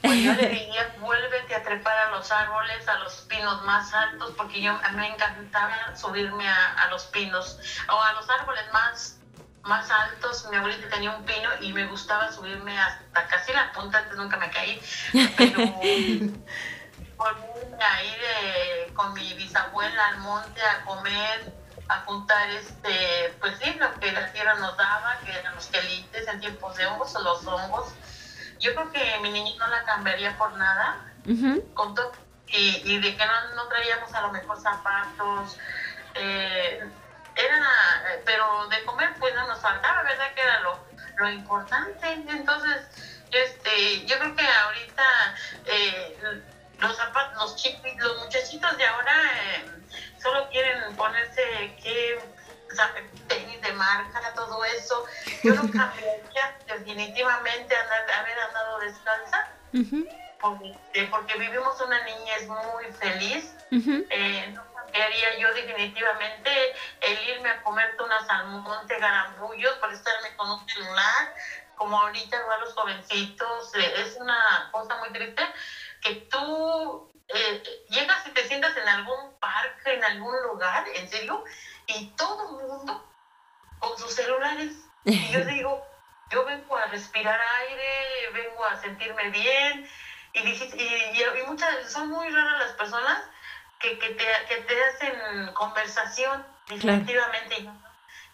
pues 0.00 0.24
yo 0.24 0.32
le 0.32 0.48
diría, 0.48 0.96
vuélvete 1.00 1.54
a 1.54 1.62
trepar 1.62 1.96
a 1.98 2.10
los 2.10 2.30
árboles, 2.30 2.88
a 2.88 2.98
los 3.00 3.12
pinos 3.28 3.64
más 3.64 3.92
altos, 3.92 4.32
porque 4.36 4.62
yo 4.62 4.72
a 4.72 4.90
mí 4.90 4.96
me 4.96 5.08
encantaba 5.08 5.94
subirme 5.94 6.48
a, 6.48 6.88
los 6.90 7.06
pinos 7.06 7.58
o 7.88 8.02
a 8.02 8.12
los 8.14 8.28
árboles 8.30 8.64
más, 8.72 9.17
más 9.62 9.90
altos. 9.90 10.46
Mi 10.50 10.56
abuelita 10.56 10.88
tenía 10.88 11.10
un 11.16 11.24
pino 11.24 11.50
y 11.60 11.72
me 11.72 11.86
gustaba 11.86 12.30
subirme 12.32 12.78
hasta 12.78 13.26
casi 13.26 13.52
la 13.52 13.72
punta, 13.72 13.98
antes 13.98 14.16
nunca 14.16 14.36
me 14.36 14.50
caí, 14.50 14.80
pero 15.36 15.58
volverme 17.16 17.84
a 17.84 18.04
ir 18.04 18.94
con 18.94 19.12
mi 19.14 19.34
bisabuela 19.34 20.08
al 20.08 20.18
monte 20.18 20.60
a 20.62 20.84
comer 20.84 21.52
a 21.88 22.00
juntar 22.00 22.50
este, 22.50 23.34
pues 23.40 23.58
sí, 23.62 23.74
lo 23.78 23.92
que 23.98 24.12
la 24.12 24.30
tierra 24.32 24.54
nos 24.56 24.76
daba, 24.76 25.18
que 25.24 25.32
eran 25.32 25.54
los 25.54 25.66
quelites 25.68 26.28
en 26.28 26.40
tiempos 26.40 26.76
de 26.76 26.86
hongos 26.86 27.14
o 27.16 27.20
los 27.20 27.46
hongos. 27.46 27.94
Yo 28.60 28.74
creo 28.74 28.92
que 28.92 29.18
mi 29.22 29.30
niña 29.30 29.54
no 29.58 29.66
la 29.68 29.84
cambiaría 29.84 30.36
por 30.36 30.52
nada, 30.56 30.98
con 31.74 31.94
todo, 31.94 32.12
y, 32.48 32.82
y, 32.84 33.00
de 33.00 33.16
que 33.16 33.26
no, 33.26 33.54
no, 33.54 33.68
traíamos 33.68 34.12
a 34.12 34.20
lo 34.22 34.32
mejor 34.32 34.60
zapatos, 34.60 35.56
eh, 36.14 36.86
era, 37.38 38.20
pero 38.24 38.66
de 38.68 38.84
comer 38.84 39.14
pues 39.18 39.34
no 39.34 39.46
nos 39.46 39.60
faltaba, 39.60 40.02
¿verdad? 40.02 40.34
Que 40.34 40.42
era 40.42 40.60
lo, 40.60 40.78
lo 41.16 41.30
importante. 41.30 42.12
Entonces, 42.12 42.82
este, 43.30 44.06
yo 44.06 44.18
creo 44.18 44.34
que 44.34 44.46
ahorita 44.46 45.04
eh, 45.66 46.42
los 46.80 46.96
zapatos, 46.96 47.34
los 47.42 47.56
chicos, 47.56 47.82
los 47.98 48.24
muchachitos 48.24 48.76
de 48.76 48.86
ahora 48.86 49.12
eh, 49.34 49.64
solo 50.20 50.48
quieren 50.50 50.94
ponerse 50.96 51.76
que 51.82 52.18
tenis 53.28 53.60
de 53.62 53.72
marca, 53.72 54.20
todo 54.34 54.64
eso. 54.64 55.04
Yo 55.42 55.54
no 55.54 55.62
cambiaría 55.70 56.56
definitivamente 56.66 57.74
andar, 57.74 58.10
haber 58.20 58.38
andado 58.40 58.78
descalza, 58.80 59.48
porque, 60.40 61.08
porque, 61.10 61.38
vivimos 61.38 61.80
una 61.80 62.04
niñez 62.04 62.46
muy 62.46 62.84
feliz. 62.98 63.54
eh, 63.70 64.50
no 64.54 64.67
cambiaría 64.88 65.38
yo 65.38 65.52
definitivamente 65.52 66.50
el 67.00 67.28
irme 67.28 67.50
a 67.50 67.62
comerte 67.62 68.02
unas 68.02 68.28
almonte 68.28 68.98
garambullos 68.98 69.74
por 69.76 69.92
estarme 69.92 70.34
con 70.36 70.50
un 70.50 70.68
celular, 70.68 71.34
como 71.76 72.00
ahorita 72.00 72.36
a 72.36 72.58
los 72.58 72.74
jovencitos. 72.74 73.74
Eh, 73.74 73.94
es 73.98 74.16
una 74.16 74.68
cosa 74.72 74.96
muy 74.96 75.10
triste 75.10 75.42
que 76.00 76.14
tú 76.30 77.12
eh, 77.28 77.62
llegas 77.90 78.26
y 78.26 78.30
te 78.30 78.46
sientas 78.46 78.76
en 78.76 78.88
algún 78.88 79.38
parque, 79.38 79.94
en 79.94 80.04
algún 80.04 80.34
lugar, 80.44 80.86
en 80.94 81.08
serio, 81.08 81.44
y 81.86 82.06
todo 82.16 82.60
el 82.60 82.66
mundo 82.66 83.04
con 83.78 83.98
sus 83.98 84.14
celulares. 84.14 84.72
Y 85.04 85.30
yo 85.30 85.40
digo, 85.44 85.86
yo 86.30 86.44
vengo 86.44 86.76
a 86.76 86.86
respirar 86.86 87.40
aire, 87.60 88.30
vengo 88.32 88.64
a 88.64 88.80
sentirme 88.80 89.30
bien. 89.30 89.88
Y, 90.34 90.40
y, 90.40 91.22
y, 91.40 91.42
muchas, 91.46 91.90
son 91.90 92.08
muy 92.10 92.28
raras 92.28 92.58
las 92.60 92.72
personas 92.72 93.22
que, 93.78 93.98
que, 93.98 94.10
te, 94.10 94.24
que 94.48 94.56
te 94.62 94.84
hacen 94.84 95.52
conversación, 95.54 96.46
definitivamente. 96.68 97.68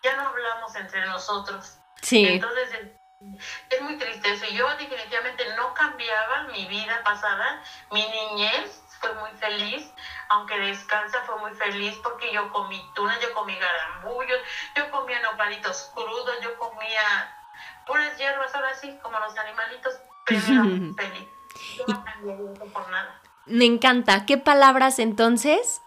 Ya 0.02 0.16
no 0.16 0.28
hablamos 0.28 0.74
entre 0.76 1.04
nosotros. 1.06 1.78
Sí. 2.02 2.26
Entonces, 2.26 2.70
es 3.70 3.80
muy 3.80 3.96
triste 3.96 4.32
eso. 4.32 4.46
Yo 4.52 4.68
definitivamente 4.76 5.44
no 5.56 5.72
cambiaba 5.74 6.44
mi 6.44 6.66
vida 6.66 7.02
pasada, 7.02 7.62
mi 7.90 8.06
niñez 8.06 8.82
fue 9.00 9.12
muy 9.14 9.30
feliz, 9.38 9.90
aunque 10.28 10.58
descansa 10.58 11.22
fue 11.22 11.38
muy 11.38 11.52
feliz 11.54 11.96
porque 12.02 12.32
yo 12.32 12.50
comí 12.50 12.82
tuna, 12.94 13.18
yo 13.20 13.32
comí 13.34 13.54
garambullos, 13.56 14.40
yo 14.76 14.90
comía 14.90 15.20
nopalitos 15.20 15.90
crudos, 15.94 16.40
yo 16.42 16.56
comía 16.58 17.36
puras 17.86 18.16
hierbas, 18.16 18.54
ahora 18.54 18.74
sí, 18.74 18.98
como 19.02 19.18
los 19.18 19.36
animalitos, 19.36 19.94
pero 20.24 20.40
feliz. 20.96 21.28
no 21.86 22.64
por 22.72 22.88
nada. 22.90 23.20
Me 23.46 23.64
encanta. 23.64 24.26
¿Qué 24.26 24.38
palabras 24.38 24.98
entonces 24.98 25.82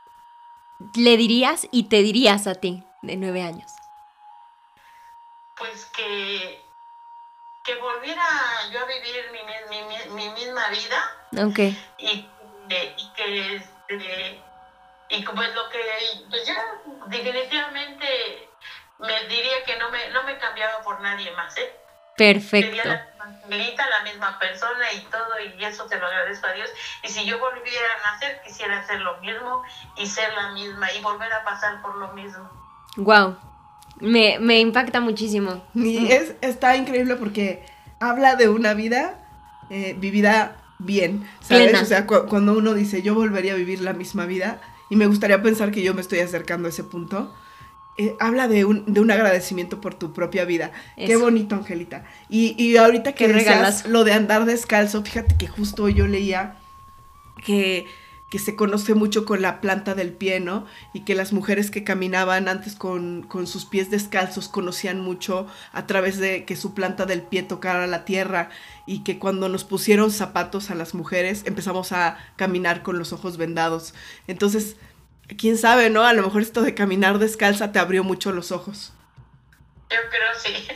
le 0.96 1.18
dirías 1.18 1.68
y 1.72 1.90
te 1.90 1.98
dirías 1.98 2.48
a 2.48 2.56
ti 2.56 2.84
de 3.02 3.18
nueve 3.18 3.44
años? 3.44 3.72
Pues 5.58 5.86
que, 5.86 6.62
que 7.64 7.76
volviera 7.76 8.24
yo 8.72 8.80
a 8.80 8.86
vivir 8.86 9.32
mi, 9.32 9.40
mi, 9.44 10.14
mi, 10.14 10.30
misma 10.30 10.70
vida. 10.70 11.48
Ok. 11.48 11.60
Y 11.98 12.30
y 12.70 13.14
que 13.16 13.56
este, 13.56 14.42
y 15.10 15.24
pues 15.24 15.56
lo 15.56 15.70
que 15.70 15.80
pues 16.30 16.46
ya 16.46 16.64
definitivamente 17.08 18.50
me 19.00 19.24
diría 19.28 19.64
que 19.66 19.78
no 19.78 19.90
me 19.90 20.10
no 20.10 20.24
me 20.24 20.38
cambiaba 20.38 20.82
por 20.84 21.00
nadie 21.02 21.32
más 21.32 21.56
eh 21.58 21.74
perfecto 22.18 22.90
Sería 23.48 23.76
la, 23.90 24.04
misma 24.04 24.40
persona 24.40 24.94
y 24.94 25.02
todo 25.06 25.28
y 25.40 25.64
eso 25.64 25.86
te 25.86 25.98
lo 25.98 26.06
agradezco 26.06 26.48
a 26.48 26.54
Dios. 26.54 26.70
Y 27.04 27.10
si 27.10 27.26
yo 27.26 27.40
volviera 27.40 27.88
a 28.00 28.14
nacer 28.14 28.42
quisiera 28.46 28.80
hacer 28.80 29.02
lo 29.02 29.18
mismo 29.18 29.64
y 29.96 30.06
ser 30.06 30.34
la 30.34 30.52
misma 30.52 30.92
y 30.92 31.02
volver 31.02 31.32
a 31.34 31.44
pasar 31.44 31.82
por 31.82 31.96
lo 31.96 32.14
mismo. 32.14 32.50
Wow 32.98 33.38
me, 34.00 34.40
me 34.40 34.60
impacta 34.60 35.00
muchísimo. 35.00 35.64
Y 35.74 36.12
es 36.12 36.34
está 36.42 36.76
increíble 36.76 37.16
porque 37.16 37.64
habla 38.00 38.36
de 38.36 38.50
una 38.50 38.74
vida 38.74 39.20
eh, 39.70 39.96
vivida 39.98 40.58
bien, 40.80 41.28
¿sabes? 41.42 41.82
O 41.82 41.86
sea, 41.86 42.06
cuando 42.06 42.54
uno 42.54 42.74
dice, 42.74 43.02
yo 43.02 43.16
volvería 43.16 43.54
a 43.54 43.56
vivir 43.56 43.82
la 43.82 43.94
misma 43.94 44.26
vida, 44.26 44.62
y 44.90 44.96
me 44.96 45.08
gustaría 45.08 45.42
pensar 45.42 45.72
que 45.72 45.82
yo 45.82 45.96
me 45.96 46.02
estoy 46.02 46.20
acercando 46.20 46.68
a 46.68 46.70
ese 46.70 46.84
punto, 46.84 47.34
eh, 47.98 48.16
habla 48.20 48.48
de 48.48 48.66
un, 48.66 48.84
de 48.92 49.00
un 49.02 49.12
agradecimiento 49.12 49.82
por 49.82 49.96
tu 49.96 50.14
propia 50.14 50.46
vida. 50.46 50.72
Qué 50.96 51.16
bonito, 51.16 51.56
Angelita. 51.56 52.06
Y, 52.30 52.56
y 52.62 52.78
ahorita 52.78 53.14
que 53.14 53.28
decías 53.28 53.88
lo 53.88 54.04
de 54.04 54.14
andar 54.14 54.46
descalzo, 54.46 55.04
fíjate 55.04 55.36
que 55.38 55.48
justo 55.48 55.90
yo 55.90 56.08
leía 56.08 56.56
que 57.44 57.86
que 58.30 58.40
se 58.40 58.56
conoce 58.56 58.94
mucho 58.94 59.26
con 59.26 59.42
la 59.42 59.62
planta 59.62 59.96
del 59.96 60.12
pie, 60.12 60.42
¿no? 60.42 60.66
Y 60.94 61.02
que 61.02 61.16
las 61.16 61.32
mujeres 61.32 61.72
que 61.72 61.86
caminaban 61.86 62.50
antes 62.50 62.76
con, 62.76 63.24
con, 63.24 63.48
sus 63.48 63.66
pies 63.66 63.90
descalzos 63.90 64.50
conocían 64.50 65.00
mucho 65.00 65.48
a 65.72 65.88
través 65.88 66.18
de 66.18 66.44
que 66.44 66.58
su 66.58 66.74
planta 66.74 67.06
del 67.06 67.22
pie 67.22 67.44
tocara 67.44 67.88
la 67.88 68.04
tierra 68.04 68.50
y 68.86 69.00
que 69.00 69.18
cuando 69.18 69.48
nos 69.48 69.64
pusieron 69.64 70.12
zapatos 70.12 70.70
a 70.70 70.76
las 70.76 70.94
mujeres 70.94 71.44
empezamos 71.46 71.94
a 71.94 72.18
caminar 72.36 72.84
con 72.84 73.00
los 73.00 73.14
ojos 73.14 73.38
vendados. 73.38 73.94
Entonces, 74.28 74.76
quién 75.36 75.58
sabe, 75.58 75.90
¿no? 75.90 76.04
A 76.06 76.14
lo 76.14 76.24
mejor 76.24 76.42
esto 76.42 76.62
de 76.62 76.74
caminar 76.74 77.20
descalza 77.20 77.72
te 77.72 77.80
abrió 77.80 78.04
mucho 78.04 78.32
los 78.32 78.52
ojos. 78.52 78.94
Yo 79.90 79.98
creo 80.10 80.30
sí. 80.38 80.68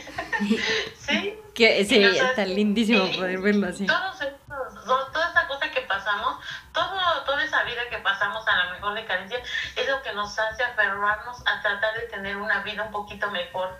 sí. 0.98 1.38
Que, 1.54 1.84
sí, 1.84 2.02
está 2.02 2.46
lindísimo 2.46 3.10
poder 3.12 3.38
verlo 3.40 3.68
así. 3.68 3.86
Todos 3.86 4.22
estos, 4.22 5.12
toda 5.12 5.28
esta 5.28 5.46
cosa 5.46 5.70
que 5.70 5.82
pasamos, 5.82 6.42
todo, 6.72 6.98
toda 7.26 7.44
esa 7.44 7.62
vida 7.64 7.82
que 7.90 7.98
pasamos 7.98 8.46
a 8.48 8.56
la 8.56 8.72
mejor 8.72 8.94
de 8.94 9.04
carencia 9.04 9.38
es 9.76 9.88
lo 9.88 10.02
que 10.02 10.14
nos 10.14 10.38
hace 10.38 10.62
aferrarnos 10.62 11.46
a 11.46 11.60
tratar 11.60 11.94
de 11.94 12.06
tener 12.06 12.36
una 12.38 12.62
vida 12.62 12.84
un 12.84 12.90
poquito 12.90 13.30
mejor 13.30 13.78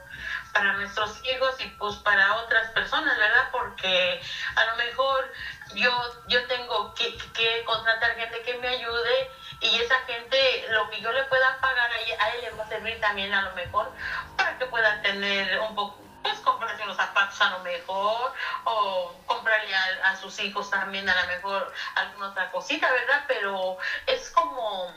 para 0.53 0.75
nuestros 0.75 1.19
hijos 1.25 1.55
y 1.61 1.69
pues 1.79 1.97
para 1.97 2.37
otras 2.37 2.71
personas, 2.73 3.17
¿verdad? 3.17 3.49
Porque 3.51 4.21
a 4.55 4.65
lo 4.67 4.77
mejor 4.77 5.33
yo, 5.75 5.91
yo 6.29 6.47
tengo 6.47 6.95
que, 6.95 7.17
que 7.35 7.65
contratar 7.65 8.15
gente 8.17 8.43
que 8.43 8.55
me 8.59 8.69
ayude 8.69 9.31
y 9.61 9.79
esa 9.81 9.97
gente, 10.07 10.67
lo 10.71 10.91
que 10.91 11.01
yo 11.01 11.13
le 11.13 11.25
pueda 11.25 11.59
pagar 11.61 11.91
a, 11.91 12.25
a 12.25 12.29
él 12.31 12.41
le 12.43 12.51
va 12.51 12.65
a 12.65 12.69
servir 12.69 13.01
también 13.01 13.33
a 13.33 13.43
lo 13.43 13.55
mejor 13.55 13.93
para 14.37 14.59
que 14.59 14.67
pueda 14.67 15.01
tener 15.03 15.61
un 15.61 15.75
poco 15.75 16.03
pues 16.23 16.39
comprarse 16.41 16.83
unos 16.85 16.97
zapatos 16.97 17.41
a 17.41 17.51
lo 17.51 17.59
mejor 17.61 18.33
o 18.65 19.15
comprarle 19.27 19.75
a, 19.75 20.17
sus 20.17 20.39
hijos 20.41 20.71
también 20.71 21.09
a 21.09 21.23
lo 21.23 21.29
mejor 21.29 21.73
alguna 21.97 22.29
otra 22.29 22.51
cosita, 22.51 22.91
¿verdad? 22.91 23.25
Pero 23.27 23.77
es 24.07 24.31
como 24.31 24.93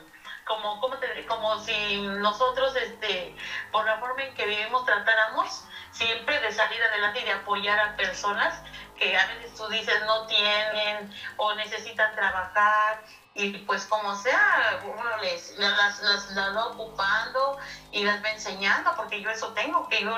como 0.46 0.80
como, 0.80 0.98
como 1.28 1.60
si 1.60 1.98
nosotros 2.02 2.76
este 2.76 3.36
por 3.72 3.86
la 3.86 3.98
forma 3.98 4.24
en 4.24 4.36
que 4.36 4.46
vivimos 4.46 4.86
tratáramos 4.86 5.64
siempre 5.96 6.40
de 6.42 6.52
salir 6.52 6.82
adelante 6.84 7.22
y 7.22 7.26
de 7.26 7.32
apoyar 7.32 7.80
a 7.80 7.96
personas 7.96 8.54
que 8.98 9.18
a 9.18 9.28
veces 9.28 9.54
tú 9.56 9.68
dices 9.70 9.96
no 10.06 10.28
tienen 10.28 11.14
o 11.38 11.54
necesitan 11.56 12.14
trabajar 12.16 13.04
y 13.34 13.52
pues 13.60 13.86
como 13.86 14.16
sea, 14.16 14.80
uno 14.86 15.18
les, 15.22 15.58
las, 15.58 16.02
las, 16.02 16.32
las, 16.32 16.56
va 16.56 16.68
ocupando 16.68 17.58
y 17.92 18.06
las 18.06 18.24
va 18.24 18.32
enseñando, 18.32 18.92
porque 18.96 19.22
yo 19.22 19.30
eso 19.30 19.50
tengo, 19.50 19.90
que 19.90 20.02
yo, 20.02 20.18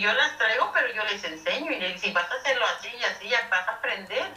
yo 0.00 0.12
las 0.12 0.38
traigo, 0.38 0.70
pero 0.72 0.86
yo 0.94 1.02
les 1.04 1.24
enseño 1.24 1.72
y 1.72 1.80
les, 1.80 2.00
si 2.00 2.12
vas 2.12 2.30
a 2.30 2.34
hacerlo 2.34 2.64
así 2.78 2.88
y 2.96 3.04
así, 3.04 3.28
ya 3.28 3.48
vas 3.50 3.66
a 3.66 3.72
aprender. 3.72 4.32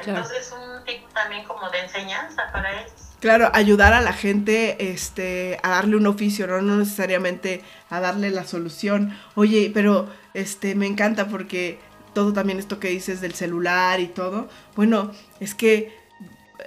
Entonces 0.00 0.48
es 0.48 0.52
un 0.52 0.84
tipo 0.84 1.08
también 1.14 1.44
como 1.44 1.70
de 1.70 1.80
enseñanza 1.80 2.50
para 2.52 2.78
ellos. 2.78 2.92
Claro, 3.20 3.50
ayudar 3.54 3.94
a 3.94 4.00
la 4.00 4.12
gente 4.12 4.92
este, 4.92 5.58
a 5.62 5.70
darle 5.70 5.96
un 5.96 6.06
oficio, 6.06 6.46
¿no? 6.46 6.60
no 6.60 6.76
necesariamente 6.76 7.64
a 7.88 8.00
darle 8.00 8.30
la 8.30 8.44
solución. 8.44 9.18
Oye, 9.34 9.70
pero 9.72 10.10
este, 10.34 10.74
me 10.74 10.86
encanta 10.86 11.28
porque 11.28 11.78
todo 12.14 12.32
también 12.32 12.58
esto 12.58 12.78
que 12.78 12.88
dices 12.88 13.20
del 13.20 13.34
celular 13.34 14.00
y 14.00 14.06
todo, 14.06 14.48
bueno, 14.76 15.12
es 15.40 15.54
que 15.54 16.02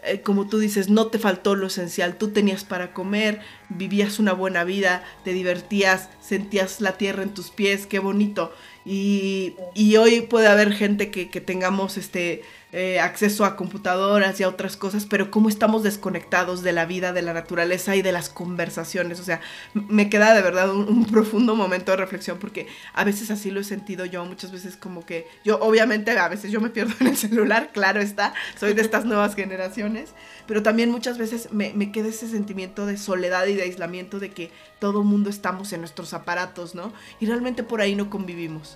eh, 0.04 0.22
como 0.22 0.48
tú 0.48 0.60
dices, 0.60 0.90
no 0.90 1.08
te 1.08 1.20
faltó 1.20 1.56
lo 1.56 1.68
esencial, 1.68 2.18
tú 2.18 2.30
tenías 2.30 2.64
para 2.64 2.94
comer, 2.94 3.42
vivías 3.70 4.20
una 4.20 4.34
buena 4.34 4.64
vida, 4.64 5.04
te 5.24 5.34
divertías, 5.34 6.10
sentías 6.22 6.82
la 6.82 6.98
tierra 6.98 7.24
en 7.24 7.34
tus 7.34 7.50
pies, 7.50 7.88
qué 7.88 8.00
bonito. 8.00 8.54
Y, 8.86 9.56
hoy 9.98 10.22
puede 10.22 10.48
haber 10.48 10.74
gente 10.74 11.10
que, 11.10 11.30
que 11.30 11.42
tengamos 11.42 11.98
este 11.98 12.44
eh, 12.78 13.00
acceso 13.00 13.46
a 13.46 13.56
computadoras 13.56 14.38
y 14.42 14.44
a 14.44 14.50
otras 14.50 14.76
cosas, 14.76 15.06
pero 15.06 15.32
cómo 15.32 15.48
estamos 15.48 15.82
desconectados 15.82 16.62
de 16.62 16.74
la 16.74 16.86
vida, 16.86 17.14
de 17.14 17.22
la 17.22 17.32
naturaleza 17.32 17.96
y 17.96 18.02
de 18.02 18.12
las 18.12 18.28
conversaciones. 18.28 19.22
O 19.22 19.24
sea, 19.24 19.40
me 19.74 20.10
queda 20.10 20.34
de 20.34 20.42
verdad 20.42 20.70
un, 20.70 21.06
profundo 21.06 21.56
momento 21.56 21.92
de 21.92 21.98
reflexión 21.98 22.38
porque 22.38 22.68
a 22.94 23.06
veces 23.06 23.32
así 23.32 23.50
lo 23.50 23.62
he 23.62 23.64
sentido 23.64 24.04
yo, 24.04 24.26
muchas 24.26 24.52
veces 24.52 24.76
como 24.76 25.06
que 25.06 25.26
yo, 25.46 25.58
obviamente, 25.62 26.12
a 26.20 26.28
veces 26.28 26.52
yo 26.52 26.60
me 26.60 26.70
pierdo 26.70 26.94
en 27.00 27.08
el 27.08 27.16
celular, 27.16 27.70
claro 27.72 28.02
está, 28.02 28.34
soy 28.60 28.74
de 28.74 28.82
estas 28.82 29.06
nuevas 29.06 29.36
generaciones, 29.36 30.10
pero 30.46 30.62
también 30.62 30.92
muchas 30.92 31.18
veces 31.18 31.54
me, 31.54 31.72
me 31.74 31.94
queda 31.94 32.10
ese 32.10 32.28
sentimiento 32.28 32.86
de 32.86 32.98
soledad 32.98 33.46
y 33.46 33.54
de 33.54 33.64
aislamiento 33.64 34.20
de 34.20 34.32
que 34.32 34.52
todo 34.80 35.04
mundo 35.04 35.30
estamos 35.30 35.72
en 35.72 35.80
nuestros 35.80 36.14
aparatos, 36.14 36.76
¿no? 36.76 36.92
Y 37.22 37.26
realmente 37.26 37.64
por 37.64 37.80
ahí 37.80 37.96
no 37.96 38.10
convivimos. 38.10 38.75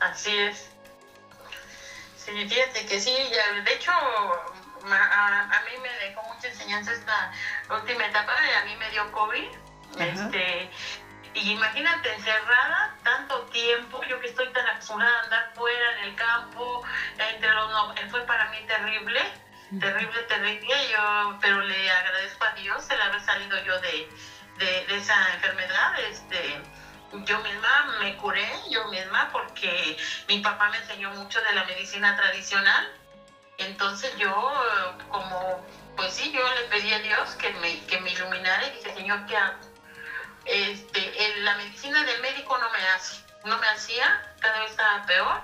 Así 0.00 0.36
es. 0.36 0.70
Sí, 2.16 2.32
fíjate 2.48 2.86
que 2.86 3.00
sí, 3.00 3.14
de 3.64 3.72
hecho 3.72 3.92
a, 3.92 5.62
mí 5.64 5.78
me 5.82 6.06
dejó 6.06 6.22
mucha 6.22 6.48
enseñanza 6.48 6.92
esta 6.92 7.32
última 7.70 8.06
etapa, 8.06 8.32
a 8.60 8.64
mí 8.64 8.76
me 8.76 8.90
dio 8.90 9.10
COVID, 9.12 9.48
este, 9.98 10.70
y 11.34 11.52
imagínate 11.52 12.12
encerrada 12.14 12.94
tanto 13.02 13.42
tiempo, 13.46 14.02
yo 14.04 14.20
que 14.20 14.28
estoy 14.28 14.48
tan 14.52 14.66
acostumbrada 14.68 15.18
a 15.18 15.22
andar 15.24 15.52
fuera 15.54 15.98
en 15.98 16.04
el 16.04 16.14
campo, 16.14 16.82
entre 17.18 17.52
los 17.52 17.70
no, 17.70 17.94
fue 18.10 18.20
para 18.26 18.50
mí 18.50 18.58
terrible, 18.66 19.20
terrible, 19.78 20.22
terrible, 20.22 20.88
yo, 20.90 21.38
pero 21.40 21.60
le 21.60 21.90
agradezco 21.90 22.44
a 22.44 22.52
Dios 22.52 22.88
el 22.90 23.00
haber 23.00 23.20
salido 23.22 23.62
yo 23.64 23.80
de, 23.80 24.08
de, 24.58 24.86
de 24.86 24.96
esa 24.96 25.34
enfermedad, 25.34 25.98
este 26.00 26.62
yo 27.12 27.40
misma 27.40 27.96
me 28.00 28.16
curé, 28.16 28.48
yo 28.70 28.86
misma, 28.88 29.30
porque 29.32 29.96
mi 30.28 30.38
papá 30.40 30.70
me 30.70 30.78
enseñó 30.78 31.10
mucho 31.10 31.40
de 31.42 31.52
la 31.52 31.64
medicina 31.64 32.16
tradicional. 32.16 32.92
Entonces 33.58 34.16
yo, 34.16 34.32
como, 35.10 35.64
pues 35.96 36.12
sí, 36.14 36.32
yo 36.32 36.42
le 36.54 36.62
pedí 36.62 36.92
a 36.92 37.00
Dios 37.00 37.30
que 37.36 37.50
me, 37.54 37.80
que 37.86 38.00
me 38.00 38.10
iluminara 38.12 38.66
y 38.66 38.70
dije, 38.70 38.94
Señor, 38.94 39.26
¿qué 39.26 39.36
hago? 39.36 39.58
Este, 40.46 41.40
la 41.40 41.56
medicina 41.56 42.02
del 42.04 42.20
médico 42.22 42.56
no 42.56 42.70
me 42.70 42.78
hace, 42.88 43.22
no 43.44 43.58
me 43.58 43.66
hacía, 43.68 44.34
cada 44.40 44.60
vez 44.60 44.70
estaba 44.70 45.04
peor. 45.04 45.42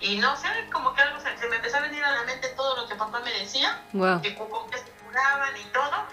Y 0.00 0.16
no 0.18 0.36
sé, 0.36 0.48
como 0.72 0.94
que 0.94 1.02
algo 1.02 1.20
se, 1.20 1.48
me 1.48 1.56
empezó 1.56 1.78
a 1.78 1.80
venir 1.80 2.02
a 2.04 2.12
la 2.12 2.22
mente 2.22 2.48
todo 2.50 2.76
lo 2.76 2.88
que 2.88 2.94
papá 2.94 3.20
me 3.20 3.32
decía, 3.32 3.82
que 4.22 4.34
con 4.34 4.70
que 4.70 4.78
se 4.78 4.90
curaban 5.04 5.56
y 5.56 5.64
todo. 5.72 6.06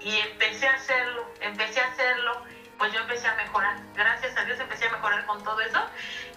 Y 0.00 0.16
empecé 0.18 0.68
a 0.68 0.74
hacerlo, 0.74 1.32
empecé 1.40 1.80
a 1.80 1.86
hacerlo 1.86 2.44
pues 2.78 2.92
yo 2.92 3.00
empecé 3.00 3.26
a 3.26 3.34
mejorar. 3.34 3.76
Gracias 3.94 4.36
a 4.36 4.44
Dios 4.44 4.58
empecé 4.60 4.86
a 4.86 4.92
mejorar 4.92 5.26
con 5.26 5.42
todo 5.42 5.60
eso. 5.60 5.80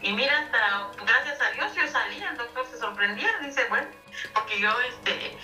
Y 0.02 0.14
mira, 0.14 0.40
hasta 0.40 0.92
gracias 1.06 1.42
a 1.42 1.52
Dios 1.52 1.74
yo 1.76 1.88
salí, 1.88 2.22
el 2.22 2.38
doctor 2.38 2.66
se 2.70 2.78
sorprendía, 2.78 3.30
dice, 3.42 3.66
bueno, 3.70 3.88
porque 4.34 4.60
yo, 4.60 4.70
este, 4.82 5.38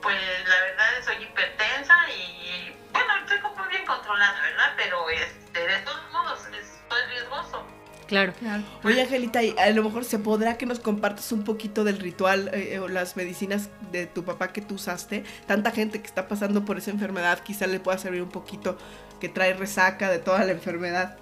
pues 0.00 0.18
la 0.48 0.60
verdad 0.60 0.86
soy 1.04 1.22
hipertensa 1.22 1.94
y, 2.10 2.76
bueno, 2.92 3.16
estoy 3.22 3.38
como 3.40 3.64
bien 3.68 3.86
controlada, 3.86 4.40
¿verdad? 4.42 4.72
Pero 4.76 5.08
este, 5.10 5.66
de 5.66 5.78
todos 5.78 6.10
modos, 6.12 6.40
estoy 6.46 7.02
riesgoso. 7.08 7.64
Claro. 8.08 8.34
claro. 8.38 8.62
Oye, 8.84 9.00
Angelita, 9.00 9.40
a 9.58 9.70
lo 9.70 9.84
mejor 9.84 10.04
se 10.04 10.18
podrá 10.18 10.58
que 10.58 10.66
nos 10.66 10.80
compartas 10.80 11.32
un 11.32 11.44
poquito 11.44 11.82
del 11.82 11.98
ritual 11.98 12.50
eh, 12.52 12.78
o 12.78 12.88
las 12.88 13.16
medicinas 13.16 13.70
de 13.90 14.06
tu 14.06 14.22
papá 14.24 14.52
que 14.52 14.60
tú 14.60 14.74
usaste. 14.74 15.24
Tanta 15.46 15.70
gente 15.70 16.02
que 16.02 16.06
está 16.06 16.28
pasando 16.28 16.66
por 16.66 16.76
esa 16.76 16.90
enfermedad, 16.90 17.38
quizá 17.38 17.66
le 17.66 17.80
pueda 17.80 17.96
servir 17.96 18.20
un 18.20 18.28
poquito 18.28 18.76
que 19.22 19.28
trae 19.28 19.54
resaca 19.54 20.10
de 20.10 20.18
toda 20.18 20.42
la 20.44 20.50
enfermedad. 20.50 21.16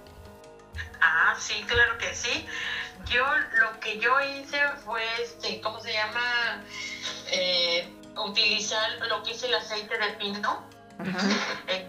Ah, 0.99 1.35
sí, 1.37 1.63
claro 1.67 1.99
que 1.99 2.15
sí. 2.15 2.47
Yo 3.05 3.23
lo 3.59 3.79
que 3.79 3.99
yo 3.99 4.19
hice 4.21 4.57
fue, 4.83 5.03
este, 5.21 5.61
¿cómo 5.61 5.79
se 5.79 5.93
llama? 5.93 6.63
Eh, 7.27 7.93
utilizar 8.17 8.89
lo 9.07 9.21
que 9.21 9.33
es 9.33 9.43
el 9.43 9.53
aceite 9.53 9.99
de 9.99 10.13
pino. 10.13 10.65
Eh, 11.67 11.87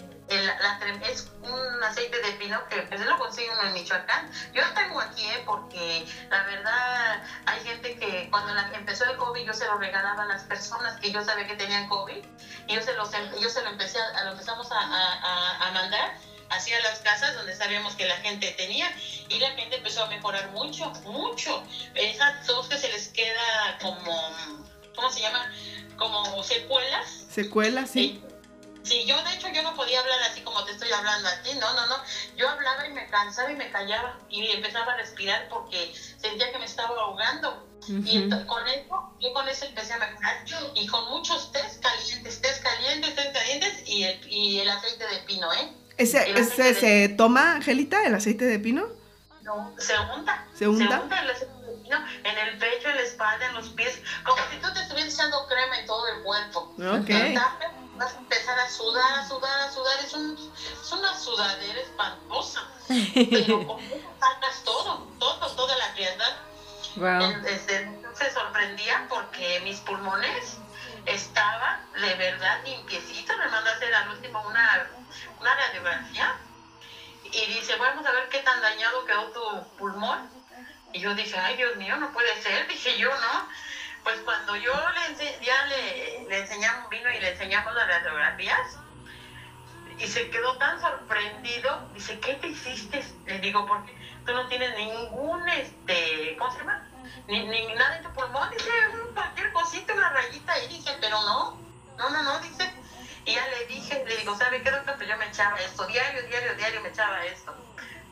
es 1.11 1.31
un 1.43 1.83
aceite 1.83 2.21
de 2.21 2.33
pino 2.33 2.59
que 2.69 2.83
pues, 2.83 3.01
lo 3.01 3.19
consigue 3.19 3.51
uno 3.51 3.69
en 3.69 3.75
Michoacán. 3.75 4.31
Yo 4.53 4.63
lo 4.63 4.73
tengo 4.75 5.01
aquí 5.01 5.25
¿eh? 5.25 5.43
porque 5.47 6.05
la 6.31 6.43
verdad 6.45 7.23
hay 7.47 7.61
gente 7.65 7.97
que 7.99 8.29
cuando 8.31 8.53
empezó 8.75 9.05
el 9.11 9.17
COVID 9.17 9.45
yo 9.45 9.53
se 9.53 9.67
lo 9.67 9.79
regalaba 9.79 10.25
a 10.25 10.27
las 10.27 10.43
personas 10.45 10.99
que 11.01 11.11
yo 11.11 11.25
sabía 11.25 11.47
que 11.47 11.57
tenían 11.57 11.89
COVID 11.89 12.25
y 12.67 12.75
yo 12.75 12.83
se, 12.83 12.93
los, 12.95 13.13
em, 13.15 13.41
yo 13.41 13.49
se 13.49 13.63
lo, 13.63 13.71
empecé 13.71 13.99
a, 13.99 14.25
lo 14.25 14.33
empezamos 14.33 14.71
a, 14.71 15.67
a, 15.67 15.71
mandar 15.73 16.17
hacia 16.51 16.81
las 16.81 16.99
casas 16.99 17.35
donde 17.35 17.55
sabíamos 17.57 17.95
que 17.95 18.07
la 18.07 18.17
gente 18.17 18.51
tenía 18.53 18.87
y 19.29 19.39
la 19.39 19.51
gente 19.53 19.77
empezó 19.77 20.05
a 20.05 20.09
mejorar 20.09 20.51
mucho, 20.53 20.91
mucho. 21.07 21.63
Esas 21.95 22.47
dos 22.47 22.69
que 22.69 22.77
se 22.77 22.89
les 22.91 23.09
queda 23.09 23.79
como, 23.81 24.15
¿cómo 24.95 25.11
se 25.11 25.21
llama? 25.21 25.51
Como 25.97 26.43
secuelas. 26.43 27.25
Secuelas, 27.31 27.91
sí. 27.91 28.23
Sí, 28.23 28.32
yo 28.85 29.23
de 29.23 29.35
hecho 29.35 29.49
yo 29.49 29.63
no 29.63 29.75
podía 29.75 30.01
hablar 30.01 30.19
así 30.31 30.41
como 30.43 30.65
te 30.65 30.73
estoy 30.73 30.91
hablando 30.91 31.29
a 31.29 31.43
ti, 31.43 31.51
no, 31.61 31.73
no, 31.75 31.87
no. 31.87 31.97
Yo 32.37 32.49
hablaba 32.49 32.87
y 32.87 32.93
me 32.93 33.07
cansaba 33.09 33.51
y 33.51 33.57
me 33.57 33.71
callaba 33.71 34.19
y 34.29 34.47
empezaba 34.51 34.93
a 34.93 34.97
respirar 34.97 35.49
porque 35.49 35.95
sentía 36.19 36.53
que 36.53 36.59
me 36.59 36.65
estaba 36.65 36.95
ahogando. 37.01 37.69
Y 37.89 38.29
con 38.47 38.67
eso, 38.69 39.13
yo 39.21 39.33
con 39.33 39.49
eso 39.49 39.65
empecé 39.65 39.93
a 39.95 39.99
mejorar. 39.99 40.45
Y 40.75 40.87
con 40.87 41.09
muchos 41.11 41.51
test 41.51 41.83
calientes, 41.83 42.41
test 42.41 42.63
calientes, 42.63 43.15
test 43.15 43.33
calientes 43.33 43.89
y 43.89 44.05
el, 44.05 44.33
y 44.33 44.61
el 44.61 44.71
aceite 44.71 45.07
de 45.07 45.17
pino, 45.27 45.53
¿eh? 45.53 45.73
¿Ese, 45.97 46.31
ese 46.39 46.75
se 46.75 47.09
toma, 47.09 47.57
Angelita, 47.57 48.05
el 48.05 48.15
aceite 48.15 48.45
de 48.45 48.59
pino? 48.59 48.87
No, 49.43 49.75
se 49.79 49.95
unta. 50.17 50.47
¿Se 50.55 50.69
unta? 50.69 50.97
Se 50.97 51.03
unta 51.03 51.21
el 51.23 51.31
aceite 51.31 51.55
de 51.55 51.77
pino 51.83 51.99
en 52.25 52.39
el 52.39 52.59
pecho, 52.59 52.89
en 52.89 52.97
la 52.97 53.03
espalda, 53.03 53.47
en 53.47 53.55
los 53.55 53.69
pies, 53.71 54.01
como 54.25 54.39
si 54.51 54.57
tú 54.59 54.73
te 54.73 54.81
estuvieras 54.81 55.13
echando 55.13 55.47
crema 55.49 55.79
en 55.79 55.87
todo 55.87 56.07
el 56.09 56.23
cuerpo. 56.23 56.75
Ok. 56.79 57.11
Vas 58.03 58.15
a 58.15 58.19
empezar 58.19 58.59
a 58.59 58.69
sudar, 58.69 59.21
a 59.21 59.29
sudar, 59.29 59.61
a 59.61 59.71
sudar. 59.71 60.01
Es, 60.05 60.13
un, 60.15 60.37
es 60.83 60.93
una 60.93 61.17
sudadera 61.17 61.81
espantosa. 61.81 62.67
Pero 62.89 63.65
con 63.65 63.79
eso 63.93 64.01
sacas 64.19 64.65
todo, 64.65 65.07
todo, 65.21 65.51
toda 65.53 65.77
la 65.77 65.87
frialdad. 65.93 66.37
Wow. 66.97 67.47
Este, 67.47 68.01
se 68.15 68.31
sorprendía 68.33 69.07
porque 69.09 69.61
mis 69.61 69.79
pulmones 69.81 70.59
estaban 71.07 71.93
de 71.93 72.15
verdad 72.17 72.65
limpiecitos. 72.65 73.37
Me 73.39 73.47
mandó 73.47 73.71
a 73.71 73.75
hacer 73.75 73.95
al 73.95 74.09
último 74.09 74.43
una, 74.49 74.91
una 75.39 75.55
radiografía 75.55 76.35
y 77.25 77.47
dice, 77.55 77.77
vamos 77.77 78.05
a 78.05 78.11
ver 78.11 78.29
qué 78.31 78.41
tan 78.41 78.61
dañado 78.61 79.05
quedó 79.05 79.27
tu 79.27 79.77
pulmón. 79.79 80.29
Y 80.93 80.99
yo 80.99 81.15
dije, 81.15 81.39
ay 81.39 81.57
Dios 81.57 81.77
mío, 81.77 81.97
no 81.99 82.13
puede 82.13 82.43
ser. 82.43 82.67
Dije 82.67 82.99
yo, 82.99 83.11
¿no? 83.15 83.49
Pues 84.03 84.21
cuando 84.21 84.57
yo 84.57 84.73
le, 84.75 85.45
ya 85.45 85.67
le, 85.67 86.25
le 86.29 86.39
enseñamos, 86.41 86.89
vino 86.91 87.11
y 87.11 87.21
le 87.21 87.31
enseñamos 87.31 87.75
las 87.75 87.87
radiografías, 87.87 88.79
y 89.99 90.07
se 90.09 90.31
quedó 90.31 90.57
tan 90.59 90.81
sorprendido, 90.81 91.89
dice, 91.95 92.19
¿qué 92.19 92.35
te 92.35 92.49
hiciste? 92.49 93.05
Le 93.27 93.39
digo, 93.39 93.67
porque 93.67 93.97
tú 94.27 94.33
no 94.33 94.49
tienes 94.49 94.77
ningún, 94.77 95.49
este, 95.49 96.37
¿cómo 96.39 96.51
se 96.53 96.59
llama? 96.59 96.89
Ni, 97.29 97.47
nada 97.75 97.99
en 97.99 98.03
tu 98.03 98.13
pulmón, 98.13 98.51
dice, 98.51 98.71
cualquier 99.15 99.53
cosita, 99.53 99.95
una 99.95 100.11
rayita 100.11 100.53
ahí, 100.53 100.67
dice, 100.69 100.97
pero 101.01 101.21
no, 101.23 101.59
no, 101.97 102.11
no, 102.11 102.23
no, 102.23 102.39
dice. 102.41 102.73
Y 103.25 103.35
ya 103.35 103.47
le 103.49 103.67
dije, 103.67 104.05
le 104.05 104.17
digo, 104.17 104.37
¿sabe 104.37 104.63
qué, 104.63 104.71
doctor? 104.73 104.97
Pues 104.97 105.09
yo 105.09 105.17
me 105.17 105.27
echaba 105.27 105.57
esto, 105.61 105.87
diario, 105.87 106.23
diario, 106.27 106.55
diario 106.57 106.81
me 106.81 106.89
echaba 106.89 107.25
esto. 107.25 107.55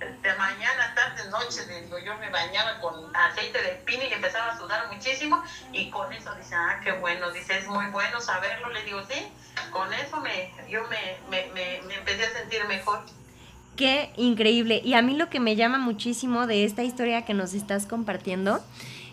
De 0.01 0.35
mañana, 0.35 0.95
tarde, 0.95 1.29
noche, 1.31 1.61
digo, 1.83 1.99
yo 1.99 2.17
me 2.17 2.31
bañaba 2.31 2.81
con 2.81 3.15
aceite 3.15 3.61
de 3.63 3.69
pino 3.85 4.03
y 4.03 4.13
empezaba 4.13 4.53
a 4.53 4.59
sudar 4.59 4.91
muchísimo. 4.93 5.43
Y 5.73 5.91
con 5.91 6.11
eso 6.13 6.35
dice, 6.37 6.55
ah, 6.55 6.81
qué 6.83 6.93
bueno, 6.93 7.31
dice, 7.31 7.59
es 7.59 7.67
muy 7.69 7.87
bueno 7.87 8.21
saberlo. 8.21 8.71
Le 8.71 8.83
digo, 8.85 9.03
sí, 9.09 9.27
con 9.71 9.93
eso 9.93 10.21
me, 10.21 10.53
yo 10.71 10.83
me, 10.89 11.19
me, 11.29 11.53
me, 11.53 11.83
me 11.87 11.95
empecé 11.97 12.25
a 12.25 12.33
sentir 12.33 12.65
mejor. 12.65 13.05
Qué 13.77 14.13
increíble. 14.17 14.81
Y 14.85 14.95
a 14.95 15.03
mí 15.03 15.17
lo 15.17 15.29
que 15.29 15.41
me 15.41 15.57
llama 15.57 15.79
muchísimo 15.79 16.47
de 16.47 16.65
esta 16.65 16.83
historia 16.83 17.25
que 17.25 17.35
nos 17.35 17.55
estás 17.55 17.87
compartiendo 17.87 18.63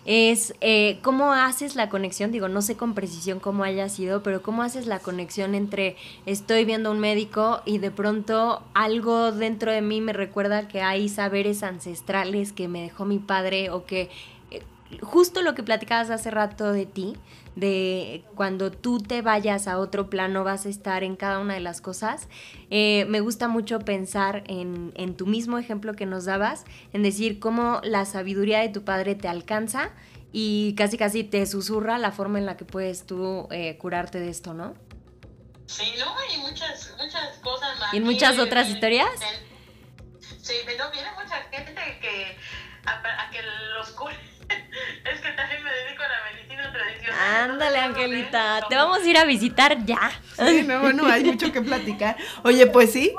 es 0.08 0.54
eh, 0.62 0.98
cómo 1.02 1.34
haces 1.34 1.76
la 1.76 1.90
conexión, 1.90 2.32
digo, 2.32 2.48
no 2.48 2.62
sé 2.62 2.78
con 2.78 2.94
precisión 2.94 3.40
cómo 3.40 3.62
haya 3.62 3.90
sido, 3.90 4.22
pero 4.22 4.40
cómo 4.40 4.62
haces 4.62 4.86
la 4.86 5.00
conexión 5.00 5.54
entre 5.54 5.96
estoy 6.24 6.64
viendo 6.64 6.88
a 6.88 6.92
un 6.92 6.98
médico 6.98 7.60
y 7.66 7.76
de 7.76 7.90
pronto 7.90 8.62
algo 8.72 9.32
dentro 9.32 9.70
de 9.70 9.82
mí 9.82 10.00
me 10.00 10.14
recuerda 10.14 10.66
que 10.66 10.80
hay 10.80 11.10
saberes 11.10 11.62
ancestrales 11.62 12.54
que 12.54 12.68
me 12.68 12.80
dejó 12.80 13.04
mi 13.04 13.18
padre 13.18 13.68
o 13.68 13.84
que 13.84 14.08
eh, 14.50 14.62
justo 15.02 15.42
lo 15.42 15.54
que 15.54 15.62
platicabas 15.62 16.08
hace 16.08 16.30
rato 16.30 16.72
de 16.72 16.86
ti, 16.86 17.12
de 17.58 18.24
cuando 18.36 18.70
tú 18.70 19.00
te 19.00 19.20
vayas 19.20 19.66
a 19.66 19.78
otro 19.78 20.08
plano 20.08 20.44
vas 20.44 20.64
a 20.64 20.68
estar 20.68 21.02
en 21.02 21.16
cada 21.16 21.40
una 21.40 21.54
de 21.54 21.60
las 21.60 21.80
cosas. 21.80 22.28
Eh, 22.70 23.04
me 23.08 23.20
gusta 23.20 23.48
mucho 23.48 23.80
pensar 23.80 24.44
en, 24.46 24.92
en 24.94 25.16
tu 25.16 25.26
mismo 25.26 25.58
ejemplo 25.58 25.94
que 25.94 26.06
nos 26.06 26.24
dabas, 26.24 26.64
en 26.92 27.02
decir 27.02 27.40
cómo 27.40 27.80
la 27.82 28.04
sabiduría 28.04 28.60
de 28.60 28.68
tu 28.68 28.84
padre 28.84 29.16
te 29.16 29.26
alcanza 29.26 29.90
y 30.32 30.74
casi 30.76 30.96
casi 30.96 31.24
te 31.24 31.44
susurra 31.46 31.98
la 31.98 32.12
forma 32.12 32.38
en 32.38 32.46
la 32.46 32.56
que 32.56 32.64
puedes 32.64 33.06
tú 33.06 33.48
eh, 33.50 33.76
curarte 33.76 34.20
de 34.20 34.28
esto, 34.28 34.54
¿no? 34.54 34.74
Sí, 35.66 35.94
no, 35.98 36.14
y 36.32 36.38
muchas, 36.38 36.94
muchas 36.96 37.38
cosas 37.38 37.76
más. 37.80 37.92
¿Y 37.92 37.96
en 37.96 38.04
muchas 38.04 38.38
otras 38.38 38.68
historias? 38.68 39.10
Sí, 40.40 40.54
pero 40.64 40.90
viene 40.92 41.08
mucha 41.20 41.36
gente 41.50 41.98
que 42.00 42.36
a, 42.86 43.26
a 43.26 43.30
que 43.30 43.38
los 43.76 43.90
cure. 43.90 44.14
es 45.04 45.20
que 45.20 45.30
también 45.32 45.62
me 45.64 45.70
dedico 45.70 46.02
a 46.02 46.08
la 46.08 46.24
medicina 46.32 46.72
tradicional. 46.72 47.20
Ándale, 47.50 47.78
entonces, 47.78 48.04
Angelita, 48.04 48.60
te 48.68 48.76
vamos 48.76 48.98
a 48.98 49.04
ir 49.06 49.18
a 49.18 49.24
visitar 49.24 49.84
ya. 49.84 50.10
Sí, 50.36 50.62
no, 50.64 50.80
bueno, 50.80 51.06
hay 51.06 51.24
mucho 51.24 51.52
que 51.52 51.60
platicar. 51.62 52.16
Oye, 52.44 52.66
pues 52.66 52.92
sí. 52.92 53.14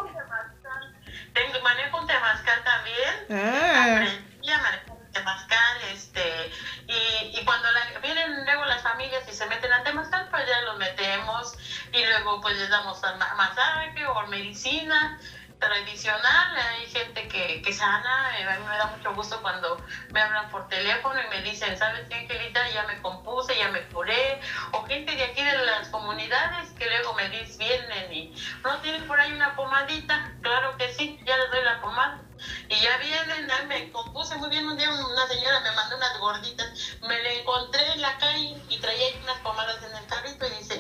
Tengo, 1.34 1.62
manejo 1.62 2.00
un 2.00 2.08
temazcal 2.08 2.64
también. 2.64 3.46
Ah, 3.46 3.84
Aprendí 3.98 4.50
a 4.52 4.58
manejar 4.58 4.92
un 4.92 5.12
temazcal, 5.12 5.78
este, 5.94 6.52
y, 6.88 7.40
y 7.40 7.46
cuando 7.46 7.70
la- 7.72 8.00
vienen 8.02 8.46
luego 8.46 8.66
las 8.66 8.82
familias 8.82 9.24
y 9.30 9.34
se 9.34 9.46
meten 9.46 9.72
a 9.72 9.84
temazcal, 9.84 10.28
pues 10.32 10.44
ya 10.48 10.62
los 10.62 10.78
metemos 10.78 11.56
y 11.94 12.04
luego 12.04 12.42
pues 12.42 12.58
les 12.58 12.70
damos 12.70 13.00
ma- 13.20 13.36
masaje 13.36 14.06
o 14.08 14.28
medicina 14.28 15.20
tradicional. 15.60 16.58
Hay 16.58 16.86
gente 16.88 17.28
que, 17.28 17.62
que 17.62 17.74
sana, 17.74 18.40
eh, 18.40 18.44
a 18.44 18.60
mí 18.60 18.66
me 18.66 18.78
da 18.78 18.88
mucho 18.88 19.14
gusto 19.14 19.42
cuando 19.42 19.78
me 20.12 20.22
hablan 20.22 20.50
por 20.50 20.68
teléfono 20.68 21.20
y 21.22 21.30
me 21.30 21.42
dicen, 21.44 21.78
¿sabes 21.78 22.08
qué, 22.10 22.16
Angelita? 22.16 22.68
Ya 22.70 22.84
me 22.84 23.02
compuse, 23.02 23.58
ya 23.58 23.70
me 23.70 23.82
curé. 23.90 24.40
O 24.72 24.84
gente 24.86 25.16
de 25.16 25.24
aquí 25.24 25.44
de 25.44 25.58
las 25.66 25.90
comunidades 25.90 26.70
que 26.72 26.86
luego 26.86 27.14
me 27.14 27.30
dicen, 27.30 27.58
vienen 27.60 28.14
y, 28.14 28.36
¿no 28.64 28.78
tienes 28.80 29.04
por 29.04 29.20
ahí 29.20 29.32
una 29.34 29.56
pomadita? 29.56 30.34
Claro 30.42 30.78
que 30.78 30.94
sí, 30.94 31.20
ya 31.26 31.38
les 31.38 31.52
doy 31.52 31.64
la 31.64 31.82
pomada. 31.82 32.22
Y 32.70 32.80
ya 32.80 32.98
vienen, 32.98 33.52
ay, 33.52 33.66
me 33.68 33.92
compuse 33.92 34.36
muy 34.36 34.50
bien. 34.50 34.66
Un 34.66 34.78
día 34.78 34.90
una 34.90 35.28
señora 35.28 35.60
me 35.60 35.72
mandó 35.74 35.98
unas 35.98 36.20
gorditas. 36.20 36.98
Me 37.02 37.22
la 37.22 37.34
encontré 37.34 37.86
en 37.94 38.02
la 38.02 38.18
calle 38.18 38.56
y 38.70 38.78
traía 38.80 39.08
unas 39.24 39.38
pomadas 39.40 39.84
en 39.84 39.96
el 39.98 40.06
carrito 40.06 40.48
y 40.48 40.52
dice, 40.52 40.79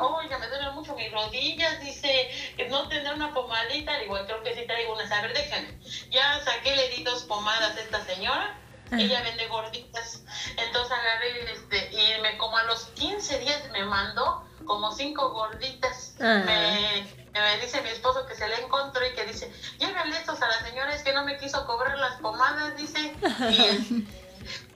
oiga, 0.00 0.38
me 0.38 0.48
duelen 0.48 0.74
mucho 0.74 0.94
mis 0.94 1.10
rodillas. 1.12 1.80
Dice, 1.80 2.30
no 2.68 2.88
tendrá 2.88 3.14
una 3.14 3.32
pomadita. 3.32 3.92
Le 3.98 4.04
digo, 4.04 4.16
creo 4.26 4.42
que 4.42 4.54
sí 4.54 4.66
traigo 4.66 4.94
unas. 4.94 5.10
A 5.10 5.22
ver, 5.22 5.34
déjame. 5.34 5.78
Ya 6.10 6.40
saqué, 6.44 6.74
le 6.76 6.88
di 6.90 7.04
dos 7.04 7.24
pomadas 7.24 7.76
a 7.76 7.80
esta 7.80 8.04
señora. 8.04 8.58
Ella 8.92 9.22
vende 9.22 9.46
gorditas. 9.48 10.22
Entonces 10.56 10.92
agarré 10.92 11.52
este, 11.52 11.90
y 11.92 12.20
me, 12.20 12.36
como 12.36 12.58
a 12.58 12.64
los 12.64 12.84
15 12.86 13.38
días 13.38 13.70
me 13.72 13.84
mandó 13.84 14.44
como 14.66 14.92
cinco 14.92 15.30
gorditas. 15.30 16.14
Ah. 16.20 16.42
Me, 16.44 17.06
me 17.32 17.58
dice 17.60 17.80
mi 17.82 17.88
esposo 17.88 18.26
que 18.26 18.34
se 18.34 18.46
le 18.48 18.60
encontró 18.60 19.04
y 19.06 19.14
que 19.14 19.24
dice, 19.24 19.50
llévele 19.78 20.16
estos 20.16 20.40
a 20.42 20.48
la 20.48 20.60
señora, 20.60 20.94
es 20.94 21.02
que 21.02 21.12
no 21.14 21.24
me 21.24 21.38
quiso 21.38 21.66
cobrar 21.66 21.98
las 21.98 22.20
pomadas, 22.20 22.76
dice. 22.76 23.14
Y, 23.50 23.62
este, 23.64 24.21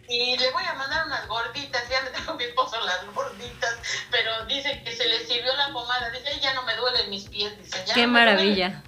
y 0.09 0.37
le 0.39 0.51
voy 0.53 0.65
a 0.65 0.75
mandar 0.75 1.07
unas 1.07 1.27
gorditas, 1.27 1.89
ya 1.89 2.01
le 2.03 2.11
tengo 2.11 2.33
a 2.33 2.35
mi 2.37 2.45
esposo 2.45 2.81
las 2.85 3.05
gorditas, 3.15 3.77
pero 4.11 4.45
dice 4.47 4.83
que 4.85 4.95
se 4.95 5.07
le 5.07 5.25
sirvió 5.27 5.55
la 5.57 5.73
pomada, 5.73 6.11
dice, 6.11 6.29
"Ay, 6.29 6.41
ya 6.41 6.55
no 6.55 6.63
me 6.63 6.75
duelen 6.77 7.11
mis 7.11 7.29
pies, 7.29 7.57
dice, 7.59 7.83
ya 7.87 7.95
Qué 7.95 8.07
no 8.07 8.13
me 8.13 8.21
duelen". 8.21 8.37
maravilla. 8.37 8.83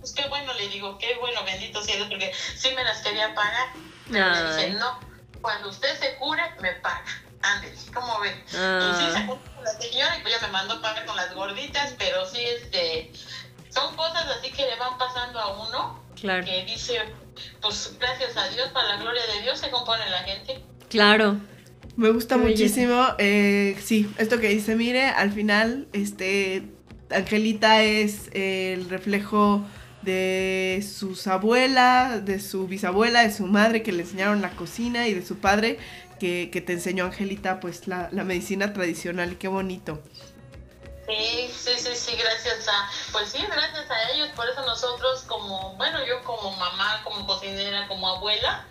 Pues 0.00 0.12
qué 0.14 0.26
bueno, 0.28 0.52
le 0.54 0.68
digo, 0.68 0.98
qué 0.98 1.16
bueno, 1.20 1.44
bendito 1.44 1.82
sea 1.82 1.96
Dios, 1.96 2.08
porque 2.08 2.32
sí 2.56 2.70
me 2.74 2.84
las 2.84 3.02
quería 3.02 3.34
pagar. 3.34 3.68
Pero 4.10 4.30
me 4.30 4.42
dice, 4.44 4.70
no, 4.70 4.98
cuando 5.40 5.68
usted 5.68 5.98
se 5.98 6.16
cure, 6.16 6.42
me 6.60 6.72
paga. 6.74 7.04
Ándale, 7.42 7.74
¿cómo 7.92 8.20
ve? 8.20 8.30
Y 8.48 8.94
sí, 8.94 9.12
se 9.12 9.26
curó 9.26 9.42
con 9.54 9.64
la 9.64 9.70
señora 9.72 10.16
y 10.16 10.22
pues 10.22 10.34
ya 10.40 10.46
me 10.46 10.52
mandó 10.52 10.80
pagar 10.80 11.04
con 11.04 11.16
las 11.16 11.34
gorditas, 11.34 11.94
pero 11.98 12.24
sí, 12.26 12.40
este, 12.40 13.12
son 13.70 13.94
cosas 13.96 14.26
así 14.26 14.50
que 14.52 14.66
le 14.66 14.76
van 14.76 14.96
pasando 14.98 15.38
a 15.40 15.48
uno, 15.68 16.04
Claro, 16.20 16.44
que 16.44 16.64
dice, 16.64 17.00
pues 17.60 17.96
gracias 17.98 18.36
a 18.36 18.48
Dios, 18.48 18.68
para 18.72 18.88
la 18.96 19.02
gloria 19.02 19.22
de 19.34 19.42
Dios 19.42 19.58
se 19.58 19.70
compone 19.70 20.08
la 20.10 20.22
gente. 20.24 20.62
claro. 20.88 21.40
me 21.96 22.10
gusta 22.10 22.36
Qué 22.36 22.40
muchísimo. 22.40 23.06
eh, 23.18 23.76
sí, 23.82 24.10
esto 24.18 24.40
que 24.40 24.48
dice, 24.48 24.76
mire, 24.76 25.06
al 25.06 25.32
final, 25.32 25.88
este, 25.92 26.64
Angelita 27.10 27.82
es 27.82 28.30
el 28.32 28.88
reflejo 28.88 29.64
de 30.02 30.84
sus 30.86 31.26
abuelas, 31.26 32.24
de 32.24 32.40
su 32.40 32.66
bisabuela, 32.66 33.22
de 33.22 33.32
su 33.32 33.46
madre 33.46 33.82
que 33.82 33.92
le 33.92 34.02
enseñaron 34.02 34.40
la 34.42 34.50
cocina 34.56 35.06
y 35.08 35.14
de 35.14 35.24
su 35.24 35.36
padre 35.38 35.78
que, 36.18 36.50
que 36.52 36.60
te 36.60 36.72
enseñó 36.72 37.04
Angelita 37.06 37.60
pues 37.60 37.86
la, 37.88 38.08
la 38.12 38.24
medicina 38.24 38.72
tradicional 38.72 39.32
y 39.32 39.36
qué 39.36 39.48
bonito. 39.48 40.02
Sí, 41.16 41.52
sí, 41.56 41.78
sí, 41.78 41.94
sí, 41.96 42.16
gracias 42.16 42.66
a, 42.68 42.90
pues 43.12 43.30
sí, 43.30 43.44
gracias 43.46 43.90
a 43.90 44.10
ellos, 44.10 44.28
por 44.34 44.48
eso 44.48 44.62
nosotros 44.62 45.22
como, 45.26 45.74
bueno, 45.74 45.98
yo 46.06 46.22
como 46.24 46.52
mamá, 46.52 47.00
como 47.04 47.26
cocinera, 47.26 47.86
como 47.88 48.08
abuela, 48.08 48.64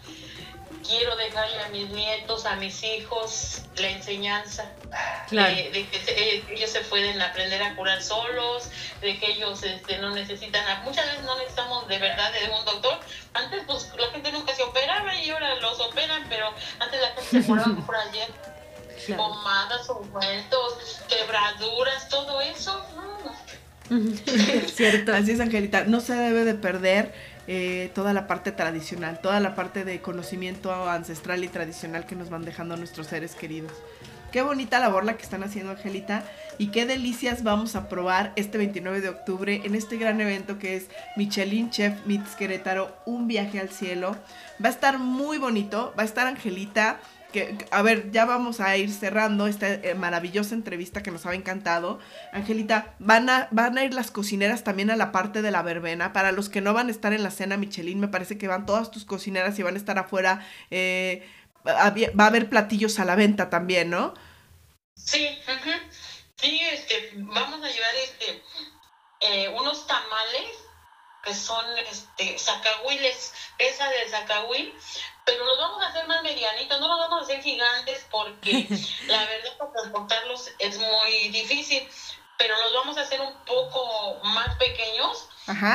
quiero 0.88 1.16
dejarle 1.16 1.62
a 1.64 1.70
mis 1.70 1.90
nietos, 1.90 2.46
a 2.46 2.56
mis 2.56 2.84
hijos, 2.84 3.62
la 3.76 3.90
enseñanza 3.90 4.72
Claro. 5.30 5.56
de, 5.56 5.70
de 5.72 5.90
que 5.90 6.00
se- 6.04 6.12
eh, 6.38 6.46
ellos 6.50 6.70
se 6.70 6.82
pueden 6.82 7.22
aprender 7.22 7.62
a 7.64 7.76
curar 7.76 8.02
solos, 8.02 8.70
de 9.00 9.18
que 9.20 9.32
ellos 9.32 9.64
este, 9.64 9.98
no 10.00 10.10
necesitan, 10.10 10.84
muchas 10.84 11.06
veces 11.06 11.22
no 11.24 11.38
necesitamos 11.38 11.88
de 11.88 11.98
verdad 12.00 12.32
de 12.34 12.50
un 12.50 12.66
doctor. 12.66 13.00
Antes 13.34 13.64
pues 13.66 13.90
la 13.98 14.08
gente 14.10 14.32
nunca 14.34 14.54
se 14.54 14.64
operaba 14.64 15.16
y 15.16 15.30
ahora 15.30 15.56
los 15.56 15.80
operan, 15.80 16.26
pero 16.28 16.54
antes 16.80 17.00
la 17.02 17.08
gente 17.12 17.30
se 17.42 17.44
curaba 17.48 17.76
por 17.86 17.96
ayer. 17.96 18.28
Claro. 19.06 19.24
Pomadas, 19.24 19.90
ungüentos, 19.90 21.02
quebraduras, 21.08 22.10
todo 22.10 22.42
eso. 22.42 22.86
no. 22.96 23.12
Cierto. 24.74 25.14
Así 25.14 25.32
es, 25.32 25.40
Angelita. 25.40 25.84
No 25.86 26.00
se 26.00 26.14
debe 26.14 26.46
de 26.46 26.54
perder 26.54 27.14
eh, 27.48 27.92
toda 27.94 28.14
la 28.14 28.28
parte 28.28 28.52
tradicional, 28.52 29.20
toda 29.22 29.40
la 29.40 29.56
parte 29.56 29.84
de 29.84 30.02
conocimiento 30.02 30.90
ancestral 30.90 31.44
y 31.44 31.48
tradicional 31.48 32.06
que 32.06 32.16
nos 32.16 32.30
van 32.30 32.46
dejando 32.46 32.78
nuestros 32.78 33.08
seres 33.08 33.36
queridos. 33.36 33.74
Qué 34.32 34.42
bonita 34.42 34.80
labor 34.80 35.04
la 35.04 35.18
que 35.18 35.24
están 35.24 35.44
haciendo, 35.44 35.72
Angelita. 35.72 36.24
Y 36.58 36.68
qué 36.68 36.86
delicias 36.86 37.44
vamos 37.44 37.76
a 37.76 37.90
probar 37.90 38.32
este 38.38 38.58
29 38.58 39.02
de 39.02 39.10
octubre 39.10 39.62
en 39.66 39.76
este 39.76 39.98
gran 39.98 40.22
evento 40.22 40.58
que 40.58 40.78
es 40.78 40.86
Michelin 41.18 41.70
Chef 41.70 42.06
Meets 42.06 42.36
Querétaro, 42.36 42.96
un 43.06 43.28
viaje 43.28 43.60
al 43.60 43.70
cielo. 43.70 44.16
Va 44.64 44.70
a 44.70 44.72
estar 44.72 45.00
muy 45.00 45.38
bonito, 45.38 45.94
va 46.00 46.04
a 46.04 46.06
estar 46.06 46.28
Angelita. 46.28 47.02
Que, 47.32 47.58
a 47.72 47.82
ver, 47.82 48.12
ya 48.12 48.26
vamos 48.26 48.60
a 48.60 48.76
ir 48.78 48.92
cerrando 48.92 49.48
esta 49.48 49.70
eh, 49.70 49.96
maravillosa 49.96 50.54
entrevista 50.54 51.02
que 51.02 51.12
nos 51.12 51.26
ha 51.26 51.34
encantado. 51.34 52.00
Angelita, 52.34 52.96
van 53.00 53.30
a, 53.30 53.48
van 53.52 53.78
a 53.78 53.84
ir 53.84 53.94
las 53.94 54.12
cocineras 54.12 54.64
también 54.64 54.92
a 54.92 54.96
la 54.96 55.12
parte 55.12 55.42
de 55.42 55.52
la 55.52 55.62
verbena. 55.62 56.14
Para 56.14 56.32
los 56.32 56.50
que 56.50 56.62
no 56.62 56.74
van 56.74 56.88
a 56.88 56.92
estar 56.92 57.14
en 57.14 57.24
la 57.24 57.32
cena 57.32 57.58
Michelin, 57.58 58.00
me 58.00 58.08
parece 58.08 58.38
que 58.38 58.48
van 58.48 58.66
todas 58.66 58.92
tus 58.92 59.06
cocineras 59.06 59.58
y 59.60 59.64
van 59.64 59.76
a 59.76 59.78
estar 59.78 59.98
afuera. 59.98 60.46
Eh, 60.70 61.28
va 61.66 62.24
a 62.24 62.28
haber 62.28 62.50
platillos 62.50 63.00
a 63.00 63.06
la 63.06 63.16
venta 63.16 63.50
también, 63.50 63.90
¿no? 63.90 64.14
Sí, 64.96 65.28
sí, 66.36 66.62
este, 66.72 67.12
vamos 67.16 67.64
a 67.64 67.68
llevar 67.68 67.96
este, 68.04 68.44
eh, 69.22 69.50
unos 69.50 69.88
tamales 69.88 70.71
que 71.24 71.34
son 71.34 71.66
este, 71.78 72.38
zacahuiles, 72.38 73.34
esa 73.58 73.90
del 73.90 74.10
zacahuil, 74.10 74.74
pero 75.26 75.46
los 75.46 75.58
vamos 75.58 75.84
a 75.84 75.88
hacer 75.88 76.08
más 76.08 76.24
medianitos, 76.24 76.80
no 76.80 76.88
los 76.88 77.00
vamos 77.00 77.22
a 77.22 77.24
hacer 77.24 77.42
gigantes 77.42 78.06
porque 78.10 78.68
la 79.08 79.26
verdad 79.26 79.58
para 79.58 79.72
transportarlos 79.72 80.52
es 80.60 80.78
muy 80.80 81.30
difícil, 81.30 81.88
pero 82.38 82.56
los 82.62 82.74
vamos 82.74 82.98
a 82.98 83.02
hacer 83.02 83.22
un 83.22 83.34
poco 83.46 84.20
más 84.24 84.56
pequeños, 84.58 85.28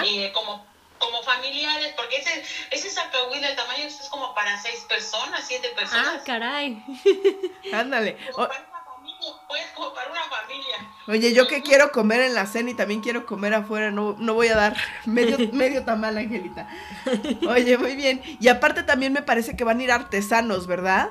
y 0.05 0.25
eh, 0.25 0.33
como 0.33 0.67
como 0.99 1.23
familiares, 1.23 1.93
porque 1.95 2.17
ese, 2.17 2.45
ese 2.71 2.91
sacahuil, 2.91 3.45
el 3.45 3.55
tamaño 3.55 3.85
es 3.85 4.09
como 4.11 4.35
para 4.35 4.59
seis 4.61 4.81
personas, 4.89 5.45
siete 5.47 5.69
personas. 5.71 6.21
Ah, 6.21 6.23
caray. 6.25 6.83
Ándale. 7.73 8.17
Pues, 9.49 9.63
como 9.75 9.93
para 9.95 10.11
una 10.11 10.23
familia. 10.25 10.77
Oye, 11.09 11.33
yo 11.33 11.47
que 11.47 11.63
quiero 11.63 11.93
comer 11.93 12.21
en 12.21 12.35
la 12.35 12.47
cena 12.47 12.71
y 12.71 12.75
también 12.75 13.01
quiero 13.01 13.27
comer 13.27 13.55
afuera, 13.55 13.91
no, 13.91 14.15
no 14.19 14.35
voy 14.35 14.49
a 14.49 14.57
dar 14.57 14.77
medio, 15.05 15.37
medio 15.53 15.85
tamal, 15.85 16.17
Angelita. 16.19 16.69
Oye, 17.49 17.79
muy 17.79 17.97
bien. 17.97 18.23
Y 18.41 18.49
aparte 18.49 18.83
también 18.83 19.13
me 19.13 19.23
parece 19.23 19.57
que 19.57 19.65
van 19.65 19.81
a 19.81 19.83
ir 19.83 19.93
artesanos, 19.93 20.67
¿verdad? 20.67 21.11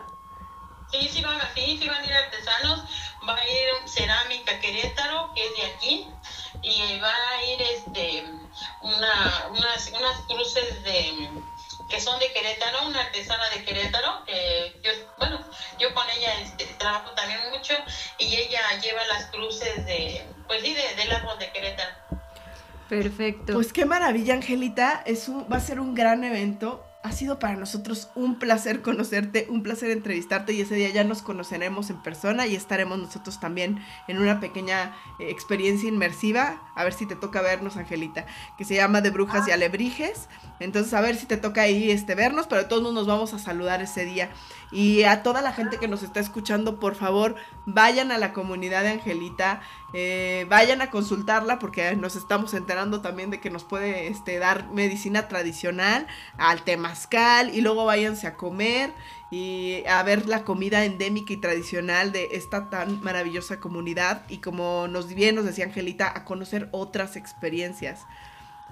Sí, 0.91 1.09
sí 1.11 1.21
van, 1.23 1.39
sí, 1.55 1.77
sí 1.81 1.87
van 1.87 2.01
a 2.01 2.05
ir 2.05 2.13
artesanos. 2.13 2.83
Va 3.27 3.35
a 3.35 3.43
ir 3.43 3.89
Cerámica 3.89 4.59
Querétaro, 4.59 5.31
que 5.33 5.45
es 5.45 5.55
de 5.55 5.65
aquí, 5.65 6.07
y 6.61 6.99
va 6.99 7.11
a 7.11 7.43
ir 7.45 7.61
este 7.61 8.23
una, 8.81 9.47
unas, 9.49 9.91
unas 9.91 10.21
cruces 10.27 10.83
de 10.83 11.29
que 11.89 12.01
son 12.01 12.19
de 12.19 12.31
Querétaro, 12.31 12.87
una 12.87 13.01
artesana 13.01 13.49
de 13.49 13.63
Querétaro, 13.63 14.23
yo, 14.83 14.91
bueno, 15.17 15.39
yo 15.79 15.93
con 15.93 16.05
ella 16.09 16.41
este, 16.41 16.65
trabajo 16.77 17.11
también 17.11 17.39
mucho 17.51 17.73
y 18.17 18.35
ella 18.35 18.61
lleva 18.81 19.05
las 19.07 19.25
cruces 19.27 19.85
de, 19.85 20.25
pues 20.47 20.61
sí, 20.61 20.73
de, 20.73 20.95
del 20.95 21.11
árbol 21.11 21.37
de 21.39 21.51
Querétaro. 21.51 21.91
Perfecto. 22.89 23.53
Pues 23.53 23.73
qué 23.73 23.85
maravilla, 23.85 24.35
Angelita, 24.35 25.01
es 25.05 25.29
va 25.29 25.57
a 25.57 25.59
ser 25.59 25.79
un 25.79 25.95
gran 25.95 26.23
evento 26.23 26.85
ha 27.05 27.11
sido 27.11 27.37
para 27.37 27.55
nosotros 27.55 28.09
un 28.15 28.39
placer 28.39 28.81
conocerte, 28.81 29.45
un 29.47 29.61
placer 29.61 29.91
entrevistarte 29.91 30.53
y 30.53 30.61
ese 30.61 30.73
día 30.73 30.89
ya 30.89 31.03
nos 31.03 31.21
conoceremos 31.21 31.91
en 31.91 32.01
persona 32.01 32.47
y 32.47 32.55
estaremos 32.55 32.97
nosotros 32.97 33.39
también 33.39 33.79
en 34.07 34.17
una 34.17 34.39
pequeña 34.39 34.95
eh, 35.19 35.29
experiencia 35.29 35.87
inmersiva. 35.87 36.63
A 36.75 36.83
ver 36.83 36.93
si 36.93 37.05
te 37.05 37.15
toca 37.15 37.43
vernos, 37.43 37.77
Angelita, 37.77 38.25
que 38.57 38.65
se 38.65 38.73
llama 38.73 39.01
De 39.01 39.11
Brujas 39.11 39.47
y 39.47 39.51
Alebrijes. 39.51 40.29
Entonces, 40.59 40.95
a 40.95 41.01
ver 41.01 41.15
si 41.15 41.27
te 41.27 41.37
toca 41.37 41.61
ahí 41.61 41.91
este, 41.91 42.15
vernos, 42.15 42.47
pero 42.47 42.65
todos 42.65 42.91
nos 42.91 43.05
vamos 43.05 43.35
a 43.35 43.39
saludar 43.39 43.83
ese 43.83 44.03
día. 44.03 44.31
Y 44.75 45.03
a 45.03 45.23
toda 45.23 45.41
la 45.41 45.53
gente 45.53 45.77
que 45.77 45.87
nos 45.87 46.03
está 46.03 46.19
escuchando, 46.19 46.81
por 46.81 46.95
favor, 46.95 47.35
vayan 47.65 48.11
a 48.11 48.17
la 48.17 48.33
comunidad 48.33 48.83
de 48.83 48.89
Angelita, 48.89 49.61
eh, 49.93 50.45
vayan 50.49 50.81
a 50.81 50.91
consultarla 50.91 51.59
porque 51.59 51.95
nos 51.95 52.17
estamos 52.17 52.53
enterando 52.53 52.99
también 52.99 53.29
de 53.29 53.39
que 53.39 53.49
nos 53.49 53.63
puede 53.63 54.07
este, 54.07 54.37
dar 54.37 54.69
medicina 54.71 55.29
tradicional 55.29 56.07
al 56.37 56.63
temazcal 56.63 57.55
y 57.55 57.61
luego 57.61 57.85
váyanse 57.85 58.27
a 58.27 58.35
comer 58.35 58.91
y 59.31 59.85
a 59.87 60.03
ver 60.03 60.27
la 60.27 60.43
comida 60.43 60.83
endémica 60.83 61.31
y 61.31 61.37
tradicional 61.37 62.11
de 62.11 62.27
esta 62.33 62.69
tan 62.69 63.01
maravillosa 63.01 63.61
comunidad 63.61 64.23
y 64.27 64.39
como 64.39 64.89
nos 64.89 65.07
bien 65.07 65.35
nos 65.35 65.45
decía 65.45 65.63
Angelita, 65.63 66.11
a 66.13 66.25
conocer 66.25 66.67
otras 66.73 67.15
experiencias. 67.15 68.05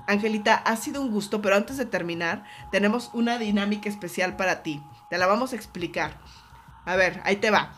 Angelita, 0.05 0.55
ha 0.55 0.75
sido 0.75 1.01
un 1.01 1.11
gusto, 1.11 1.41
pero 1.41 1.55
antes 1.55 1.77
de 1.77 1.85
terminar, 1.85 2.43
tenemos 2.71 3.09
una 3.13 3.37
dinámica 3.37 3.87
especial 3.87 4.35
para 4.35 4.63
ti. 4.63 4.83
Te 5.13 5.19
la 5.19 5.27
vamos 5.27 5.53
a 5.53 5.55
explicar. 5.55 6.17
A 6.85 6.95
ver, 6.95 7.21
ahí 7.23 7.35
te 7.35 7.51
va. 7.51 7.75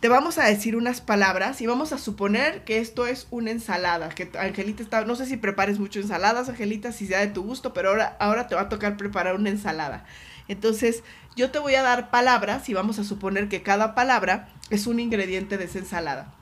Te 0.00 0.08
vamos 0.08 0.38
a 0.38 0.46
decir 0.46 0.76
unas 0.76 1.02
palabras 1.02 1.60
y 1.60 1.66
vamos 1.66 1.92
a 1.92 1.98
suponer 1.98 2.64
que 2.64 2.78
esto 2.78 3.06
es 3.06 3.26
una 3.30 3.50
ensalada. 3.50 4.08
Que 4.08 4.30
Angelita 4.38 4.82
está. 4.82 5.04
No 5.04 5.14
sé 5.14 5.26
si 5.26 5.36
prepares 5.36 5.78
mucho 5.78 6.00
ensaladas, 6.00 6.48
Angelita, 6.48 6.90
si 6.92 7.06
sea 7.06 7.20
de 7.20 7.26
tu 7.26 7.42
gusto, 7.42 7.74
pero 7.74 7.90
ahora, 7.90 8.16
ahora 8.18 8.48
te 8.48 8.54
va 8.54 8.62
a 8.62 8.68
tocar 8.70 8.96
preparar 8.96 9.34
una 9.34 9.50
ensalada. 9.50 10.06
Entonces, 10.48 11.04
yo 11.36 11.50
te 11.50 11.58
voy 11.58 11.74
a 11.74 11.82
dar 11.82 12.10
palabras 12.10 12.66
y 12.70 12.72
vamos 12.72 12.98
a 12.98 13.04
suponer 13.04 13.50
que 13.50 13.62
cada 13.62 13.94
palabra 13.94 14.48
es 14.70 14.86
un 14.86 15.00
ingrediente 15.00 15.58
de 15.58 15.64
esa 15.64 15.80
ensalada. 15.80 16.32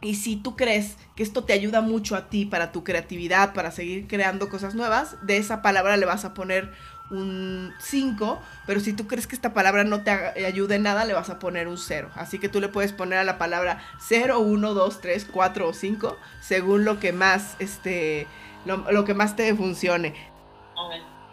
Y 0.00 0.14
si 0.14 0.36
tú 0.36 0.56
crees 0.56 0.96
que 1.14 1.24
esto 1.24 1.44
te 1.44 1.52
ayuda 1.52 1.82
mucho 1.82 2.16
a 2.16 2.30
ti 2.30 2.46
para 2.46 2.72
tu 2.72 2.84
creatividad, 2.84 3.52
para 3.52 3.70
seguir 3.70 4.06
creando 4.06 4.48
cosas 4.48 4.74
nuevas, 4.74 5.16
de 5.26 5.36
esa 5.36 5.60
palabra 5.60 5.98
le 5.98 6.06
vas 6.06 6.24
a 6.24 6.32
poner 6.32 6.72
un 7.10 7.74
5, 7.78 8.40
pero 8.66 8.80
si 8.80 8.92
tú 8.92 9.06
crees 9.06 9.26
que 9.26 9.34
esta 9.34 9.54
palabra 9.54 9.84
no 9.84 10.02
te 10.02 10.10
ayude 10.10 10.76
en 10.76 10.82
nada, 10.82 11.04
le 11.04 11.14
vas 11.14 11.30
a 11.30 11.38
poner 11.38 11.68
un 11.68 11.78
0. 11.78 12.10
Así 12.14 12.38
que 12.38 12.48
tú 12.48 12.60
le 12.60 12.68
puedes 12.68 12.92
poner 12.92 13.18
a 13.18 13.24
la 13.24 13.38
palabra 13.38 13.82
0, 14.00 14.38
1, 14.40 14.74
2, 14.74 15.00
3, 15.00 15.26
4 15.30 15.68
o 15.68 15.72
5, 15.72 16.16
según 16.40 16.84
lo 16.84 17.00
que 17.00 17.12
más, 17.12 17.56
este, 17.58 18.26
lo, 18.64 19.04
que 19.04 19.14
más 19.14 19.36
te 19.36 19.54
funcione. 19.54 20.14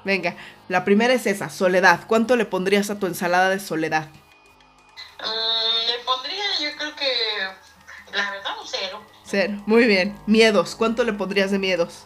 Venga, 0.04 0.36
la 0.70 0.86
primera 0.86 1.14
es 1.14 1.26
esa, 1.26 1.50
soledad. 1.50 2.02
¿Cuánto 2.08 2.36
le 2.36 2.46
pondrías 2.46 2.90
a 2.90 3.00
tu 3.00 3.08
ensalada 3.08 3.50
de 3.50 3.60
soledad? 3.60 4.08
Mm, 5.20 5.88
le 5.88 6.04
pondría, 6.06 6.44
yo 6.62 6.78
creo 6.78 6.96
que, 6.96 8.16
la 8.16 8.32
verdad, 8.32 8.52
un 8.62 8.68
0. 8.68 9.02
0, 9.24 9.64
muy 9.66 9.86
bien. 9.86 10.18
Miedos, 10.28 10.76
¿cuánto 10.76 11.04
le 11.04 11.14
pondrías 11.14 11.50
de 11.50 11.60
miedos? 11.60 12.06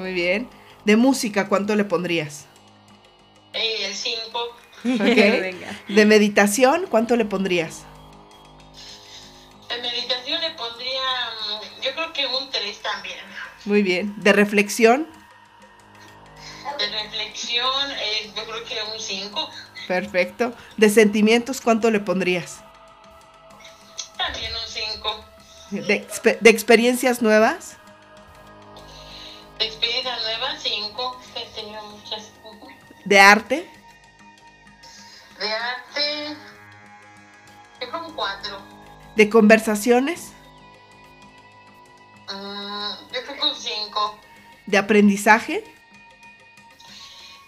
Muy 0.00 0.14
bien. 0.14 0.48
De 0.86 0.96
música, 0.96 1.48
¿cuánto 1.48 1.76
le 1.76 1.84
pondrías? 1.84 2.46
Eh, 3.52 3.84
el 3.84 3.94
5. 3.94 4.56
De 5.88 6.06
meditación, 6.06 6.86
¿cuánto 6.88 7.16
le 7.16 7.26
pondrías? 7.26 7.82
De 9.68 9.82
meditación 9.82 10.40
le 10.40 10.50
pondría, 10.52 11.02
mm, 11.50 11.82
yo 11.82 11.92
creo 11.92 12.12
que 12.14 12.26
un 12.26 12.50
3 12.50 12.78
también. 12.78 13.18
Muy 13.66 13.82
bien. 13.82 14.14
¿De 14.16 14.32
reflexión? 14.32 15.06
De 16.78 16.88
reflexión, 16.88 17.90
eh, 17.90 18.32
yo 18.34 18.44
creo 18.44 18.64
que 18.64 18.76
un 18.94 18.98
5. 18.98 19.50
Perfecto. 19.86 20.54
¿De 20.78 20.88
sentimientos, 20.88 21.60
cuánto 21.60 21.90
le 21.90 22.00
pondrías? 22.00 22.60
También 24.16 24.52
un 24.54 24.66
5. 24.66 25.24
¿De, 25.72 26.38
¿De 26.40 26.50
experiencias 26.50 27.20
nuevas? 27.20 27.76
Experiencia 29.60 30.18
nueva, 30.22 30.56
cinco. 30.58 31.20
He 31.36 31.44
tenido 31.54 31.82
muchas. 31.82 32.30
¿De 33.04 33.20
arte? 33.20 33.70
De 35.38 35.52
arte. 35.52 36.36
Es 37.78 37.92
un 37.92 38.14
cuatro. 38.14 38.58
¿De 39.16 39.28
conversaciones? 39.28 40.32
Mm, 42.32 42.92
yo 43.12 43.22
creo 43.22 43.34
que 43.36 43.46
un 43.46 43.54
cinco. 43.54 44.18
¿De 44.64 44.78
aprendizaje? 44.78 45.64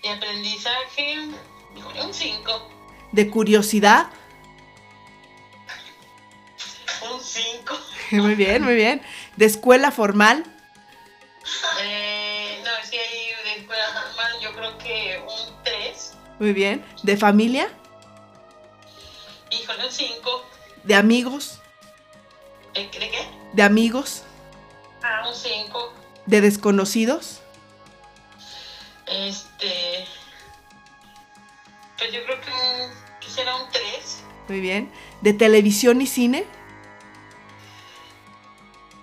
De 0.03 0.11
aprendizaje, 0.11 1.29
un 2.03 2.13
cinco. 2.13 2.69
¿De 3.13 3.31
curiosidad? 3.31 4.11
Un 7.11 7.21
cinco. 7.21 7.79
muy 8.11 8.35
bien, 8.35 8.63
muy 8.63 8.75
bien. 8.75 9.01
¿De 9.37 9.47
escuela 9.47 9.91
formal? 9.91 10.45
Eh, 11.81 12.63
no, 12.65 12.71
si 12.89 12.97
hay 12.97 13.33
de 13.45 13.61
escuela 13.61 13.93
normal, 13.93 14.33
yo 14.41 14.53
creo 14.53 14.79
que 14.79 15.23
un 15.27 15.63
3. 15.65 16.15
Muy 16.39 16.53
bien. 16.53 16.85
¿De 17.03 17.17
familia? 17.17 17.69
Híjole, 19.51 19.85
un 19.85 19.93
5. 19.93 20.45
¿De 20.85 20.95
amigos? 20.95 21.61
¿De, 22.75 22.89
qué? 22.91 23.29
¿De 23.53 23.63
amigos? 23.63 24.23
Ah, 25.03 25.29
un 25.29 25.35
5. 25.35 25.93
¿De 26.27 26.41
desconocidos? 26.41 27.41
Este. 29.07 30.07
Pues 31.99 32.13
yo 32.13 32.25
creo 32.25 32.41
que, 32.41 32.51
un, 32.51 32.91
que 33.21 33.29
será 33.29 33.57
un 33.57 33.71
3. 33.71 34.25
Muy 34.49 34.61
bien. 34.61 34.93
¿De 35.21 35.33
televisión 35.33 36.01
y 36.01 36.07
cine? 36.07 36.47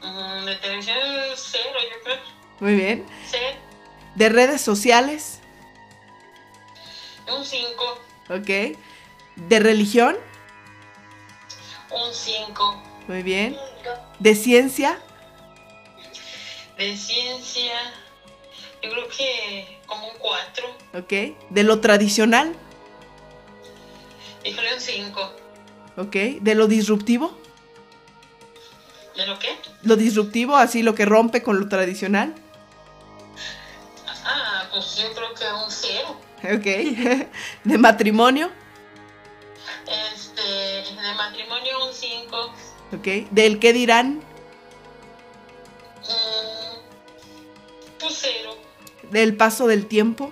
Mm, 0.10 0.46
de 0.46 0.56
televisión, 0.56 0.98
cero, 1.36 1.80
yo 1.84 2.04
creo. 2.04 2.18
Muy 2.60 2.76
bien. 2.76 3.06
Sí. 3.30 3.38
¿De 4.16 4.30
redes 4.30 4.62
sociales? 4.62 5.40
Un 7.32 7.46
5. 7.46 8.00
Ok. 8.30 8.78
¿De 9.36 9.60
religión? 9.60 10.18
Un 11.92 12.14
5. 12.14 12.84
Muy 13.08 13.24
bien. 13.24 13.56
¿De 14.20 14.36
ciencia? 14.36 15.00
De 16.78 16.96
ciencia, 16.98 17.74
yo 18.82 18.90
creo 18.90 19.08
que 19.10 19.80
como 19.86 20.08
un 20.08 20.18
4. 20.18 20.68
Ok. 20.96 21.14
¿De 21.50 21.64
lo 21.64 21.82
tradicional? 21.82 22.56
Híjole, 24.44 24.74
un 24.74 24.82
5. 24.82 25.34
Ok. 25.98 26.16
¿De 26.42 26.56
lo 26.56 26.68
disruptivo? 26.68 27.38
¿De 29.20 29.28
lo 29.28 29.38
qué? 29.38 29.50
Lo 29.82 29.98
disruptivo, 29.98 30.56
así 30.56 30.82
lo 30.82 30.96
que 30.96 31.04
rompe 31.04 31.44
con 31.44 31.60
lo 31.60 31.68
tradicional. 31.68 32.34
Ah, 34.24 34.64
pues 34.72 34.96
yo 34.96 35.14
creo 35.14 35.34
que 35.34 35.44
un 35.62 35.70
0. 35.70 36.22
Ok. 36.56 37.28
¿De 37.66 37.78
matrimonio? 37.78 38.50
Este, 40.16 40.42
de 40.42 41.14
matrimonio 41.18 41.86
un 41.86 41.94
5. 41.94 42.54
Ok. 42.94 43.30
¿Del 43.32 43.60
qué 43.60 43.74
dirán? 43.74 44.20
Mm, 46.06 46.80
pues 48.00 48.20
0. 48.22 48.56
¿Del 49.12 49.36
paso 49.36 49.68
del 49.68 49.86
tiempo? 49.88 50.32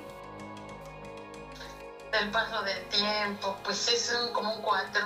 Del 2.13 2.31
paso 2.31 2.61
del 2.61 2.85
tiempo, 2.85 3.57
pues 3.65 3.85
es 3.89 4.15
un, 4.23 4.31
como 4.31 4.55
un 4.55 4.61
4. 4.61 5.01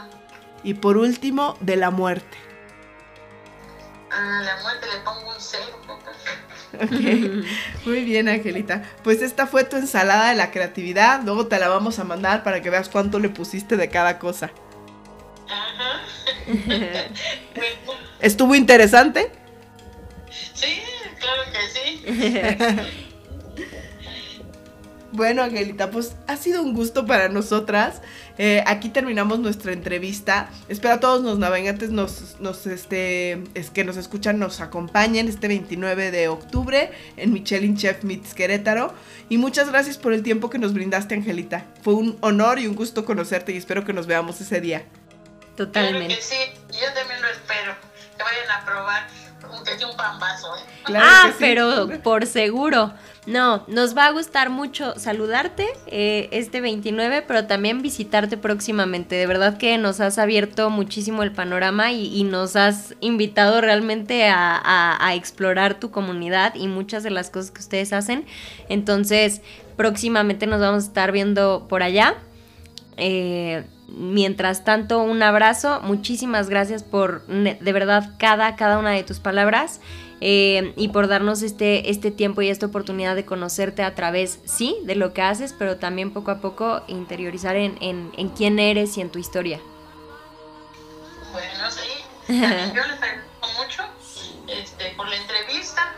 Y 0.63 0.75
por 0.75 0.97
último, 0.97 1.57
de 1.61 1.77
la 1.77 1.89
muerte. 1.89 2.50
A 4.11 4.41
la 4.41 4.57
muerte 4.61 4.87
le 4.93 4.99
pongo 5.01 5.29
un 5.29 5.35
0. 5.39 5.63
Ok. 6.73 7.85
Muy 7.85 8.03
bien, 8.03 8.27
Angelita. 8.27 8.83
Pues 9.03 9.21
esta 9.21 9.47
fue 9.47 9.63
tu 9.63 9.77
ensalada 9.77 10.29
de 10.29 10.35
la 10.35 10.51
creatividad. 10.51 11.21
Luego 11.23 11.47
te 11.47 11.59
la 11.59 11.69
vamos 11.69 11.99
a 11.99 12.03
mandar 12.03 12.43
para 12.43 12.61
que 12.61 12.69
veas 12.69 12.89
cuánto 12.89 13.19
le 13.19 13.29
pusiste 13.29 13.77
de 13.77 13.89
cada 13.89 14.19
cosa. 14.19 14.51
Ajá. 15.49 16.01
Bueno, 16.65 16.87
¿Estuvo 18.19 18.55
interesante? 18.55 19.31
sí, 20.53 20.81
claro 21.19 21.41
que 21.51 21.59
sí. 21.69 23.11
Bueno, 25.13 25.43
Angelita, 25.43 25.91
pues 25.91 26.15
ha 26.27 26.37
sido 26.37 26.61
un 26.61 26.73
gusto 26.73 27.05
para 27.05 27.27
nosotras. 27.27 28.01
Eh, 28.37 28.63
aquí 28.65 28.89
terminamos 28.89 29.39
nuestra 29.39 29.73
entrevista. 29.73 30.49
Espero 30.69 30.95
a 30.95 30.99
todos 30.99 31.21
los 31.23 31.37
navegantes 31.39 31.89
nos, 31.89 32.39
nos, 32.39 32.65
este, 32.67 33.43
es 33.53 33.69
que 33.69 33.83
nos 33.83 33.97
escuchan, 33.97 34.39
nos 34.39 34.61
acompañen 34.61 35.27
este 35.27 35.47
29 35.47 36.11
de 36.11 36.27
octubre 36.27 36.91
en 37.17 37.33
Michelin 37.33 37.77
Chef 37.77 38.03
Meets 38.03 38.33
Querétaro. 38.33 38.93
Y 39.29 39.37
muchas 39.37 39.69
gracias 39.69 39.97
por 39.97 40.13
el 40.13 40.23
tiempo 40.23 40.49
que 40.49 40.59
nos 40.59 40.73
brindaste, 40.73 41.15
Angelita. 41.15 41.65
Fue 41.83 41.93
un 41.93 42.17
honor 42.21 42.59
y 42.59 42.67
un 42.67 42.75
gusto 42.75 43.05
conocerte 43.05 43.51
y 43.51 43.57
espero 43.57 43.85
que 43.85 43.93
nos 43.93 44.07
veamos 44.07 44.41
ese 44.41 44.61
día. 44.61 44.83
Claro 45.55 45.71
Totalmente. 45.71 46.15
que 46.15 46.21
sí, 46.21 46.35
yo 46.69 46.93
también 46.93 47.21
lo 47.21 47.27
espero. 47.27 47.75
Que 48.17 48.23
vayan 48.23 48.51
a 48.51 48.65
probar 48.65 49.07
un 49.85 49.95
pambazo, 49.97 50.55
¿eh? 50.55 50.59
Claro 50.85 51.05
ah, 51.07 51.27
sí. 51.29 51.35
pero 51.39 51.89
por 52.03 52.25
seguro. 52.25 52.93
No, 53.27 53.63
nos 53.67 53.95
va 53.95 54.07
a 54.07 54.11
gustar 54.11 54.49
mucho 54.49 54.97
saludarte 54.97 55.67
eh, 55.85 56.27
este 56.31 56.59
29, 56.59 57.21
pero 57.27 57.45
también 57.45 57.83
visitarte 57.83 58.35
próximamente. 58.35 59.13
De 59.15 59.27
verdad 59.27 59.57
que 59.59 59.77
nos 59.77 59.99
has 59.99 60.17
abierto 60.17 60.71
muchísimo 60.71 61.21
el 61.21 61.31
panorama 61.31 61.91
y, 61.91 62.07
y 62.17 62.23
nos 62.23 62.55
has 62.55 62.95
invitado 62.99 63.61
realmente 63.61 64.27
a, 64.27 64.55
a- 64.57 65.05
a 65.07 65.13
explorar 65.13 65.79
tu 65.79 65.91
comunidad 65.91 66.55
y 66.55 66.67
muchas 66.67 67.03
de 67.03 67.11
las 67.11 67.29
cosas 67.29 67.51
que 67.51 67.59
ustedes 67.59 67.93
hacen. 67.93 68.25
Entonces, 68.69 69.41
próximamente 69.77 70.47
nos 70.47 70.59
vamos 70.59 70.85
a 70.85 70.87
estar 70.87 71.11
viendo 71.11 71.67
por 71.69 71.83
allá. 71.83 72.15
Eh, 73.03 73.65
mientras 73.87 74.63
tanto, 74.63 75.01
un 75.01 75.23
abrazo. 75.23 75.81
Muchísimas 75.81 76.49
gracias 76.49 76.83
por 76.83 77.25
de 77.25 77.73
verdad 77.73 78.11
cada, 78.19 78.55
cada 78.55 78.77
una 78.77 78.91
de 78.91 79.01
tus 79.03 79.19
palabras 79.19 79.81
eh, 80.21 80.71
y 80.77 80.89
por 80.89 81.07
darnos 81.07 81.41
este, 81.41 81.89
este 81.89 82.11
tiempo 82.11 82.43
y 82.43 82.49
esta 82.49 82.67
oportunidad 82.67 83.15
de 83.15 83.25
conocerte 83.25 83.81
a 83.81 83.95
través, 83.95 84.39
sí, 84.45 84.77
de 84.83 84.93
lo 84.93 85.13
que 85.13 85.23
haces, 85.23 85.55
pero 85.57 85.77
también 85.77 86.11
poco 86.13 86.29
a 86.29 86.37
poco 86.41 86.83
interiorizar 86.87 87.55
en, 87.55 87.75
en, 87.81 88.11
en 88.17 88.29
quién 88.29 88.59
eres 88.59 88.95
y 88.97 89.01
en 89.01 89.09
tu 89.09 89.17
historia. 89.17 89.59
Bueno, 91.31 91.71
sí. 91.71 92.03
Yo 92.27 92.35
les 92.35 93.01
agradezco 93.01 93.47
mucho 93.57 93.83
este, 94.47 94.91
por 94.95 95.07
la 95.09 95.15
entrevista. 95.15 95.93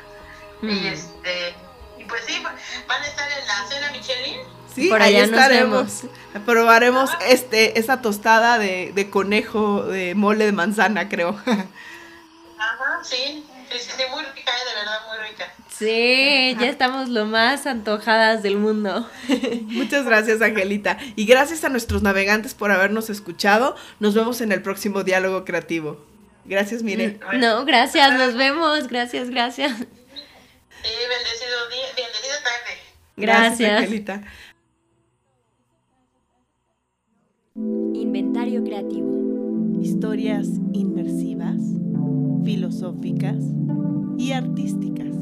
Mm. 0.62 0.70
Y 0.70 0.88
este. 0.88 1.54
Y 2.00 2.06
pues 2.06 2.22
sí, 2.26 2.42
va- 2.46 2.56
van 2.88 3.02
a 3.04 3.08
estar 3.08 3.28
en 3.30 3.46
la 3.48 3.68
cena 3.68 3.92
Michelin. 3.92 4.38
Sí, 4.76 4.88
Por 4.88 5.02
ahí 5.02 5.16
allá 5.16 5.28
nos 5.28 5.40
estaremos. 5.40 6.04
Probaremos 6.46 7.10
este, 7.28 7.80
esa 7.80 8.02
tostada 8.02 8.58
de, 8.58 8.92
de 8.94 9.10
conejo 9.10 9.84
de 9.84 10.16
mole 10.16 10.46
de 10.46 10.52
manzana, 10.52 11.10
creo. 11.10 11.30
Ajá, 11.46 13.04
sí. 13.04 13.46
Sí, 13.80 14.04
muy 14.12 14.24
rica, 14.24 14.52
eh, 14.52 14.70
de 14.70 14.76
verdad, 14.80 15.00
muy 15.08 15.30
rica. 15.30 15.54
Sí, 15.70 16.56
ya 16.60 16.70
estamos 16.70 17.10
lo 17.10 17.26
más 17.26 17.66
antojadas 17.66 18.44
del 18.44 18.58
mundo. 18.58 19.10
Muchas 19.64 20.06
gracias, 20.06 20.42
Angelita. 20.42 20.98
Y 21.16 21.26
gracias 21.26 21.64
a 21.64 21.70
nuestros 21.70 22.04
navegantes 22.04 22.54
por 22.54 22.72
habernos 22.72 23.10
escuchado. 23.10 23.76
Nos 24.00 24.14
vemos 24.14 24.42
en 24.42 24.52
el 24.52 24.62
próximo 24.62 25.04
diálogo 25.04 25.44
creativo. 25.44 26.06
Gracias, 26.46 26.84
Mire. 26.84 27.20
No, 27.34 27.66
gracias, 27.66 28.14
nos 28.14 28.36
vemos. 28.36 28.88
Gracias, 28.88 29.30
gracias. 29.30 29.72
Sí, 29.72 29.86
bendecido 31.10 31.70
día, 31.70 31.88
bendecido 31.96 32.36
tarde. 32.44 32.80
Gracias. 33.16 33.80
Angelita. 33.80 34.22
Inventario 37.56 38.64
creativo. 38.64 39.80
Historias 39.80 40.48
inmersivas, 40.74 41.62
filosóficas 42.44 43.44
y 44.18 44.32
artísticas. 44.32 45.16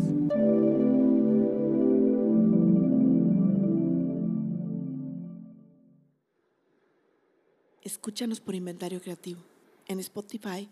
Escúchanos 7.82 8.40
por 8.40 8.56
Inventario 8.56 9.02
Creativo 9.02 9.42
en 9.88 10.00
Spotify, 10.00 10.70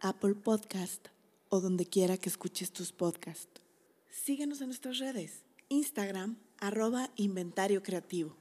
Apple 0.00 0.36
Podcast 0.36 1.08
o 1.48 1.60
donde 1.60 1.84
quiera 1.84 2.16
que 2.16 2.28
escuches 2.28 2.70
tus 2.70 2.92
podcasts. 2.92 3.60
Síguenos 4.08 4.60
en 4.60 4.68
nuestras 4.68 5.00
redes, 5.00 5.42
Instagram, 5.68 6.36
arroba 6.60 7.10
Inventario 7.16 7.82
Creativo 7.82 8.36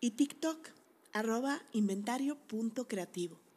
y 0.00 0.10
TikTok, 0.10 0.77
arroba 1.12 1.60
inventario.creativo. 1.72 3.47